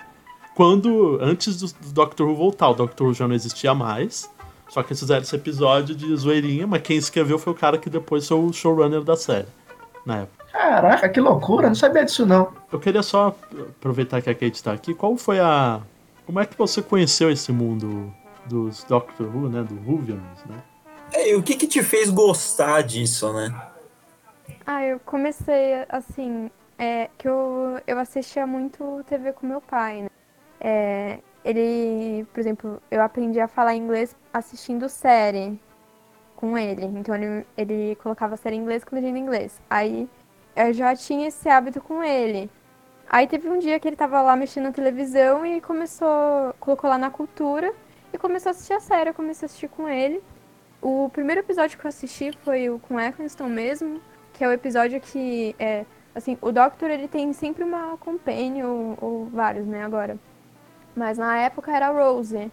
quando 0.54 1.18
antes 1.22 1.56
do, 1.60 1.66
do 1.68 1.92
Doctor 1.92 2.26
Who 2.28 2.34
voltar, 2.34 2.70
o 2.70 2.74
Doctor 2.74 3.06
Who 3.08 3.14
já 3.14 3.28
não 3.28 3.34
existia 3.34 3.74
mais. 3.74 4.28
Só 4.68 4.82
que 4.82 4.92
eles 4.92 5.00
fizeram 5.00 5.22
esse 5.22 5.34
episódio 5.34 5.94
de 5.94 6.14
zoeirinha, 6.16 6.66
mas 6.66 6.82
quem 6.82 6.96
escreveu 6.96 7.38
foi 7.38 7.52
o 7.52 7.56
cara 7.56 7.78
que 7.78 7.88
depois 7.88 8.26
foi 8.26 8.38
o 8.38 8.52
showrunner 8.52 9.02
da 9.02 9.16
série, 9.16 9.48
na 10.04 10.22
época. 10.22 10.46
Caraca, 10.52 11.08
que 11.08 11.20
loucura, 11.20 11.68
não 11.68 11.74
sabia 11.74 12.04
disso 12.04 12.26
não. 12.26 12.52
Eu 12.72 12.80
queria 12.80 13.02
só 13.02 13.36
aproveitar 13.78 14.22
que 14.22 14.30
a 14.30 14.34
Kate 14.34 14.62
tá 14.62 14.72
aqui, 14.72 14.94
qual 14.94 15.16
foi 15.16 15.38
a 15.38 15.80
como 16.26 16.40
é 16.40 16.46
que 16.46 16.58
você 16.58 16.82
conheceu 16.82 17.30
esse 17.30 17.52
mundo 17.52 18.12
dos 18.46 18.82
Doctor 18.84 19.26
Who, 19.26 19.48
né, 19.48 19.62
do 19.62 19.74
Whovians, 19.88 20.44
né? 20.46 20.62
É, 21.12 21.30
e 21.30 21.36
o 21.36 21.42
que 21.42 21.54
que 21.54 21.68
te 21.68 21.82
fez 21.84 22.10
gostar 22.10 22.82
disso, 22.82 23.32
né? 23.32 23.54
Ah, 24.66 24.84
eu 24.84 24.98
comecei, 24.98 25.84
assim, 25.88 26.50
é, 26.76 27.08
que 27.16 27.28
eu, 27.28 27.80
eu 27.86 27.98
assistia 28.00 28.44
muito 28.44 29.04
TV 29.08 29.32
com 29.32 29.46
meu 29.46 29.60
pai, 29.60 30.02
né? 30.02 30.10
É, 30.60 31.18
ele, 31.46 32.26
por 32.32 32.40
exemplo, 32.40 32.82
eu 32.90 33.00
aprendi 33.00 33.38
a 33.38 33.46
falar 33.46 33.76
inglês 33.76 34.16
assistindo 34.34 34.88
série 34.88 35.58
com 36.34 36.58
ele. 36.58 36.84
Então 36.86 37.14
ele, 37.14 37.46
ele 37.56 37.94
colocava 38.02 38.34
a 38.34 38.36
série 38.36 38.56
em 38.56 38.60
inglês 38.60 38.82
com 38.82 38.96
legenda 38.96 39.16
em 39.16 39.22
inglês. 39.22 39.62
Aí 39.70 40.08
eu 40.56 40.72
já 40.72 40.94
tinha 40.96 41.28
esse 41.28 41.48
hábito 41.48 41.80
com 41.80 42.02
ele. 42.02 42.50
Aí 43.08 43.28
teve 43.28 43.48
um 43.48 43.60
dia 43.60 43.78
que 43.78 43.86
ele 43.86 43.94
tava 43.94 44.20
lá 44.22 44.34
mexendo 44.34 44.64
na 44.64 44.72
televisão 44.72 45.46
e 45.46 45.60
começou, 45.60 46.52
colocou 46.58 46.90
lá 46.90 46.98
na 46.98 47.10
cultura 47.10 47.72
e 48.12 48.18
começou 48.18 48.50
a 48.50 48.52
assistir 48.52 48.72
a 48.72 48.80
série. 48.80 49.10
Eu 49.10 49.14
comecei 49.14 49.46
a 49.46 49.46
assistir 49.46 49.68
com 49.68 49.88
ele. 49.88 50.20
O 50.82 51.08
primeiro 51.10 51.40
episódio 51.42 51.78
que 51.78 51.86
eu 51.86 51.88
assisti 51.88 52.36
foi 52.42 52.68
o 52.68 52.80
com 52.80 52.98
Eccleston 52.98 53.48
mesmo, 53.48 54.00
que 54.32 54.42
é 54.42 54.48
o 54.48 54.52
episódio 54.52 55.00
que 55.00 55.54
é 55.60 55.86
assim, 56.12 56.36
o 56.40 56.50
Doctor 56.50 56.90
ele 56.90 57.06
tem 57.06 57.32
sempre 57.32 57.62
uma 57.62 57.96
companion 57.98 58.96
ou 59.00 59.26
vários, 59.26 59.66
né, 59.66 59.84
agora. 59.84 60.18
Mas 60.96 61.18
na 61.18 61.36
época 61.38 61.70
era 61.76 61.88
a 61.88 61.90
Rose. 61.92 62.50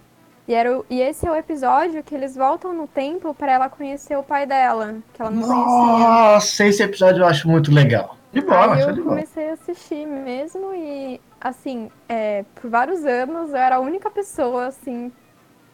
E, 0.48 0.54
era 0.54 0.78
o- 0.78 0.86
e 0.90 1.00
esse 1.02 1.26
é 1.26 1.32
o 1.32 1.36
episódio 1.36 2.04
que 2.04 2.14
eles 2.14 2.36
voltam 2.36 2.74
no 2.74 2.86
tempo 2.86 3.34
para 3.34 3.54
ela 3.54 3.70
conhecer 3.70 4.18
o 4.18 4.24
pai 4.24 4.46
dela, 4.46 4.96
que 5.14 5.22
ela 5.22 5.32
não 5.32 5.42
conhecia. 5.42 6.08
Nossa, 6.08 6.66
esse 6.66 6.84
episódio 6.84 7.22
eu 7.24 7.28
acho 7.28 7.48
muito 7.50 7.72
legal. 7.72 8.18
De 8.34 8.42
bola, 8.42 8.76
Aí 8.76 8.82
eu 8.82 8.92
de 8.92 9.00
bola. 9.02 9.16
comecei 9.16 9.50
a 9.50 9.54
assistir 9.54 10.06
mesmo 10.06 10.74
e, 10.74 11.22
assim, 11.40 11.90
é, 12.10 12.44
por 12.56 12.70
vários 12.70 13.06
anos 13.06 13.52
eu 13.52 13.56
era 13.58 13.76
a 13.78 13.80
única 13.80 14.10
pessoa, 14.12 14.66
assim, 14.68 15.12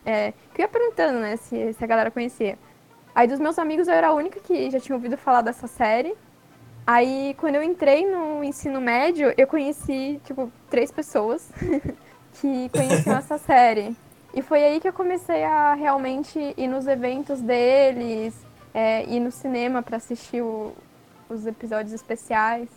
é, 0.05 0.34
que 0.53 0.62
eu 0.62 0.65
ia 0.65 0.67
perguntando, 0.67 1.19
né, 1.19 1.36
se, 1.38 1.73
se 1.73 1.84
a 1.84 1.88
galera 1.88 2.12
conhecia. 2.12 2.60
Aí 3.15 3.27
dos 3.27 3.39
meus 3.39 3.58
amigos 3.58 3.88
eu 3.88 3.93
era 3.95 4.10
a 4.10 4.13
única 4.13 4.39
que 4.39 4.69
já 4.69 4.79
tinha 4.79 4.95
ouvido 4.95 5.17
falar 5.17 5.41
dessa 5.41 5.65
série. 5.67 6.13
Aí 6.86 7.34
quando 7.39 7.55
eu 7.55 7.63
entrei 7.63 8.05
no 8.05 8.43
ensino 8.43 8.79
médio, 8.79 9.34
eu 9.36 9.47
conheci, 9.47 10.19
tipo, 10.25 10.51
três 10.69 10.91
pessoas 10.91 11.49
que 12.41 12.69
conheciam 12.69 13.17
essa 13.17 13.38
série. 13.39 13.95
E 14.34 14.41
foi 14.41 14.63
aí 14.63 14.80
que 14.80 14.88
eu 14.88 14.93
comecei 14.93 15.43
a 15.43 15.73
realmente 15.73 16.54
ir 16.56 16.67
nos 16.67 16.86
eventos 16.88 17.41
deles, 17.41 18.36
é, 18.73 19.04
ir 19.06 19.19
no 19.19 19.32
cinema 19.32 19.82
para 19.82 19.97
assistir 19.97 20.41
o- 20.41 20.73
os 21.28 21.45
episódios 21.47 21.93
especiais. 21.93 22.69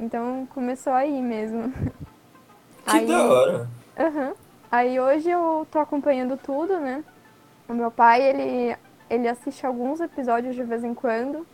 Então 0.00 0.46
começou 0.54 0.92
aí 0.92 1.20
mesmo. 1.22 1.70
Que 2.86 2.96
Aí- 2.96 3.06
da 3.06 3.24
hora. 3.24 3.68
Aham. 3.98 4.34
Aí 4.70 4.98
hoje 5.00 5.30
eu 5.30 5.66
tô 5.70 5.78
acompanhando 5.78 6.36
tudo, 6.36 6.78
né? 6.80 7.04
O 7.68 7.72
meu 7.74 7.90
pai, 7.90 8.22
ele, 8.22 8.76
ele 9.08 9.28
assiste 9.28 9.64
alguns 9.66 10.00
episódios 10.00 10.54
de 10.54 10.62
vez 10.62 10.82
em 10.84 10.92
quando, 10.94 11.46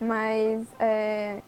mas 0.00 0.62
é, 0.78 1.40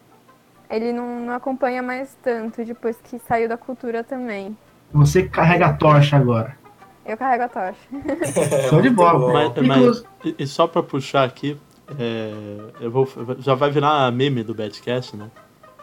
ele 0.70 0.92
não, 0.92 1.20
não 1.20 1.34
acompanha 1.34 1.82
mais 1.82 2.16
tanto 2.22 2.64
depois 2.64 2.96
que 3.02 3.18
saiu 3.20 3.48
da 3.48 3.56
cultura 3.56 4.02
também. 4.04 4.56
Você 4.92 5.22
carrega 5.24 5.66
a 5.66 5.72
tocha 5.72 6.16
agora. 6.16 6.56
Eu 7.04 7.16
carrego 7.16 7.44
a 7.44 7.48
tocha. 7.48 7.76
Show 8.68 8.80
de 8.82 8.90
bola. 8.90 9.32
Mas, 9.32 9.66
mas- 9.66 10.04
e- 10.24 10.34
e 10.40 10.46
só 10.46 10.66
pra 10.66 10.82
puxar 10.82 11.24
aqui, 11.24 11.58
é, 11.98 12.32
eu 12.80 12.90
vou, 12.90 13.08
já 13.38 13.54
vai 13.54 13.70
virar 13.70 14.06
a 14.06 14.10
meme 14.10 14.42
do 14.42 14.54
Badcast, 14.54 15.16
né? 15.16 15.30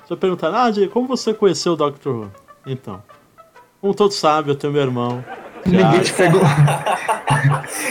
Se 0.06 0.14
eu 0.14 0.18
perguntar, 0.18 0.50
ah, 0.50 0.72
como 0.92 1.08
você 1.08 1.34
conheceu 1.34 1.74
o 1.74 1.76
Doctor 1.76 2.16
Who? 2.16 2.32
Então, 2.66 3.02
como 3.82 3.94
todos 3.94 4.16
sabem, 4.18 4.52
eu 4.52 4.56
tenho 4.58 4.72
meu 4.74 4.82
irmão. 4.84 5.24
Ninguém 5.66 6.02
te 6.02 6.14
perguntou. 6.14 6.48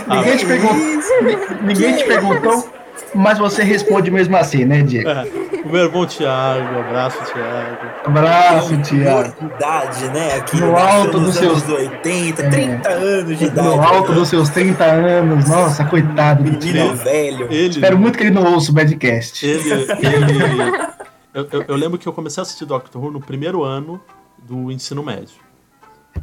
ninguém, 0.06 0.36
te 0.36 0.46
perguntou 0.46 1.62
ninguém 1.62 1.96
te 1.96 2.04
perguntou, 2.04 2.68
mas 3.14 3.38
você 3.38 3.62
responde 3.62 4.10
mesmo 4.10 4.36
assim, 4.36 4.64
né, 4.64 4.82
Diego? 4.82 5.08
É, 5.08 5.26
o 5.64 5.68
meu 5.68 5.84
irmão 5.84 6.06
Thiago, 6.06 6.78
abraço, 6.80 7.18
Thiago. 7.32 7.76
Abraço, 8.06 8.76
Tiago. 8.82 9.34
idade, 9.56 10.08
né? 10.08 10.34
Aqui 10.36 10.56
No 10.60 10.76
alto 10.76 11.18
nos 11.20 11.34
dos 11.34 11.42
anos 11.42 11.62
seus- 11.62 11.78
80, 11.80 12.50
30 12.50 12.88
anos 12.88 13.38
de 13.38 13.44
idade. 13.44 13.68
No 13.68 13.82
alto 13.82 14.08
né? 14.12 14.14
dos 14.18 14.28
seus 14.28 14.48
30 14.50 14.84
anos. 14.84 15.48
Nossa, 15.48 15.84
coitado 15.84 16.42
do 16.44 16.50
Menino 16.52 16.72
Tiago. 16.72 16.94
velho. 16.96 17.46
Ele, 17.52 17.68
Espero 17.70 17.98
muito 17.98 18.18
que 18.18 18.24
ele 18.24 18.30
não 18.34 18.52
ouça 18.54 18.70
o 18.70 18.74
Badcast. 18.74 19.46
ele, 19.46 19.70
ele 20.02 20.94
eu, 21.32 21.48
eu- 21.50 21.64
eu 21.68 21.76
lembro 21.76 21.98
que 21.98 22.06
eu 22.06 22.12
comecei 22.12 22.40
a 22.40 22.42
assistir 22.42 22.64
Doctor 22.64 23.02
Who 23.02 23.10
no 23.10 23.20
primeiro 23.20 23.62
ano 23.64 24.00
do 24.38 24.70
ensino 24.70 25.02
médio. 25.02 25.43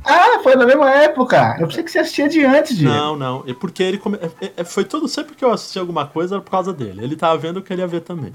Ah, 0.05 0.39
foi 0.41 0.55
na 0.55 0.65
mesma 0.65 0.89
época. 0.89 1.57
Eu 1.59 1.67
pensei 1.67 1.83
que 1.83 1.91
você 1.91 1.99
assistia 1.99 2.27
de 2.27 2.43
antes, 2.43 2.75
Diego. 2.77 2.93
Não, 2.93 3.15
não. 3.15 3.43
É 3.47 3.53
porque 3.53 3.83
ele 3.83 3.97
come... 3.97 4.17
é- 4.41 4.51
é- 4.57 4.63
foi 4.63 4.83
tudo 4.83 5.07
sempre 5.07 5.35
que 5.35 5.43
eu 5.43 5.51
assisti 5.51 5.77
alguma 5.77 6.05
coisa 6.05 6.35
era 6.35 6.41
por 6.41 6.49
causa 6.51 6.73
dele. 6.73 7.03
Ele 7.03 7.15
tava 7.15 7.37
vendo, 7.37 7.59
eu 7.59 7.63
queria 7.63 7.85
ver 7.87 8.01
também. 8.01 8.33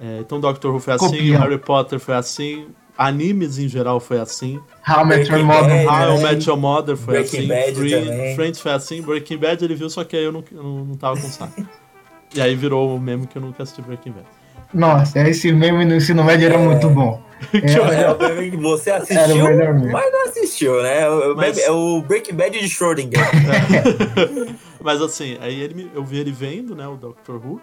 É, 0.00 0.18
então 0.20 0.40
Doctor 0.40 0.72
Who 0.74 0.80
foi 0.80 0.94
assim, 0.94 1.06
Copião. 1.06 1.40
Harry 1.40 1.58
Potter 1.58 1.98
foi 1.98 2.14
assim, 2.14 2.66
animes 2.98 3.58
em 3.58 3.68
geral 3.68 4.00
foi 4.00 4.18
assim. 4.18 4.60
How 4.86 5.02
I 5.02 5.04
Met 5.06 5.30
Your 5.32 5.44
Mother. 5.44 5.86
Bad, 5.86 5.86
How 5.86 6.16
I 6.16 6.22
né? 6.22 6.22
Met 6.32 6.48
Your 6.48 6.58
Mother 6.58 6.96
foi 6.96 7.14
Breaking 7.14 7.38
assim. 7.38 7.48
Bad 7.48 7.74
Free-. 7.74 8.34
Friends 8.34 8.60
foi 8.60 8.72
assim. 8.72 9.02
Breaking 9.02 9.38
Bad 9.38 9.64
ele 9.64 9.74
viu, 9.74 9.88
só 9.88 10.04
que 10.04 10.16
aí 10.16 10.24
eu 10.24 10.32
não, 10.32 10.44
eu 10.52 10.62
não, 10.62 10.84
não 10.84 10.94
tava 10.96 11.20
com 11.20 11.28
saco. 11.28 11.64
e 12.34 12.40
aí 12.40 12.54
virou 12.54 12.94
o 12.94 13.00
meme 13.00 13.26
que 13.26 13.36
eu 13.38 13.42
nunca 13.42 13.62
assisti 13.62 13.80
Breaking 13.82 14.12
Bad. 14.12 14.26
Nossa, 14.74 15.20
esse 15.28 15.52
meme 15.52 15.84
no 15.84 15.94
ensino 15.94 16.24
médio 16.24 16.46
era 16.46 16.58
muito 16.58 16.88
bom. 16.90 17.22
É, 17.52 18.46
É, 18.46 18.50
você 18.56 18.90
assistiu, 18.90 19.44
mas 19.92 20.12
não 20.12 20.24
assistiu, 20.28 20.82
né? 20.82 21.08
O- 21.08 21.36
Mas- 21.36 21.58
É 21.58 21.70
o 21.70 22.00
Breaking 22.02 22.34
Bad 22.34 22.58
de 22.58 22.66
Schrödinger. 22.68 23.20
Mas 24.82 25.02
assim, 25.02 25.36
aí 25.40 25.60
ele, 25.60 25.90
eu 25.94 26.04
vi 26.04 26.18
ele 26.18 26.32
vendo, 26.32 26.74
né, 26.74 26.86
o 26.86 26.96
Doctor 26.96 27.36
Who. 27.44 27.60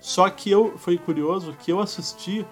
Só 0.00 0.28
que 0.28 0.50
eu 0.50 0.74
foi 0.76 0.98
curioso 0.98 1.54
que 1.60 1.72
eu 1.72 1.80
assisti 1.80 2.44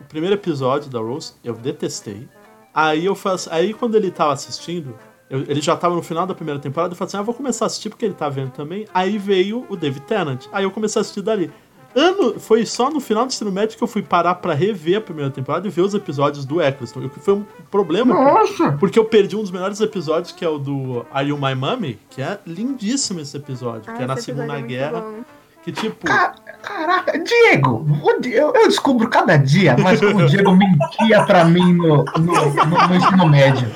o 0.00 0.04
primeiro 0.08 0.34
episódio 0.34 0.90
da 0.90 0.98
Rose, 0.98 1.34
eu 1.44 1.54
detestei. 1.54 2.26
Aí 2.72 3.04
eu 3.04 3.14
faço, 3.14 3.48
aí 3.52 3.72
quando 3.74 3.94
ele 3.96 4.10
tava 4.10 4.32
assistindo, 4.32 4.94
eu- 5.30 5.40
ele 5.46 5.60
já 5.60 5.76
tava 5.76 5.94
no 5.94 6.02
final 6.02 6.26
da 6.26 6.34
primeira 6.34 6.58
temporada, 6.58 6.92
eu 6.92 6.96
falei 6.96 7.08
assim: 7.08 7.16
"Ah, 7.18 7.22
vou 7.22 7.34
começar 7.34 7.64
a 7.64 7.68
assistir 7.68 7.88
porque 7.90 8.04
ele 8.04 8.14
tá 8.14 8.28
vendo 8.28 8.50
também". 8.50 8.86
Aí 8.94 9.16
veio 9.18 9.64
o 9.68 9.76
David 9.76 10.04
Tennant. 10.06 10.46
Aí 10.52 10.64
eu 10.64 10.70
comecei 10.70 10.98
a 10.98 11.02
assistir 11.02 11.22
dali. 11.22 11.50
Ano, 11.94 12.40
foi 12.40 12.66
só 12.66 12.90
no 12.90 13.00
final 13.00 13.24
do 13.24 13.28
ensino 13.32 13.52
médio 13.52 13.76
que 13.78 13.82
eu 13.84 13.88
fui 13.88 14.02
parar 14.02 14.34
pra 14.36 14.52
rever 14.54 14.98
a 14.98 15.00
primeira 15.00 15.30
temporada 15.30 15.66
e 15.66 15.70
ver 15.70 15.82
os 15.82 15.94
episódios 15.94 16.44
do 16.44 16.60
Eccleston. 16.60 17.00
O 17.00 17.08
que 17.08 17.20
foi 17.20 17.34
um 17.34 17.44
problema 17.70 18.12
Nossa! 18.14 18.72
porque 18.72 18.98
eu 18.98 19.04
perdi 19.04 19.36
um 19.36 19.40
dos 19.42 19.50
melhores 19.50 19.80
episódios, 19.80 20.32
que 20.32 20.44
é 20.44 20.48
o 20.48 20.58
do 20.58 21.06
Are 21.12 21.28
You 21.28 21.38
My 21.38 21.54
Mummy? 21.54 21.98
Que 22.10 22.20
é 22.22 22.38
lindíssimo 22.46 23.20
esse 23.20 23.36
episódio, 23.36 23.84
Ah, 23.86 23.92
que 23.92 24.02
é 24.02 24.06
na 24.06 24.14
esse 24.14 24.30
episódio 24.30 24.50
Segunda 24.52 24.58
é 24.74 24.76
Guerra. 24.76 25.00
bom. 25.00 25.14
Que 25.62 25.72
tipo. 25.72 26.04
Ca- 26.06 26.34
Caraca, 26.62 27.18
Diego, 27.18 27.86
eu, 28.24 28.52
eu 28.54 28.68
descubro 28.68 29.08
cada 29.08 29.36
dia, 29.36 29.76
mas 29.78 30.00
como 30.00 30.18
o 30.20 30.26
Diego 30.26 30.54
mentia 30.56 31.22
pra 31.24 31.44
mim 31.44 31.74
no, 31.74 32.04
no, 32.04 32.04
no- 32.24 32.88
no 32.88 32.94
ensino 32.96 33.26
médio. 33.28 33.68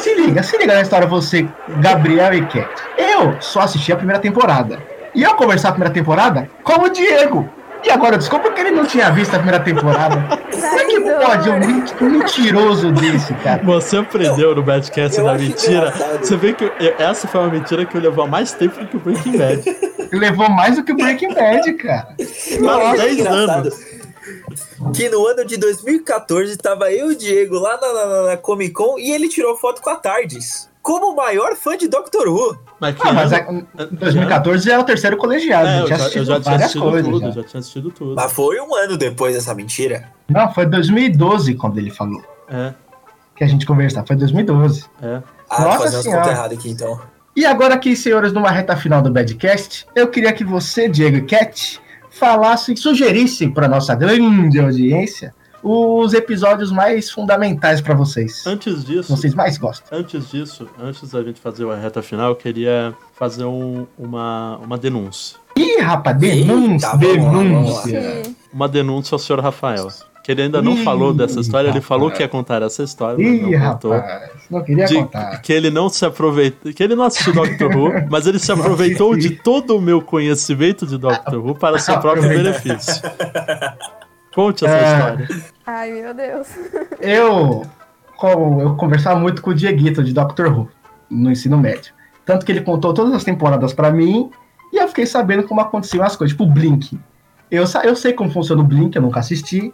Se 0.00 0.14
liga, 0.14 0.42
se 0.42 0.56
liga 0.58 0.74
na 0.74 0.82
história, 0.82 1.06
você, 1.06 1.48
Gabriel 1.80 2.34
e 2.34 2.46
Cat. 2.46 2.68
Eu 2.98 3.40
só 3.40 3.60
assisti 3.60 3.92
a 3.92 3.96
primeira 3.96 4.20
temporada. 4.20 4.80
E 5.14 5.22
eu 5.22 5.34
conversar 5.34 5.68
a 5.68 5.72
primeira 5.72 5.92
temporada 5.94 6.48
com 6.62 6.72
o 6.82 6.88
Diego. 6.88 7.48
E 7.84 7.90
agora 7.90 8.14
eu 8.14 8.18
descubro 8.18 8.50
que 8.52 8.60
ele 8.62 8.70
não 8.70 8.86
tinha 8.86 9.10
visto 9.10 9.34
a 9.34 9.38
primeira 9.38 9.60
temporada. 9.62 10.16
Como 10.50 10.78
é 10.80 10.84
que 10.86 11.00
pode 11.00 11.50
um 11.50 11.58
men- 11.58 11.84
um 12.00 12.10
mentiroso 12.10 12.90
desse, 12.92 13.34
cara? 13.34 13.62
Você 13.62 13.98
aprendeu 13.98 14.54
no 14.54 14.62
Badcast 14.62 15.20
da 15.22 15.34
mentira. 15.34 15.92
Você 16.18 16.34
vê 16.36 16.54
que 16.54 16.64
essa 16.98 17.28
foi 17.28 17.40
uma 17.42 17.50
mentira 17.50 17.84
que 17.84 17.94
eu 17.94 18.00
levou 18.00 18.26
mais 18.26 18.52
tempo 18.52 18.80
do 18.80 18.86
que 18.86 18.96
o 18.96 19.00
Breaking 19.00 19.36
Bad. 19.36 19.62
Levou 20.14 20.48
mais 20.48 20.76
do 20.76 20.84
que 20.84 20.92
o 20.92 20.96
Breaking 20.96 21.34
Bad, 21.34 21.72
cara. 21.74 22.14
É 22.18 22.96
10 22.96 23.18
engraçado 23.18 23.50
anos. 23.66 23.74
Que 24.96 25.08
no 25.08 25.26
ano 25.26 25.44
de 25.44 25.56
2014 25.56 26.56
tava 26.56 26.90
eu 26.92 27.10
e 27.10 27.14
o 27.14 27.18
Diego 27.18 27.58
lá 27.58 27.78
na, 27.80 27.92
na- 27.92 28.22
na 28.30 28.36
Comic 28.36 28.72
Con 28.72 28.96
e 28.98 29.10
ele 29.12 29.28
tirou 29.28 29.56
foto 29.58 29.82
com 29.82 29.90
a 29.90 29.96
Tardes. 29.96 30.70
Como 30.84 31.12
o 31.12 31.16
maior 31.16 31.56
fã 31.56 31.76
de 31.76 31.88
Doctor 31.88 32.28
Who. 32.28 32.58
Mas 32.78 32.94
que 32.94 33.08
Ah, 33.08 33.12
mas 33.14 33.32
é- 33.32 33.46
em 33.50 33.66
2014 33.96 34.64
já 34.66 34.74
era 34.74 34.82
o 34.82 34.84
terceiro 34.84 35.16
colegiado. 35.16 35.66
É, 35.66 35.70
já 35.70 35.78
eu 35.80 35.86
tinha 35.86 35.96
já, 35.96 36.02
eu 36.02 36.06
assistido 36.06 36.24
já 36.26 36.34
tinha 36.34 36.44
várias 36.44 36.60
assistido 36.62 36.82
coisas. 36.90 37.10
tudo, 37.10 37.20
já. 37.20 37.30
já 37.30 37.42
tinha 37.48 37.60
assistido 37.60 37.90
tudo. 37.90 38.14
Mas 38.14 38.32
foi 38.32 38.60
um 38.60 38.74
ano 38.76 38.96
depois 38.98 39.34
dessa 39.34 39.54
mentira. 39.54 40.10
Não, 40.28 40.52
foi 40.52 40.66
2012 40.66 41.54
quando 41.54 41.78
ele 41.78 41.90
falou. 41.90 42.22
É, 42.48 42.74
Que 43.34 43.42
a 43.42 43.46
gente 43.48 43.64
conversava. 43.66 44.06
Foi 44.06 44.14
2012. 44.14 44.84
é. 45.02 45.22
Ah, 45.50 45.62
Nossa 45.62 46.02
Senhora. 46.02 46.20
contas 46.22 46.32
erradas 46.38 46.58
aqui 46.58 46.70
então. 46.70 47.00
E 47.34 47.44
agora 47.46 47.74
aqui, 47.74 47.96
senhores, 47.96 48.32
numa 48.32 48.50
reta 48.50 48.76
final 48.76 49.00
do 49.02 49.10
Badcast, 49.10 49.86
eu 49.96 50.06
queria 50.08 50.32
que 50.32 50.44
você, 50.44 50.88
Diego 50.88 51.16
e 51.16 51.22
Cat, 51.22 51.80
falassem, 52.10 52.76
sugerissem 52.76 53.50
para 53.50 53.66
nossa 53.66 53.94
grande 53.94 54.60
audiência 54.60 55.34
os 55.64 56.12
episódios 56.12 56.70
mais 56.70 57.10
fundamentais 57.10 57.80
para 57.80 57.94
vocês. 57.94 58.46
Antes 58.46 58.84
disso, 58.84 59.16
vocês 59.16 59.34
mais 59.34 59.56
gostam. 59.56 59.98
antes 59.98 60.30
disso, 60.30 60.68
antes 60.78 61.10
da 61.10 61.22
gente 61.22 61.40
fazer 61.40 61.66
a 61.70 61.74
reta 61.74 62.02
final, 62.02 62.30
eu 62.30 62.36
queria 62.36 62.94
fazer 63.14 63.44
um- 63.44 63.86
uma, 63.98 64.58
uma 64.58 64.76
denúncia. 64.76 65.38
Ih, 65.56 65.80
rapaz, 65.80 66.16
denúncia, 66.18 66.86
Eita, 66.88 66.96
denúncia. 66.98 68.22
Uma 68.52 68.68
denúncia 68.68 69.14
ao 69.14 69.18
senhor 69.18 69.40
Rafael. 69.40 69.88
Que 70.22 70.32
ele 70.32 70.40
ainda 70.42 70.62
não 70.62 70.72
Ih, 70.72 70.82
falou 70.84 71.12
dessa 71.12 71.38
história, 71.38 71.66
ele 71.68 71.72
rapaz. 71.80 71.86
falou 71.86 72.10
que 72.10 72.22
ia 72.22 72.28
contar 72.28 72.62
essa 72.62 72.82
história, 72.82 73.18
mas 73.18 73.26
Ih, 73.26 73.42
não 73.58 73.72
contou. 73.72 73.92
rapaz, 73.92 74.30
não 74.50 74.64
queria 74.64 74.84
de 74.86 74.94
contar. 74.94 75.42
que 75.42 75.52
ele 75.52 75.70
não 75.70 75.88
se 75.90 76.04
aproveitou, 76.06 76.72
que 76.72 76.82
ele 76.82 76.94
não 76.94 77.04
assistiu 77.04 77.34
Doctor 77.34 77.76
Who, 77.76 77.92
mas 78.10 78.26
ele 78.26 78.38
se 78.38 78.50
aproveitou 78.50 79.14
de 79.16 79.30
todo 79.30 79.76
o 79.76 79.80
meu 79.82 80.00
conhecimento 80.00 80.86
de 80.86 80.96
Doctor 80.96 81.44
Who 81.46 81.54
para 81.54 81.78
seu 81.78 81.98
próprio 82.00 82.26
benefício. 82.28 83.02
Conte 84.34 84.64
essa 84.64 84.76
É. 84.76 84.92
história. 85.24 85.28
Ai, 85.66 85.92
meu 85.92 86.12
Deus. 86.14 86.48
Eu, 87.00 87.64
como 88.16 88.60
eu 88.60 88.74
conversava 88.76 89.18
muito 89.18 89.40
com 89.42 89.50
o 89.50 89.54
Dieguito 89.54 90.02
de 90.02 90.12
Doctor 90.12 90.46
Who 90.52 90.68
no 91.10 91.30
ensino 91.30 91.56
médio. 91.58 91.92
Tanto 92.24 92.44
que 92.44 92.52
ele 92.52 92.62
contou 92.62 92.92
todas 92.94 93.12
as 93.14 93.22
temporadas 93.24 93.72
pra 93.72 93.90
mim 93.90 94.30
e 94.72 94.76
eu 94.78 94.88
fiquei 94.88 95.06
sabendo 95.06 95.44
como 95.44 95.60
aconteciam 95.60 96.04
as 96.04 96.16
coisas. 96.16 96.32
Tipo 96.36 96.44
o 96.44 96.50
Blink. 96.52 96.98
Eu, 97.50 97.66
sa- 97.66 97.84
eu 97.84 97.94
sei 97.94 98.12
como 98.12 98.30
funciona 98.30 98.62
o 98.62 98.64
Blink, 98.64 98.96
eu 98.96 99.02
nunca 99.02 99.20
assisti. 99.20 99.72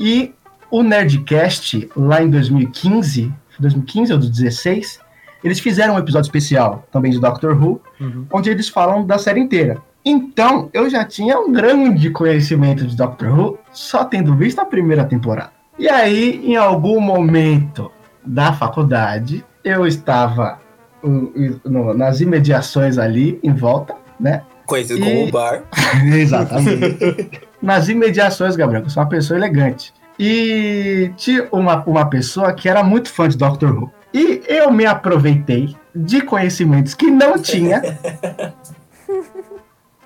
E 0.00 0.34
o 0.70 0.82
Nerdcast, 0.82 1.88
lá 1.94 2.22
em 2.22 2.30
2015, 2.30 3.32
2015 3.58 4.12
ou 4.12 4.18
2016, 4.18 4.98
eles 5.44 5.60
fizeram 5.60 5.94
um 5.94 5.98
episódio 5.98 6.26
especial 6.26 6.84
também 6.90 7.12
de 7.12 7.20
Doctor 7.20 7.52
Who, 7.62 7.80
Uhum. 8.00 8.26
onde 8.32 8.50
eles 8.50 8.68
falam 8.68 9.04
da 9.06 9.18
série 9.18 9.38
inteira. 9.40 9.80
Então, 10.04 10.68
eu 10.72 10.90
já 10.90 11.04
tinha 11.04 11.38
um 11.38 11.52
grande 11.52 12.10
conhecimento 12.10 12.86
de 12.86 12.96
Doctor 12.96 13.28
Who, 13.38 13.58
só 13.72 14.04
tendo 14.04 14.34
visto 14.34 14.58
a 14.60 14.64
primeira 14.64 15.04
temporada. 15.04 15.52
E 15.78 15.88
aí, 15.88 16.40
em 16.44 16.56
algum 16.56 17.00
momento 17.00 17.90
da 18.24 18.52
faculdade, 18.52 19.44
eu 19.64 19.86
estava 19.86 20.58
uh, 21.02 21.60
no- 21.64 21.94
nas 21.94 22.20
imediações 22.20 22.98
ali, 22.98 23.38
em 23.42 23.52
volta, 23.52 23.94
né? 24.18 24.42
Conhecido 24.66 25.04
E- 25.04 25.04
como 25.04 25.30
bar. 25.30 25.62
Exatamente. 26.04 27.40
Nas 27.60 27.88
imediações, 27.88 28.56
Gabriel, 28.56 28.82
eu 28.82 28.90
sou 28.90 29.02
uma 29.02 29.08
pessoa 29.08 29.38
elegante. 29.38 29.92
E 30.18 31.10
tinha 31.16 31.48
uma, 31.52 31.82
uma 31.84 32.04
pessoa 32.06 32.52
que 32.52 32.68
era 32.68 32.82
muito 32.82 33.08
fã 33.08 33.28
de 33.28 33.36
Doctor 33.36 33.70
Who. 33.76 33.90
E 34.12 34.42
eu 34.46 34.70
me 34.70 34.84
aproveitei 34.84 35.74
de 35.94 36.20
conhecimentos 36.20 36.92
que 36.94 37.10
não 37.10 37.38
tinha 37.38 37.80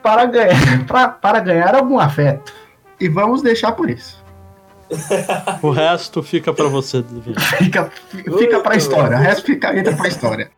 para 0.07 0.25
ganhar, 0.27 0.55
pra- 0.87 1.09
para 1.09 1.40
ganhar 1.40 1.75
algum 1.75 1.99
afeto. 1.99 2.53
E 3.01 3.09
vamos 3.09 3.42
deixar 3.42 3.73
por 3.73 3.90
isso. 3.90 4.25
O 5.62 5.71
resto 5.71 6.23
fica 6.23 6.53
pra 6.53 6.69
você. 6.69 7.05
Fica, 7.59 7.90
fica 8.38 8.61
pra 8.61 8.77
história. 8.77 9.16
O 9.16 9.21
resto 9.21 9.45
fica, 9.45 9.77
entra 9.77 9.97
pra 9.97 10.07
história. 10.07 10.49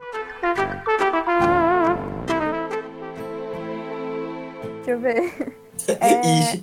Deixa 4.76 4.90
eu 4.90 5.00
ver. 5.00 5.56
É, 5.88 6.58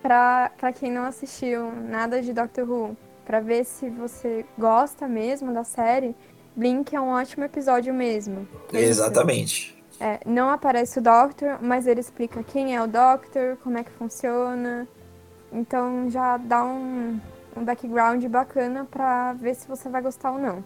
pra, 0.00 0.50
pra 0.56 0.72
quem 0.72 0.90
não 0.90 1.04
assistiu 1.04 1.70
nada 1.90 2.22
de 2.22 2.32
Doctor 2.32 2.64
Who, 2.70 2.96
pra 3.26 3.40
ver 3.40 3.64
se 3.64 3.90
você 3.90 4.46
gosta 4.56 5.06
mesmo 5.06 5.52
da 5.52 5.62
série, 5.62 6.14
Blink 6.54 6.96
é 6.96 7.00
um 7.00 7.08
ótimo 7.08 7.44
episódio 7.44 7.92
mesmo. 7.92 8.48
Exatamente. 8.72 9.75
É, 9.98 10.20
não 10.26 10.50
aparece 10.50 10.98
o 10.98 11.02
Doctor, 11.02 11.58
mas 11.62 11.86
ele 11.86 12.00
explica 12.00 12.42
quem 12.42 12.76
é 12.76 12.82
o 12.82 12.86
Doctor, 12.86 13.56
como 13.62 13.78
é 13.78 13.84
que 13.84 13.90
funciona. 13.90 14.86
Então 15.50 16.10
já 16.10 16.36
dá 16.36 16.64
um, 16.64 17.18
um 17.56 17.64
background 17.64 18.22
bacana 18.26 18.84
pra 18.84 19.32
ver 19.32 19.54
se 19.54 19.66
você 19.66 19.88
vai 19.88 20.02
gostar 20.02 20.32
ou 20.32 20.38
não. 20.38 20.64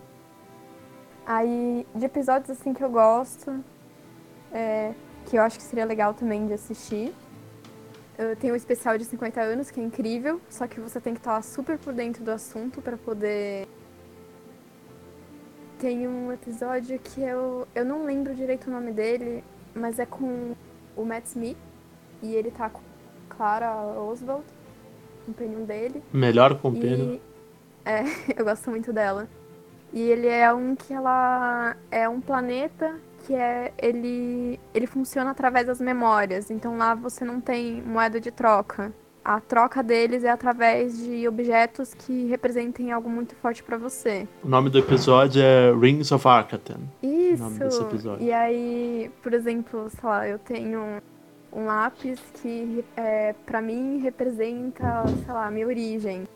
Aí, 1.24 1.86
de 1.94 2.04
episódios 2.04 2.50
assim 2.50 2.74
que 2.74 2.82
eu 2.82 2.90
gosto, 2.90 3.62
é, 4.52 4.92
que 5.26 5.36
eu 5.36 5.42
acho 5.42 5.58
que 5.58 5.62
seria 5.62 5.84
legal 5.84 6.12
também 6.12 6.46
de 6.46 6.54
assistir. 6.54 7.14
Tenho 8.38 8.52
o 8.52 8.56
especial 8.56 8.98
de 8.98 9.04
50 9.06 9.40
anos, 9.40 9.70
que 9.70 9.80
é 9.80 9.82
incrível, 9.82 10.42
só 10.50 10.66
que 10.66 10.78
você 10.78 11.00
tem 11.00 11.14
que 11.14 11.20
estar 11.20 11.42
super 11.42 11.78
por 11.78 11.94
dentro 11.94 12.22
do 12.22 12.30
assunto 12.30 12.82
pra 12.82 12.96
poder. 12.96 13.66
Tem 15.80 16.06
um 16.06 16.30
episódio 16.30 16.98
que 16.98 17.22
eu, 17.22 17.66
eu 17.74 17.86
não 17.86 18.04
lembro 18.04 18.34
direito 18.34 18.66
o 18.66 18.70
nome 18.70 18.92
dele, 18.92 19.42
mas 19.74 19.98
é 19.98 20.04
com 20.04 20.54
o 20.94 21.04
Matt 21.06 21.24
Smith 21.24 21.56
e 22.22 22.34
ele 22.34 22.50
tá 22.50 22.68
com 22.68 22.82
Clara 23.30 23.74
Oswald, 23.98 24.44
companion 25.24 25.64
dele. 25.64 26.02
Melhor 26.12 26.60
companheiro. 26.60 27.14
E, 27.14 27.22
é, 27.88 28.04
eu 28.36 28.44
gosto 28.44 28.68
muito 28.68 28.92
dela. 28.92 29.26
E 29.90 30.02
ele 30.02 30.28
é 30.28 30.52
um 30.52 30.76
que 30.76 30.92
ela 30.92 31.74
é 31.90 32.06
um 32.06 32.20
planeta 32.20 33.00
que 33.24 33.34
é 33.34 33.72
ele 33.78 34.60
ele 34.74 34.86
funciona 34.86 35.30
através 35.30 35.66
das 35.66 35.80
memórias. 35.80 36.50
Então 36.50 36.76
lá 36.76 36.94
você 36.94 37.24
não 37.24 37.40
tem 37.40 37.80
moeda 37.80 38.20
de 38.20 38.30
troca. 38.30 38.92
A 39.24 39.38
troca 39.38 39.82
deles 39.82 40.24
é 40.24 40.30
através 40.30 40.96
de 40.98 41.28
objetos 41.28 41.92
que 41.92 42.24
representem 42.26 42.90
algo 42.90 43.08
muito 43.08 43.34
forte 43.36 43.62
pra 43.62 43.76
você. 43.76 44.26
O 44.42 44.48
nome 44.48 44.70
do 44.70 44.78
episódio 44.78 45.42
é 45.42 45.72
Rings 45.74 46.10
of 46.10 46.26
Arcaten. 46.26 46.78
Isso. 47.02 47.42
nome 47.42 47.58
desse 47.58 47.82
episódio. 47.82 48.26
E 48.26 48.32
aí, 48.32 49.10
por 49.22 49.34
exemplo, 49.34 49.90
sei 49.90 50.08
lá, 50.08 50.26
eu 50.26 50.38
tenho 50.38 51.02
um 51.52 51.66
lápis 51.66 52.18
que 52.40 52.82
é, 52.96 53.34
para 53.44 53.60
mim 53.60 53.98
representa, 53.98 55.04
sei 55.24 55.34
lá, 55.34 55.46
a 55.46 55.50
minha 55.50 55.66
origem. 55.66 56.26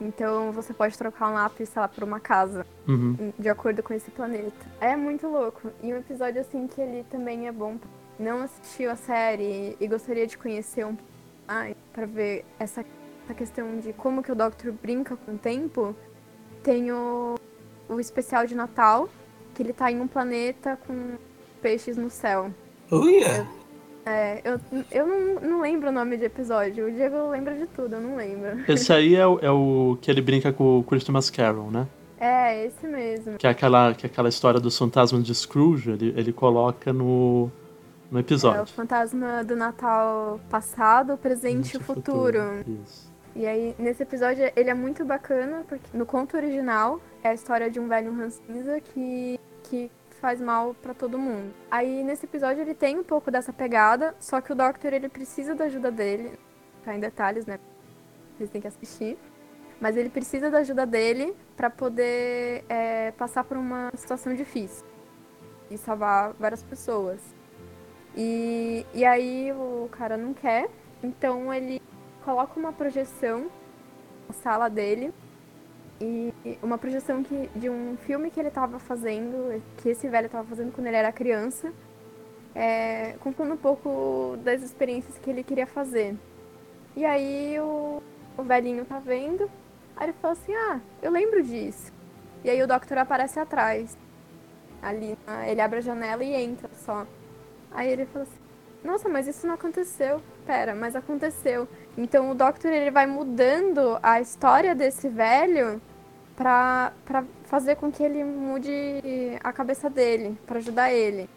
Então 0.00 0.50
você 0.50 0.74
pode 0.74 0.98
trocar 0.98 1.30
um 1.30 1.34
lápis, 1.34 1.68
sei 1.68 1.80
lá, 1.82 1.86
por 1.88 2.02
uma 2.02 2.18
casa, 2.18 2.66
Uhum. 2.88 3.32
de 3.38 3.48
acordo 3.48 3.80
com 3.82 3.94
esse 3.94 4.10
planeta. 4.10 4.66
É 4.80 4.96
muito 4.96 5.28
louco. 5.28 5.70
E 5.82 5.94
um 5.94 5.98
episódio 5.98 6.40
assim 6.40 6.66
que 6.66 6.80
ele 6.80 7.04
também 7.10 7.46
é 7.46 7.52
bom. 7.52 7.76
Não 8.18 8.42
assistiu 8.42 8.90
a 8.90 8.96
série 8.96 9.76
e 9.80 9.86
gostaria 9.86 10.26
de 10.26 10.36
conhecer 10.36 10.84
um 10.84 10.96
pouco 10.96 11.10
mais 11.46 11.76
pra 11.94 12.04
ver 12.04 12.44
essa, 12.58 12.84
essa 13.24 13.34
questão 13.34 13.78
de 13.78 13.92
como 13.92 14.22
que 14.22 14.32
o 14.32 14.34
Doctor 14.34 14.72
brinca 14.72 15.16
com 15.16 15.34
o 15.34 15.38
tempo. 15.38 15.94
Tem 16.62 16.90
o, 16.90 17.36
o 17.88 18.00
especial 18.00 18.46
de 18.46 18.54
Natal, 18.54 19.08
que 19.54 19.62
ele 19.62 19.72
tá 19.72 19.90
em 19.90 20.00
um 20.00 20.08
planeta 20.08 20.78
com 20.86 21.16
peixes 21.62 21.96
no 21.96 22.10
céu. 22.10 22.50
Uia. 22.90 23.46
É, 24.04 24.42
eu, 24.44 24.60
eu 24.90 25.06
não, 25.06 25.40
não 25.40 25.60
lembro 25.62 25.88
o 25.88 25.92
nome 25.92 26.18
de 26.18 26.24
episódio. 26.24 26.86
O 26.86 26.90
Diego 26.90 27.30
lembra 27.30 27.54
de 27.54 27.66
tudo, 27.66 27.94
eu 27.94 28.00
não 28.00 28.16
lembro. 28.16 28.62
Esse 28.68 28.92
aí 28.92 29.14
é 29.14 29.26
o, 29.26 29.38
é 29.40 29.50
o 29.50 29.96
que 30.00 30.10
ele 30.10 30.20
brinca 30.20 30.52
com 30.52 30.80
o 30.80 30.84
Christmas 30.84 31.30
Carol, 31.30 31.70
né? 31.70 31.86
É, 32.18 32.66
esse 32.66 32.86
mesmo. 32.86 33.38
Que 33.38 33.46
é 33.46 33.50
aquela, 33.50 33.94
que 33.94 34.06
é 34.06 34.08
aquela 34.08 34.28
história 34.28 34.60
dos 34.60 34.76
fantasmas 34.76 35.24
de 35.24 35.34
Scrooge, 35.34 35.90
ele, 35.90 36.14
ele 36.16 36.32
coloca 36.32 36.92
no, 36.92 37.50
no 38.14 38.20
É 38.20 38.22
o 38.22 38.24
episódio. 38.24 38.74
fantasma 38.74 39.42
do 39.42 39.56
Natal 39.56 40.40
passado, 40.48 41.18
presente 41.18 41.76
e 41.76 41.80
futuro. 41.80 42.38
Isso. 42.84 43.12
E 43.34 43.44
aí, 43.44 43.74
nesse 43.76 44.04
episódio, 44.04 44.50
ele 44.54 44.70
é 44.70 44.74
muito 44.74 45.04
bacana, 45.04 45.64
porque 45.68 45.84
no 45.96 46.06
conto 46.06 46.36
original 46.36 47.00
é 47.24 47.30
a 47.30 47.34
história 47.34 47.68
de 47.68 47.80
um 47.80 47.88
velho 47.88 48.14
rancinza 48.14 48.80
que, 48.80 49.40
que 49.64 49.90
faz 50.20 50.40
mal 50.40 50.74
pra 50.74 50.94
todo 50.94 51.18
mundo. 51.18 51.52
Aí, 51.68 52.04
nesse 52.04 52.26
episódio, 52.26 52.62
ele 52.62 52.74
tem 52.74 52.96
um 52.96 53.02
pouco 53.02 53.32
dessa 53.32 53.52
pegada, 53.52 54.14
só 54.20 54.40
que 54.40 54.52
o 54.52 54.54
Doctor, 54.54 54.92
ele 54.92 55.08
precisa 55.08 55.52
da 55.52 55.64
ajuda 55.64 55.90
dele. 55.90 56.38
Tá 56.84 56.94
em 56.94 57.00
detalhes, 57.00 57.44
né? 57.46 57.58
Vocês 58.36 58.48
têm 58.48 58.60
que 58.60 58.68
assistir. 58.68 59.18
Mas 59.80 59.96
ele 59.96 60.08
precisa 60.08 60.48
da 60.48 60.58
ajuda 60.58 60.86
dele 60.86 61.34
pra 61.56 61.68
poder 61.68 62.64
é, 62.68 63.10
passar 63.10 63.42
por 63.42 63.56
uma 63.56 63.90
situação 63.96 64.32
difícil. 64.32 64.86
E 65.68 65.76
salvar 65.76 66.32
várias 66.34 66.62
pessoas. 66.62 67.33
E, 68.16 68.86
e 68.94 69.04
aí, 69.04 69.52
o 69.52 69.88
cara 69.90 70.16
não 70.16 70.32
quer, 70.32 70.68
então 71.02 71.52
ele 71.52 71.82
coloca 72.24 72.58
uma 72.58 72.72
projeção 72.72 73.50
na 74.28 74.34
sala 74.34 74.68
dele 74.68 75.12
e 76.00 76.32
uma 76.62 76.78
projeção 76.78 77.22
que, 77.22 77.48
de 77.54 77.68
um 77.68 77.96
filme 77.98 78.30
que 78.30 78.40
ele 78.40 78.48
estava 78.48 78.78
fazendo, 78.78 79.62
que 79.78 79.88
esse 79.88 80.08
velho 80.08 80.26
estava 80.26 80.46
fazendo 80.46 80.72
quando 80.72 80.86
ele 80.86 80.96
era 80.96 81.12
criança, 81.12 81.72
é, 82.54 83.14
contando 83.20 83.54
um 83.54 83.56
pouco 83.56 84.36
das 84.42 84.62
experiências 84.62 85.18
que 85.18 85.30
ele 85.30 85.42
queria 85.42 85.66
fazer. 85.66 86.16
E 86.96 87.04
aí 87.04 87.58
o, 87.60 88.02
o 88.36 88.42
velhinho 88.42 88.84
tá 88.84 88.98
vendo, 88.98 89.50
aí 89.96 90.06
ele 90.06 90.12
fala 90.20 90.32
assim, 90.32 90.54
ah, 90.54 90.80
eu 91.02 91.10
lembro 91.10 91.42
disso. 91.42 91.92
E 92.44 92.50
aí 92.50 92.62
o 92.62 92.66
Doctor 92.66 92.98
aparece 92.98 93.38
atrás. 93.40 93.96
Ali, 94.82 95.16
ele 95.48 95.60
abre 95.60 95.78
a 95.78 95.82
janela 95.82 96.22
e 96.22 96.34
entra 96.34 96.68
só. 96.74 97.06
Aí 97.74 97.90
ele 97.90 98.06
fala 98.06 98.22
assim, 98.22 98.38
nossa, 98.84 99.08
mas 99.08 99.26
isso 99.26 99.46
não 99.46 99.54
aconteceu. 99.54 100.22
Pera, 100.46 100.74
mas 100.74 100.94
aconteceu. 100.94 101.68
Então 101.98 102.30
o 102.30 102.34
Doctor 102.34 102.70
ele 102.70 102.90
vai 102.90 103.06
mudando 103.06 103.98
a 104.02 104.20
história 104.20 104.74
desse 104.74 105.08
velho 105.08 105.80
pra, 106.36 106.92
pra 107.04 107.24
fazer 107.44 107.76
com 107.76 107.90
que 107.90 108.02
ele 108.02 108.22
mude 108.22 108.72
a 109.42 109.52
cabeça 109.52 109.90
dele, 109.90 110.38
pra 110.46 110.58
ajudar 110.58 110.92
ele. 110.92 111.28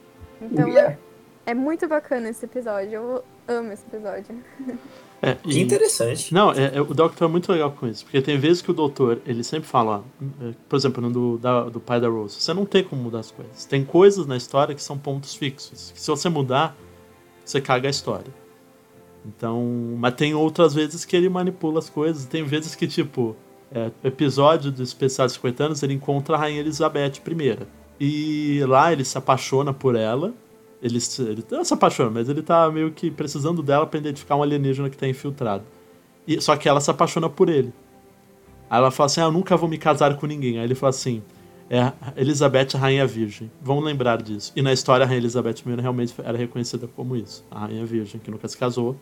Então 0.42 0.70
Uia. 0.70 1.00
é, 1.46 1.52
é 1.52 1.54
muito 1.54 1.88
bacana 1.88 2.30
esse 2.30 2.46
episódio. 2.46 2.94
Eu 2.94 3.24
amo 3.48 3.72
esse 3.72 3.86
episódio. 3.86 4.44
É, 5.22 5.34
Que 5.34 5.58
e- 5.58 5.62
interessante. 5.62 6.32
Não, 6.34 6.52
é, 6.52 6.76
é- 6.76 6.82
o 6.82 6.86
Doctor 6.94 7.28
é 7.28 7.32
muito 7.32 7.52
legal 7.52 7.72
com 7.72 7.88
isso, 7.88 8.04
porque 8.06 8.22
tem 8.22 8.38
vezes 8.38 8.62
que 8.62 8.70
o 8.70 8.74
Doutor, 8.74 9.20
ele 9.26 9.44
sempre 9.44 9.68
fala, 9.68 10.04
ó, 10.22 10.24
é, 10.46 10.54
por 10.70 10.76
exemplo, 10.76 11.02
no 11.02 11.10
do, 11.12 11.38
da- 11.40 11.64
do 11.70 11.80
pai 11.80 12.00
da 12.00 12.08
Rose, 12.08 12.40
você 12.40 12.54
não 12.54 12.66
tem 12.66 12.84
como 12.84 13.02
mudar 13.02 13.20
as 13.20 13.32
coisas. 13.32 13.66
Tem 13.66 13.84
coisas 13.84 14.28
na 14.28 14.38
história 14.38 14.76
que 14.76 14.82
são 14.84 14.98
pontos 14.98 15.34
fixos, 15.36 15.92
que 15.94 16.00
se 16.00 16.08
você 16.08 16.30
mudar, 16.30 16.76
você 17.44 17.60
caga 17.60 17.88
a 17.88 17.92
história. 17.92 18.32
Então, 19.26 19.96
mas 19.98 20.14
tem 20.14 20.34
outras 20.34 20.74
vezes 20.74 21.04
que 21.04 21.16
ele 21.16 21.28
manipula 21.30 21.80
as 21.80 21.90
coisas, 21.90 22.26
tem 22.26 22.44
vezes 22.44 22.76
que, 22.76 22.88
tipo, 22.88 23.36
é, 23.72 23.92
episódio 24.04 24.72
do 24.72 24.82
Especial 24.84 25.28
50 25.28 25.64
anos, 25.66 25.84
ele 25.84 25.94
encontra 25.94 26.36
a 26.36 26.40
Rainha 26.40 26.62
Elizabeth 26.62 27.14
I. 27.28 27.58
E 28.00 28.64
lá 28.66 28.94
ele 28.94 29.04
se 29.04 29.18
apaixona 29.18 29.74
por 29.74 29.96
ela, 29.96 30.34
ele, 30.82 31.00
ele 31.20 31.44
não 31.52 31.64
se 31.66 31.74
apaixona, 31.74 32.10
mas 32.10 32.30
ele 32.30 32.42
tá 32.42 32.70
meio 32.72 32.92
que 32.92 33.10
precisando 33.12 33.62
dela 33.64 33.86
pra 33.88 34.00
identificar 34.00 34.36
um 34.36 34.44
alienígena 34.44 34.90
que 34.90 34.98
tá 34.98 35.08
infiltrado. 35.08 35.64
E, 36.28 36.40
só 36.42 36.56
que 36.56 36.68
ela 36.70 36.80
se 36.82 36.92
apaixona 36.92 37.30
por 37.30 37.50
ele. 37.50 37.74
Aí 38.70 38.78
ela 38.78 38.92
fala 38.92 39.06
assim: 39.06 39.22
ah, 39.22 39.26
eu 39.26 39.32
nunca 39.32 39.56
vou 39.56 39.70
me 39.70 39.78
casar 39.78 40.16
com 40.18 40.28
ninguém. 40.28 40.60
Aí 40.60 40.66
ele 40.66 40.76
fala 40.76 40.90
assim: 40.90 41.24
é 41.70 41.92
Elizabeth, 42.16 42.76
Rainha 42.78 43.08
Virgem. 43.08 43.50
Vamos 43.62 43.84
lembrar 43.84 44.22
disso. 44.22 44.52
E 44.56 44.62
na 44.62 44.72
história, 44.74 45.04
a 45.04 45.08
Rainha 45.08 45.22
Elizabeth 45.22 45.56
I 45.66 45.82
realmente 45.82 46.14
era 46.24 46.38
reconhecida 46.38 46.88
como 46.96 47.16
isso: 47.16 47.46
a 47.50 47.60
Rainha 47.62 47.86
Virgem, 47.86 48.20
que 48.22 48.30
nunca 48.30 48.48
se 48.48 48.58
casou. 48.58 48.96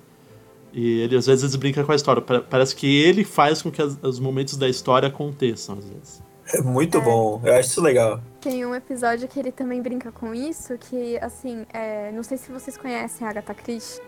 E 0.73 0.99
ele 1.01 1.15
às 1.15 1.25
vezes 1.25 1.55
brinca 1.55 1.83
com 1.83 1.91
a 1.91 1.95
história. 1.95 2.21
Pa- 2.21 2.41
Parece 2.41 2.75
que 2.75 2.85
ele 2.85 3.23
faz 3.23 3.61
com 3.61 3.71
que 3.71 3.81
as- 3.81 3.97
os 4.03 4.19
momentos 4.19 4.55
da 4.57 4.67
história 4.69 5.07
aconteçam, 5.07 5.77
às 5.77 5.85
vezes. 5.85 6.23
É 6.53 6.61
muito 6.61 7.01
bom. 7.01 7.41
Eu 7.43 7.55
acho 7.55 7.69
isso 7.69 7.81
legal. 7.81 8.21
Tem 8.41 8.65
um 8.65 8.75
episódio 8.75 9.27
que 9.27 9.39
ele 9.39 9.51
também 9.51 9.81
brinca 9.81 10.11
com 10.11 10.33
isso, 10.33 10.77
que, 10.77 11.17
assim, 11.19 11.65
é, 11.73 12.11
não 12.11 12.21
sei 12.21 12.37
se 12.37 12.51
vocês 12.51 12.77
conhecem 12.77 13.25
a 13.25 13.31
Agatha 13.31 13.53
Christie. 13.53 14.01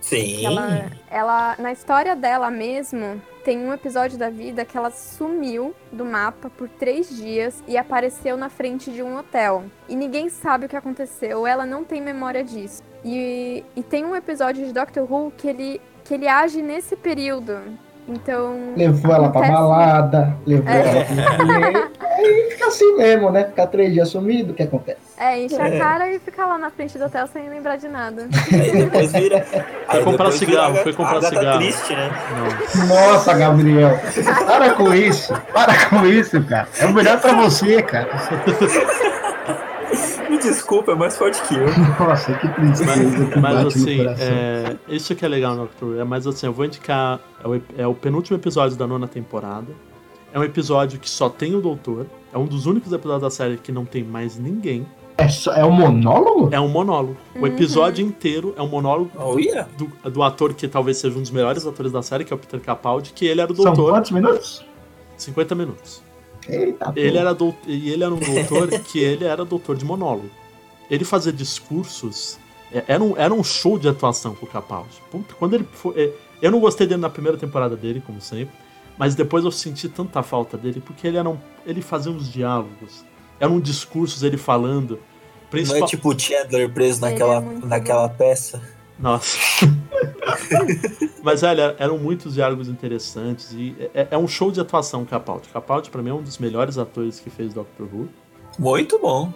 Sim. 0.00 0.44
ela, 0.44 0.90
ela, 1.10 1.56
na 1.58 1.72
história 1.72 2.14
dela 2.14 2.50
mesmo, 2.50 3.20
tem 3.44 3.58
um 3.58 3.72
episódio 3.72 4.18
da 4.18 4.28
vida 4.28 4.64
que 4.64 4.76
ela 4.76 4.90
sumiu 4.90 5.74
do 5.90 6.04
mapa 6.04 6.50
por 6.50 6.68
três 6.68 7.08
dias 7.08 7.62
e 7.66 7.76
apareceu 7.76 8.36
na 8.36 8.48
frente 8.48 8.90
de 8.90 9.02
um 9.02 9.16
hotel. 9.16 9.64
E 9.88 9.96
ninguém 9.96 10.28
sabe 10.28 10.66
o 10.66 10.68
que 10.68 10.76
aconteceu, 10.76 11.46
ela 11.46 11.66
não 11.66 11.84
tem 11.84 12.00
memória 12.00 12.44
disso. 12.44 12.82
E, 13.04 13.64
e 13.74 13.82
tem 13.82 14.04
um 14.04 14.14
episódio 14.14 14.66
de 14.66 14.72
Doctor 14.72 15.10
Who 15.10 15.32
que 15.36 15.48
ele, 15.48 15.80
que 16.04 16.14
ele 16.14 16.28
age 16.28 16.60
nesse 16.60 16.96
período. 16.96 17.60
Então. 18.08 18.72
Levou 18.76 19.12
ela 19.14 19.30
pra 19.30 19.40
acontece- 19.40 19.52
balada, 19.52 20.36
levou 20.46 20.68
É. 20.72 20.78
ela 20.80 21.04
pra 21.04 21.36
comer. 21.36 21.90
Aí 22.16 22.48
fica 22.50 22.66
assim 22.68 22.96
mesmo, 22.96 23.30
né? 23.30 23.44
Ficar 23.44 23.66
três 23.66 23.92
dias 23.92 24.08
sumido, 24.08 24.52
o 24.52 24.54
que 24.54 24.62
acontece? 24.62 24.98
É, 25.18 25.42
enche 25.42 25.60
a 25.60 25.68
É. 25.68 25.78
cara 25.78 26.10
e 26.12 26.18
fica 26.18 26.46
lá 26.46 26.56
na 26.56 26.70
frente 26.70 26.96
do 26.96 27.04
hotel 27.04 27.26
sem 27.26 27.48
lembrar 27.48 27.76
de 27.76 27.88
nada. 27.88 28.28
Aí 28.52 28.70
depois 28.84 29.12
vira. 29.12 29.44
Aí 29.88 30.02
comprar 30.04 30.30
vira 30.30 30.38
cigarro, 30.38 30.78
a- 30.78 30.82
foi 30.82 30.92
comprar 30.92 31.22
cigarro. 31.22 31.58
Christie, 31.58 31.94
né? 31.96 32.10
Não. 32.78 32.86
Nossa, 32.86 33.34
Gabriel, 33.34 33.98
para 34.46 34.70
com 34.74 34.94
isso, 34.94 35.34
para 35.52 35.86
com 35.86 36.06
isso, 36.06 36.42
cara. 36.44 36.68
É 36.80 36.86
o 36.86 36.92
melhor 36.94 37.20
pra 37.20 37.32
você, 37.34 37.82
cara. 37.82 38.08
Desculpa, 40.48 40.92
é 40.92 40.94
mais 40.94 41.16
forte 41.16 41.40
que 41.42 41.54
eu. 41.54 41.66
Nossa, 42.06 42.32
que 42.34 42.48
tristeza 42.48 43.26
que 43.26 43.38
Mas 43.38 43.66
assim, 43.66 44.00
é, 44.18 44.76
isso 44.88 45.14
que 45.14 45.24
é 45.24 45.28
legal 45.28 45.54
no 45.54 45.62
Doctor 45.62 45.88
Who. 45.88 46.00
É, 46.00 46.04
mas 46.04 46.26
assim, 46.26 46.46
eu 46.46 46.52
vou 46.52 46.64
indicar. 46.64 47.20
É 47.42 47.48
o, 47.48 47.62
é 47.78 47.86
o 47.86 47.94
penúltimo 47.94 48.36
episódio 48.36 48.76
da 48.76 48.86
nona 48.86 49.06
temporada. 49.08 49.66
É 50.32 50.38
um 50.38 50.44
episódio 50.44 50.98
que 50.98 51.08
só 51.08 51.28
tem 51.28 51.54
o 51.54 51.60
Doutor. 51.60 52.06
É 52.32 52.38
um 52.38 52.44
dos 52.46 52.66
únicos 52.66 52.92
episódios 52.92 53.22
da 53.22 53.30
série 53.30 53.56
que 53.56 53.72
não 53.72 53.84
tem 53.84 54.04
mais 54.04 54.36
ninguém. 54.38 54.86
É, 55.18 55.28
só, 55.28 55.52
é 55.54 55.64
um 55.64 55.70
monólogo? 55.72 56.50
É 56.52 56.60
um 56.60 56.68
monólogo. 56.68 57.16
O 57.34 57.38
Uhum. 57.38 57.46
episódio 57.46 58.04
inteiro 58.04 58.52
é 58.56 58.60
um 58.60 58.68
monólogo 58.68 59.10
Oh, 59.18 59.38
yeah. 59.38 59.66
do, 59.78 60.10
do 60.10 60.22
ator 60.22 60.52
que 60.52 60.68
talvez 60.68 60.98
seja 60.98 61.16
um 61.16 61.22
dos 61.22 61.30
melhores 61.30 61.66
atores 61.66 61.90
da 61.90 62.02
série, 62.02 62.22
que 62.24 62.32
é 62.34 62.36
o 62.36 62.38
Peter 62.38 62.60
Capaldi, 62.60 63.12
que 63.14 63.24
ele 63.24 63.40
era 63.40 63.50
o 63.50 63.56
São 63.56 63.64
doutor. 63.72 63.92
quantos 63.92 64.10
minutos? 64.10 64.62
50 65.16 65.54
minutos. 65.54 66.02
Eita, 66.48 66.92
Ele 66.96 67.12
pô. 67.12 67.18
era 67.18 67.34
doutor, 67.34 67.58
e 67.66 67.90
ele 67.90 68.04
era 68.04 68.14
um 68.14 68.18
doutor 68.18 68.68
que 68.84 68.98
ele 68.98 69.24
era 69.24 69.44
doutor 69.44 69.76
de 69.76 69.84
monólogo. 69.84 70.30
Ele 70.90 71.04
fazia 71.04 71.32
discursos. 71.32 72.38
é, 72.72 72.84
Era 72.86 73.02
um, 73.02 73.16
era 73.16 73.32
um 73.34 73.42
show 73.42 73.78
de 73.78 73.88
atuação 73.88 74.34
com 74.34 74.46
o 74.46 74.48
Capaldi. 74.48 75.02
Puta, 75.10 75.34
quando 75.34 75.54
ele 75.54 75.66
foi, 75.72 75.94
é, 76.00 76.12
eu 76.40 76.50
não 76.50 76.60
gostei 76.60 76.86
dele 76.86 77.00
na 77.00 77.10
primeira 77.10 77.36
temporada 77.36 77.76
dele, 77.76 78.02
como 78.04 78.20
sempre. 78.20 78.54
Mas 78.98 79.14
depois 79.14 79.44
eu 79.44 79.50
senti 79.50 79.88
tanta 79.88 80.22
falta 80.22 80.56
dele, 80.56 80.80
porque 80.80 81.06
ele 81.06 81.18
era 81.18 81.28
um, 81.28 81.36
ele 81.66 81.82
fazia 81.82 82.10
uns 82.10 82.32
diálogos. 82.32 83.04
Eram 83.38 83.60
discursos 83.60 84.22
ele 84.22 84.36
falando. 84.38 84.92
Não 84.92 85.50
Principal... 85.50 85.82
é 85.84 85.86
tipo 85.86 86.12
o 86.14 86.18
Chandler 86.18 86.70
preso 86.72 87.00
naquela, 87.00 87.36
é 87.36 87.66
naquela 87.66 88.08
peça. 88.08 88.62
Nossa. 88.98 89.36
Mas 91.22 91.42
olha, 91.42 91.74
eram 91.78 91.98
muitos 91.98 92.34
diálogos 92.34 92.68
interessantes 92.68 93.52
e 93.52 93.76
é, 93.94 94.08
é 94.12 94.18
um 94.18 94.26
show 94.28 94.50
de 94.50 94.60
atuação 94.60 95.04
Capaldi. 95.04 95.48
Capaldi 95.52 95.90
pra 95.90 96.02
mim 96.02 96.10
é 96.10 96.14
um 96.14 96.22
dos 96.22 96.38
melhores 96.38 96.78
atores 96.78 97.18
que 97.20 97.30
fez 97.30 97.52
Doctor 97.54 97.86
Who. 97.92 98.08
Muito 98.58 98.98
bom. 98.98 99.32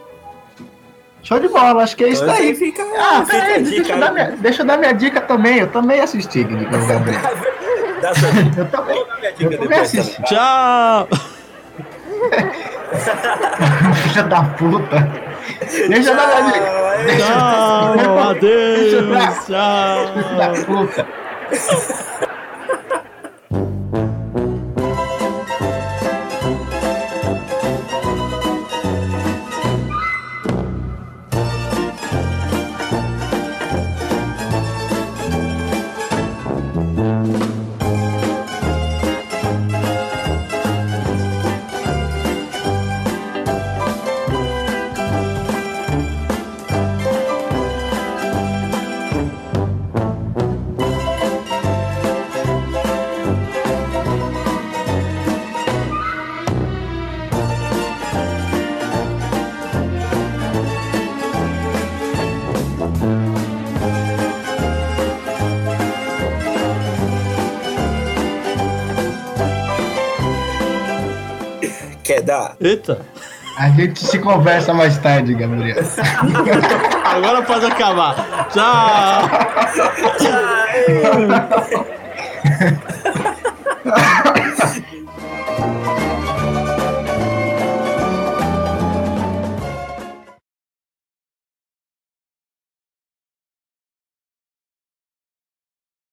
Show 1.22 1.38
de 1.38 1.48
bola, 1.48 1.82
acho 1.82 1.96
que 1.96 2.04
é 2.04 2.08
isso 2.08 2.22
Então, 2.22 2.34
aí. 2.34 2.50
assim, 2.52 2.54
fica, 2.64 2.82
Ah, 2.82 3.24
fica 3.26 3.36
a 3.38 3.40
peraí, 3.42 3.62
deixa, 3.62 3.82
dica. 3.82 3.92
eu 3.92 4.00
dar 4.00 4.12
minha, 4.12 4.30
deixa 4.36 4.62
eu 4.62 4.66
dar 4.66 4.78
minha 4.78 4.92
dica 4.92 5.20
também. 5.20 5.58
Eu 5.58 5.66
também 5.70 6.00
assisti 6.00 6.44
Dicas 6.44 6.86
da 6.86 6.94
Gabriel. 6.94 7.20
Dá 8.00 8.14
sua 8.14 8.30
dica. 8.32 8.60
Eu 8.60 8.68
também. 8.70 9.04
Dica 9.04 9.26
Eu 9.26 9.50
também 9.50 9.58
depois 9.58 9.80
assisti. 9.80 10.14
também. 10.16 10.28
Tchau! 10.30 11.08
Filha 14.08 14.22
da 14.24 14.42
puta. 14.44 15.29
Deixa 15.88 16.10
eu 16.10 16.16
dar 16.16 16.42
dica. 16.52 16.70
Tchau! 17.16 18.18
Adeus! 18.30 19.48
Da 19.48 20.52
Tchau! 20.52 20.64
puta. 20.66 21.06
Eita! 72.60 73.00
A 73.56 73.68
gente 73.70 74.04
se 74.04 74.18
conversa 74.18 74.72
mais 74.72 74.96
tarde, 74.98 75.34
Gabriel. 75.34 75.76
Agora 77.04 77.42
pode 77.42 77.66
acabar. 77.66 78.48
Tchau! 78.48 79.28
Tchau! 80.18 80.40